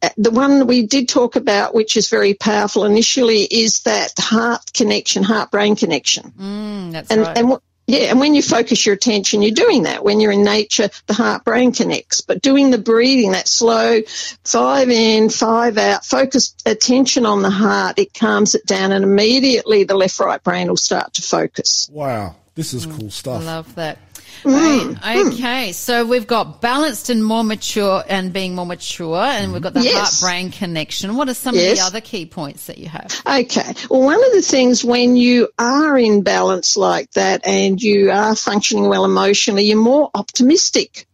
uh, 0.02 0.08
the 0.16 0.30
one 0.30 0.66
we 0.68 0.86
did 0.86 1.08
talk 1.08 1.34
about, 1.34 1.74
which 1.74 1.96
is 1.96 2.08
very 2.08 2.34
powerful 2.34 2.84
initially, 2.84 3.42
is 3.42 3.80
that 3.82 4.12
heart 4.18 4.72
connection, 4.72 5.22
heart 5.24 5.50
brain 5.50 5.74
connection. 5.74 6.32
Mm, 6.38 6.92
that's 6.92 7.10
And, 7.10 7.20
right. 7.22 7.38
and 7.38 7.48
wh- 7.52 7.58
yeah, 7.86 8.10
and 8.10 8.20
when 8.20 8.34
you 8.34 8.42
focus 8.42 8.86
your 8.86 8.94
attention, 8.94 9.42
you're 9.42 9.52
doing 9.52 9.82
that. 9.82 10.04
When 10.04 10.20
you're 10.20 10.32
in 10.32 10.44
nature, 10.44 10.88
the 11.06 11.14
heart 11.14 11.44
brain 11.44 11.72
connects. 11.72 12.22
But 12.22 12.40
doing 12.40 12.70
the 12.70 12.78
breathing, 12.78 13.32
that 13.32 13.46
slow 13.46 14.00
five 14.44 14.88
in, 14.88 15.28
five 15.28 15.76
out, 15.76 16.04
focused 16.04 16.62
attention 16.66 17.26
on 17.26 17.42
the 17.42 17.50
heart, 17.50 17.98
it 17.98 18.14
calms 18.14 18.54
it 18.54 18.66
down, 18.66 18.92
and 18.92 19.04
immediately 19.04 19.84
the 19.84 19.94
left 19.94 20.18
right 20.18 20.42
brain 20.42 20.68
will 20.68 20.76
start 20.76 21.14
to 21.14 21.22
focus. 21.22 21.88
Wow. 21.92 22.36
This 22.54 22.72
is 22.72 22.86
cool 22.86 23.10
stuff. 23.10 23.42
I 23.42 23.44
love 23.44 23.74
that. 23.74 23.98
Mm, 24.42 25.00
Right, 25.02 25.26
Okay, 25.26 25.72
so 25.72 26.04
we've 26.04 26.26
got 26.26 26.60
balanced 26.60 27.10
and 27.10 27.24
more 27.24 27.44
mature 27.44 28.02
and 28.08 28.32
being 28.32 28.54
more 28.54 28.66
mature, 28.66 29.16
and 29.16 29.52
we've 29.52 29.62
got 29.62 29.74
the 29.74 29.82
Yes. 29.82 30.20
heart 30.20 30.30
brain 30.30 30.50
connection. 30.50 31.16
What 31.16 31.28
are 31.28 31.34
some 31.34 31.54
of 31.54 31.60
the 31.60 31.80
other 31.80 32.00
key 32.00 32.26
points 32.26 32.66
that 32.66 32.78
you 32.78 32.88
have? 32.88 33.10
Okay. 33.26 33.74
Well, 33.88 34.02
one 34.02 34.22
of 34.24 34.32
the 34.32 34.42
things 34.42 34.84
when 34.84 35.16
you 35.16 35.48
are 35.58 35.96
in 35.98 36.22
balance 36.22 36.76
like 36.76 37.10
that 37.12 37.46
and 37.46 37.80
you 37.80 38.10
are 38.10 38.34
functioning 38.34 38.88
well 38.88 39.04
emotionally, 39.04 39.64
you're 39.64 39.78
more 39.78 40.10
optimistic. 40.14 41.06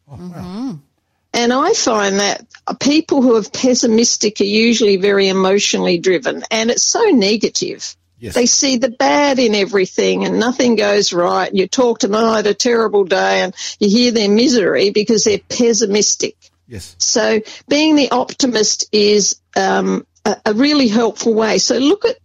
And 1.32 1.52
I 1.52 1.72
find 1.74 2.18
that 2.18 2.44
people 2.80 3.22
who 3.22 3.36
are 3.36 3.42
pessimistic 3.44 4.40
are 4.40 4.44
usually 4.44 4.96
very 4.96 5.28
emotionally 5.28 5.98
driven 5.98 6.42
and 6.50 6.70
it's 6.70 6.84
so 6.84 7.02
negative. 7.10 7.96
Yes. 8.20 8.34
They 8.34 8.44
see 8.44 8.76
the 8.76 8.90
bad 8.90 9.38
in 9.38 9.54
everything 9.54 10.26
and 10.26 10.38
nothing 10.38 10.76
goes 10.76 11.10
right. 11.12 11.48
And 11.48 11.58
you 11.58 11.66
talk 11.66 12.00
to 12.00 12.06
them, 12.06 12.22
oh, 12.22 12.32
I 12.32 12.36
had 12.36 12.46
a 12.46 12.54
terrible 12.54 13.04
day 13.04 13.40
and 13.40 13.54
you 13.78 13.88
hear 13.88 14.12
their 14.12 14.28
misery 14.28 14.90
because 14.90 15.24
they're 15.24 15.38
pessimistic. 15.38 16.36
Yes. 16.68 16.94
So 16.98 17.40
being 17.66 17.96
the 17.96 18.10
optimist 18.10 18.90
is 18.92 19.40
um, 19.56 20.06
a, 20.26 20.36
a 20.44 20.52
really 20.52 20.86
helpful 20.86 21.32
way. 21.32 21.58
So 21.58 21.78
look 21.78 22.04
at 22.04 22.18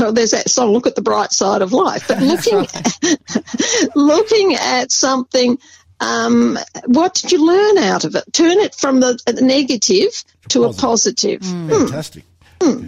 well, 0.00 0.14
there's 0.14 0.30
that 0.30 0.48
song, 0.48 0.70
look 0.70 0.86
at 0.86 0.94
the 0.94 1.02
bright 1.02 1.32
side 1.32 1.60
of 1.60 1.74
life. 1.74 2.08
But 2.08 2.22
looking 2.22 2.66
looking 3.94 4.54
at 4.54 4.90
something, 4.90 5.58
um, 6.00 6.58
what 6.86 7.14
did 7.14 7.30
you 7.30 7.46
learn 7.46 7.76
out 7.76 8.04
of 8.04 8.14
it? 8.14 8.24
Turn 8.32 8.58
it 8.58 8.74
from 8.74 9.00
the, 9.00 9.20
the 9.26 9.42
negative 9.42 10.24
to 10.48 10.64
a 10.64 10.72
positive. 10.72 11.42
Fantastic. 11.42 12.24
Hmm. 12.62 12.86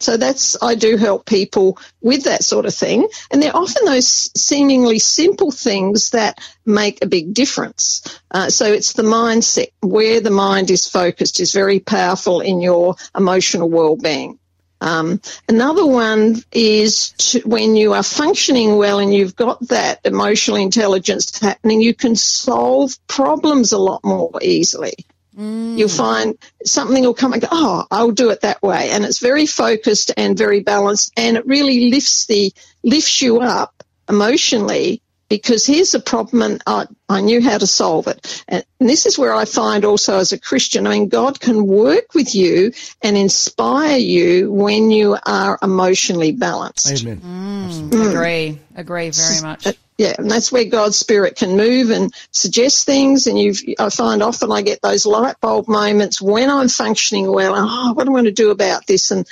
So 0.00 0.16
that's, 0.16 0.56
I 0.62 0.74
do 0.74 0.96
help 0.96 1.26
people 1.26 1.78
with 2.00 2.24
that 2.24 2.44
sort 2.44 2.66
of 2.66 2.74
thing. 2.74 3.08
And 3.30 3.42
they're 3.42 3.56
often 3.56 3.84
those 3.84 4.30
seemingly 4.40 4.98
simple 4.98 5.50
things 5.50 6.10
that 6.10 6.38
make 6.64 7.02
a 7.02 7.08
big 7.08 7.34
difference. 7.34 8.02
Uh, 8.30 8.50
so 8.50 8.72
it's 8.72 8.92
the 8.92 9.02
mindset, 9.02 9.72
where 9.80 10.20
the 10.20 10.30
mind 10.30 10.70
is 10.70 10.86
focused 10.86 11.40
is 11.40 11.52
very 11.52 11.80
powerful 11.80 12.40
in 12.40 12.60
your 12.60 12.96
emotional 13.16 13.68
well-being. 13.68 14.38
Um, 14.80 15.20
another 15.48 15.84
one 15.84 16.36
is 16.52 17.10
to, 17.10 17.40
when 17.40 17.74
you 17.74 17.94
are 17.94 18.04
functioning 18.04 18.76
well 18.76 19.00
and 19.00 19.12
you've 19.12 19.34
got 19.34 19.66
that 19.68 20.00
emotional 20.04 20.56
intelligence 20.56 21.40
happening, 21.40 21.80
you 21.80 21.94
can 21.94 22.14
solve 22.14 22.96
problems 23.08 23.72
a 23.72 23.78
lot 23.78 24.04
more 24.04 24.38
easily. 24.40 24.94
Mm. 25.38 25.78
You'll 25.78 25.88
find 25.88 26.36
something 26.64 27.04
will 27.04 27.14
come 27.14 27.32
and 27.32 27.42
go, 27.42 27.48
oh, 27.50 27.84
I'll 27.90 28.10
do 28.10 28.30
it 28.30 28.40
that 28.40 28.60
way. 28.62 28.90
And 28.90 29.04
it's 29.04 29.20
very 29.20 29.46
focused 29.46 30.10
and 30.16 30.36
very 30.36 30.60
balanced 30.60 31.12
and 31.16 31.36
it 31.36 31.46
really 31.46 31.90
lifts 31.90 32.26
the, 32.26 32.52
lifts 32.82 33.22
you 33.22 33.40
up 33.40 33.84
emotionally 34.08 35.00
because 35.28 35.66
here's 35.66 35.92
the 35.92 36.00
problem 36.00 36.42
and 36.42 36.62
I, 36.66 36.86
I 37.08 37.20
knew 37.20 37.40
how 37.40 37.58
to 37.58 37.66
solve 37.66 38.08
it. 38.08 38.42
And, 38.48 38.64
and 38.80 38.88
this 38.88 39.06
is 39.06 39.18
where 39.18 39.34
I 39.34 39.44
find 39.44 39.84
also 39.84 40.18
as 40.18 40.32
a 40.32 40.40
Christian, 40.40 40.86
I 40.86 40.90
mean, 40.90 41.08
God 41.08 41.38
can 41.38 41.66
work 41.66 42.14
with 42.14 42.34
you 42.34 42.72
and 43.02 43.16
inspire 43.16 43.98
you 43.98 44.50
when 44.50 44.90
you 44.90 45.16
are 45.24 45.58
emotionally 45.62 46.32
balanced. 46.32 47.02
Amen. 47.02 47.20
Mm, 47.20 47.90
mm. 47.90 48.10
Agree. 48.10 48.58
Agree 48.74 49.10
very 49.10 49.42
much. 49.42 49.66
Uh, 49.66 49.72
yeah, 49.98 50.14
and 50.16 50.30
that's 50.30 50.52
where 50.52 50.64
God's 50.64 50.96
Spirit 50.96 51.36
can 51.36 51.56
move 51.56 51.90
and 51.90 52.14
suggest 52.30 52.86
things. 52.86 53.26
And 53.26 53.36
you, 53.36 53.52
I 53.80 53.90
find 53.90 54.22
often 54.22 54.52
I 54.52 54.62
get 54.62 54.80
those 54.80 55.04
light 55.04 55.40
bulb 55.40 55.66
moments 55.66 56.22
when 56.22 56.48
I'm 56.48 56.68
functioning 56.68 57.30
well. 57.30 57.54
Oh, 57.56 57.92
what 57.94 58.06
am 58.06 58.14
I 58.14 58.20
going 58.20 58.24
to 58.26 58.32
do 58.32 58.50
about 58.50 58.86
this? 58.86 59.10
And 59.10 59.26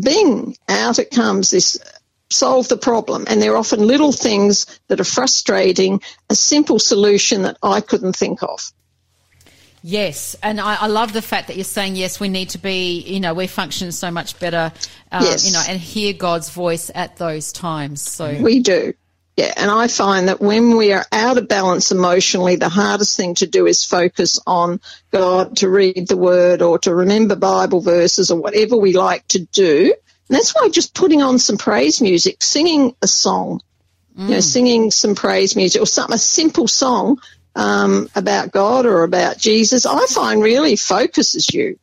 bing, 0.00 0.56
out 0.68 1.00
it 1.00 1.10
comes 1.10 1.50
this 1.50 1.78
solve 2.30 2.68
the 2.68 2.76
problem. 2.76 3.24
And 3.28 3.42
they're 3.42 3.56
often 3.56 3.80
little 3.80 4.12
things 4.12 4.66
that 4.88 5.00
are 5.00 5.04
frustrating, 5.04 6.00
a 6.30 6.34
simple 6.34 6.78
solution 6.78 7.42
that 7.42 7.58
I 7.62 7.80
couldn't 7.80 8.14
think 8.14 8.42
of. 8.42 8.72
Yes, 9.86 10.34
and 10.42 10.58
I, 10.58 10.76
I, 10.76 10.86
love 10.86 11.12
the 11.12 11.20
fact 11.20 11.48
that 11.48 11.56
you're 11.56 11.64
saying 11.64 11.96
yes. 11.96 12.18
We 12.18 12.30
need 12.30 12.50
to 12.50 12.58
be, 12.58 13.00
you 13.00 13.20
know, 13.20 13.34
we 13.34 13.46
function 13.46 13.92
so 13.92 14.10
much 14.10 14.38
better, 14.40 14.72
um, 15.12 15.22
yes. 15.22 15.46
you 15.46 15.52
know, 15.52 15.62
and 15.68 15.78
hear 15.78 16.14
God's 16.14 16.48
voice 16.48 16.90
at 16.94 17.18
those 17.18 17.52
times. 17.52 18.00
So 18.00 18.34
we 18.40 18.60
do, 18.60 18.94
yeah. 19.36 19.52
And 19.56 19.70
I 19.70 19.88
find 19.88 20.28
that 20.28 20.40
when 20.40 20.76
we 20.76 20.92
are 20.92 21.04
out 21.10 21.38
of 21.38 21.48
balance 21.48 21.90
emotionally, 21.90 22.56
the 22.56 22.68
hardest 22.68 23.16
thing 23.16 23.34
to 23.36 23.46
do 23.46 23.66
is 23.66 23.84
focus 23.84 24.38
on 24.46 24.80
God, 25.10 25.56
to 25.58 25.68
read 25.68 26.08
the 26.08 26.16
Word, 26.16 26.62
or 26.62 26.78
to 26.80 26.94
remember 26.94 27.36
Bible 27.36 27.80
verses, 27.80 28.30
or 28.30 28.40
whatever 28.40 28.76
we 28.76 28.92
like 28.92 29.26
to 29.28 29.40
do. 29.40 29.94
And 30.28 30.36
that's 30.36 30.54
why 30.54 30.68
just 30.68 30.94
putting 30.94 31.22
on 31.22 31.38
some 31.38 31.58
praise 31.58 32.00
music, 32.00 32.42
singing 32.42 32.94
a 33.02 33.06
song, 33.06 33.60
mm. 34.16 34.22
you 34.22 34.30
know, 34.30 34.38
mm. 34.38 34.42
singing 34.42 34.90
some 34.90 35.14
praise 35.14 35.56
music 35.56 35.82
or 35.82 35.86
something, 35.86 36.14
a 36.14 36.18
simple 36.18 36.68
song 36.68 37.18
um, 37.56 38.08
about 38.14 38.52
God 38.52 38.86
or 38.86 39.02
about 39.02 39.38
Jesus, 39.38 39.86
I 39.86 40.06
find 40.06 40.42
really 40.42 40.76
focuses 40.76 41.52
you. 41.52 41.78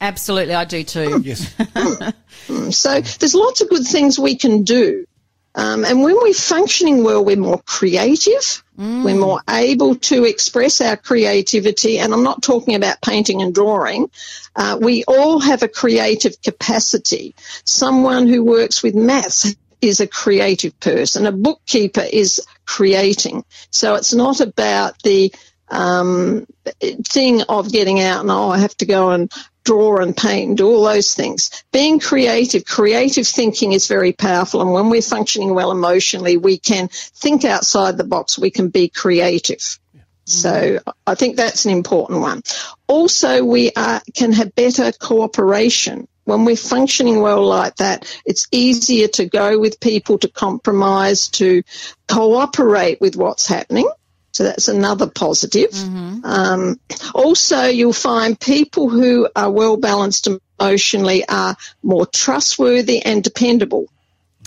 Absolutely, 0.00 0.54
I 0.54 0.64
do 0.64 0.82
too. 0.84 1.08
Mm. 1.08 1.24
Yes. 1.24 1.54
mm. 1.54 2.74
So 2.74 3.00
there's 3.00 3.34
lots 3.34 3.60
of 3.60 3.68
good 3.68 3.86
things 3.86 4.18
we 4.18 4.36
can 4.36 4.64
do. 4.64 5.06
Um, 5.54 5.84
and 5.84 6.02
when 6.02 6.16
we're 6.16 6.34
functioning 6.34 7.04
well, 7.04 7.24
we're 7.24 7.36
more 7.36 7.62
creative. 7.64 8.64
Mm. 8.78 9.04
We're 9.04 9.14
more 9.14 9.40
able 9.48 9.94
to 9.96 10.24
express 10.24 10.80
our 10.80 10.96
creativity. 10.96 11.98
And 11.98 12.12
I'm 12.12 12.24
not 12.24 12.42
talking 12.42 12.74
about 12.74 13.00
painting 13.00 13.40
and 13.40 13.54
drawing. 13.54 14.10
Uh, 14.56 14.78
we 14.80 15.04
all 15.04 15.38
have 15.40 15.62
a 15.62 15.68
creative 15.68 16.40
capacity. 16.42 17.34
Someone 17.64 18.26
who 18.26 18.42
works 18.42 18.82
with 18.82 18.94
maths 18.94 19.54
is 19.80 20.00
a 20.00 20.06
creative 20.06 20.78
person. 20.80 21.26
A 21.26 21.32
bookkeeper 21.32 22.04
is 22.10 22.44
creating. 22.66 23.44
So 23.70 23.94
it's 23.94 24.14
not 24.14 24.40
about 24.40 25.00
the 25.02 25.32
um, 25.68 26.46
thing 26.80 27.42
of 27.42 27.70
getting 27.70 28.00
out 28.00 28.20
and 28.20 28.30
oh, 28.30 28.50
I 28.50 28.58
have 28.58 28.76
to 28.78 28.86
go 28.86 29.10
and 29.10 29.32
draw 29.64 29.96
and 29.96 30.16
paint 30.16 30.48
and 30.48 30.58
do 30.58 30.68
all 30.68 30.84
those 30.84 31.14
things. 31.14 31.64
Being 31.72 31.98
creative, 31.98 32.64
creative 32.64 33.26
thinking 33.26 33.72
is 33.72 33.86
very 33.86 34.12
powerful. 34.12 34.60
And 34.60 34.72
when 34.72 34.90
we're 34.90 35.02
functioning 35.02 35.54
well 35.54 35.70
emotionally, 35.70 36.36
we 36.36 36.58
can 36.58 36.88
think 36.88 37.44
outside 37.44 37.96
the 37.96 38.04
box. 38.04 38.38
We 38.38 38.50
can 38.50 38.68
be 38.68 38.88
creative. 38.88 39.78
So 40.26 40.78
I 41.06 41.14
think 41.14 41.36
that's 41.36 41.66
an 41.66 41.72
important 41.72 42.20
one. 42.20 42.42
Also, 42.86 43.44
we 43.44 43.72
are, 43.76 44.00
can 44.14 44.32
have 44.32 44.54
better 44.54 44.90
cooperation. 44.92 46.08
When 46.24 46.46
we're 46.46 46.56
functioning 46.56 47.20
well 47.20 47.44
like 47.46 47.76
that, 47.76 48.06
it's 48.24 48.46
easier 48.50 49.08
to 49.08 49.26
go 49.26 49.58
with 49.58 49.80
people, 49.80 50.16
to 50.18 50.28
compromise, 50.28 51.28
to 51.30 51.62
cooperate 52.08 53.00
with 53.02 53.16
what's 53.16 53.46
happening. 53.46 53.90
So 54.34 54.42
that's 54.42 54.66
another 54.66 55.06
positive. 55.06 55.70
Mm-hmm. 55.70 56.24
Um, 56.24 56.80
also, 57.14 57.66
you'll 57.66 57.92
find 57.92 58.38
people 58.38 58.90
who 58.90 59.28
are 59.36 59.48
well 59.48 59.76
balanced 59.76 60.28
emotionally 60.58 61.22
are 61.28 61.56
more 61.84 62.04
trustworthy 62.04 63.00
and 63.00 63.22
dependable. 63.22 63.86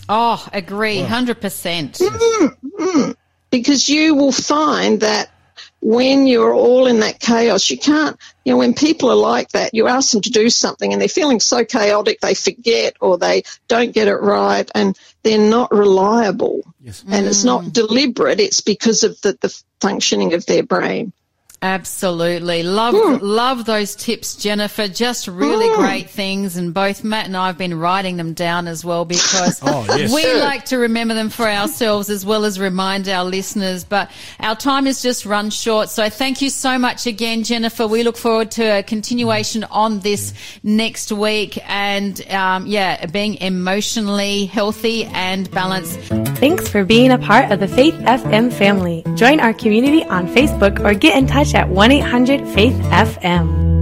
Oh, 0.06 0.46
agree, 0.52 1.00
hundred 1.00 1.40
percent. 1.40 1.94
Mm-hmm. 1.94 3.12
Because 3.50 3.88
you 3.88 4.14
will 4.14 4.30
find 4.30 5.00
that 5.00 5.30
when 5.80 6.26
you're 6.26 6.54
all 6.54 6.86
in 6.86 7.00
that 7.00 7.20
chaos, 7.20 7.70
you 7.70 7.78
can't, 7.78 8.16
you 8.44 8.52
know, 8.52 8.58
when 8.58 8.74
people 8.74 9.10
are 9.10 9.16
like 9.16 9.50
that, 9.50 9.74
you 9.74 9.86
ask 9.88 10.12
them 10.12 10.22
to 10.22 10.30
do 10.30 10.50
something 10.50 10.92
and 10.92 11.00
they're 11.00 11.08
feeling 11.08 11.40
so 11.40 11.64
chaotic, 11.64 12.20
they 12.20 12.34
forget 12.34 12.96
or 13.00 13.18
they 13.18 13.42
don't 13.68 13.92
get 13.92 14.08
it 14.08 14.16
right 14.16 14.70
and 14.74 14.98
they're 15.22 15.38
not 15.50 15.72
reliable. 15.72 16.62
Yes. 16.80 17.04
And 17.08 17.26
mm. 17.26 17.28
it's 17.28 17.44
not 17.44 17.64
mm. 17.64 17.72
deliberate, 17.72 18.40
it's 18.40 18.60
because 18.60 19.04
of 19.04 19.20
the, 19.20 19.38
the 19.40 19.62
functioning 19.80 20.34
of 20.34 20.46
their 20.46 20.62
brain. 20.62 21.12
Absolutely. 21.60 22.62
Love, 22.62 22.94
mm. 22.94 23.18
love 23.20 23.64
those 23.64 23.96
tips, 23.96 24.36
Jennifer. 24.36 24.86
Just 24.86 25.26
really 25.26 25.68
mm. 25.68 25.76
great 25.76 26.08
things. 26.08 26.56
And 26.56 26.72
both 26.72 27.02
Matt 27.02 27.26
and 27.26 27.36
I 27.36 27.48
have 27.48 27.58
been 27.58 27.76
writing 27.76 28.16
them 28.16 28.32
down 28.32 28.68
as 28.68 28.84
well 28.84 29.04
because 29.04 29.60
oh, 29.64 29.84
yes. 29.88 30.14
we 30.14 30.40
like 30.40 30.66
to 30.66 30.78
remember 30.78 31.14
them 31.14 31.30
for 31.30 31.48
ourselves 31.48 32.10
as 32.10 32.24
well 32.24 32.44
as 32.44 32.60
remind 32.60 33.08
our 33.08 33.24
listeners. 33.24 33.82
But 33.82 34.08
our 34.38 34.54
time 34.54 34.86
has 34.86 35.02
just 35.02 35.26
run 35.26 35.50
short. 35.50 35.88
So 35.88 36.08
thank 36.08 36.42
you 36.42 36.48
so 36.48 36.78
much 36.78 37.08
again, 37.08 37.42
Jennifer. 37.42 37.88
We 37.88 38.04
look 38.04 38.16
forward 38.16 38.52
to 38.52 38.78
a 38.78 38.82
continuation 38.84 39.64
on 39.64 39.98
this 39.98 40.34
next 40.62 41.10
week 41.10 41.58
and, 41.68 42.24
um, 42.30 42.68
yeah, 42.68 43.04
being 43.06 43.34
emotionally 43.36 44.46
healthy 44.46 45.06
and 45.06 45.50
balanced. 45.50 45.98
Thanks 46.38 46.68
for 46.68 46.84
being 46.84 47.10
a 47.10 47.18
part 47.18 47.50
of 47.50 47.58
the 47.58 47.66
Faith 47.66 47.94
FM 47.94 48.52
family. 48.52 49.02
Join 49.16 49.40
our 49.40 49.52
community 49.52 50.04
on 50.04 50.28
Facebook 50.28 50.78
or 50.84 50.94
get 50.94 51.18
in 51.18 51.26
touch 51.26 51.47
at 51.54 51.68
1 51.68 51.92
800 51.92 52.46
Faith 52.48 52.76
FM. 52.90 53.77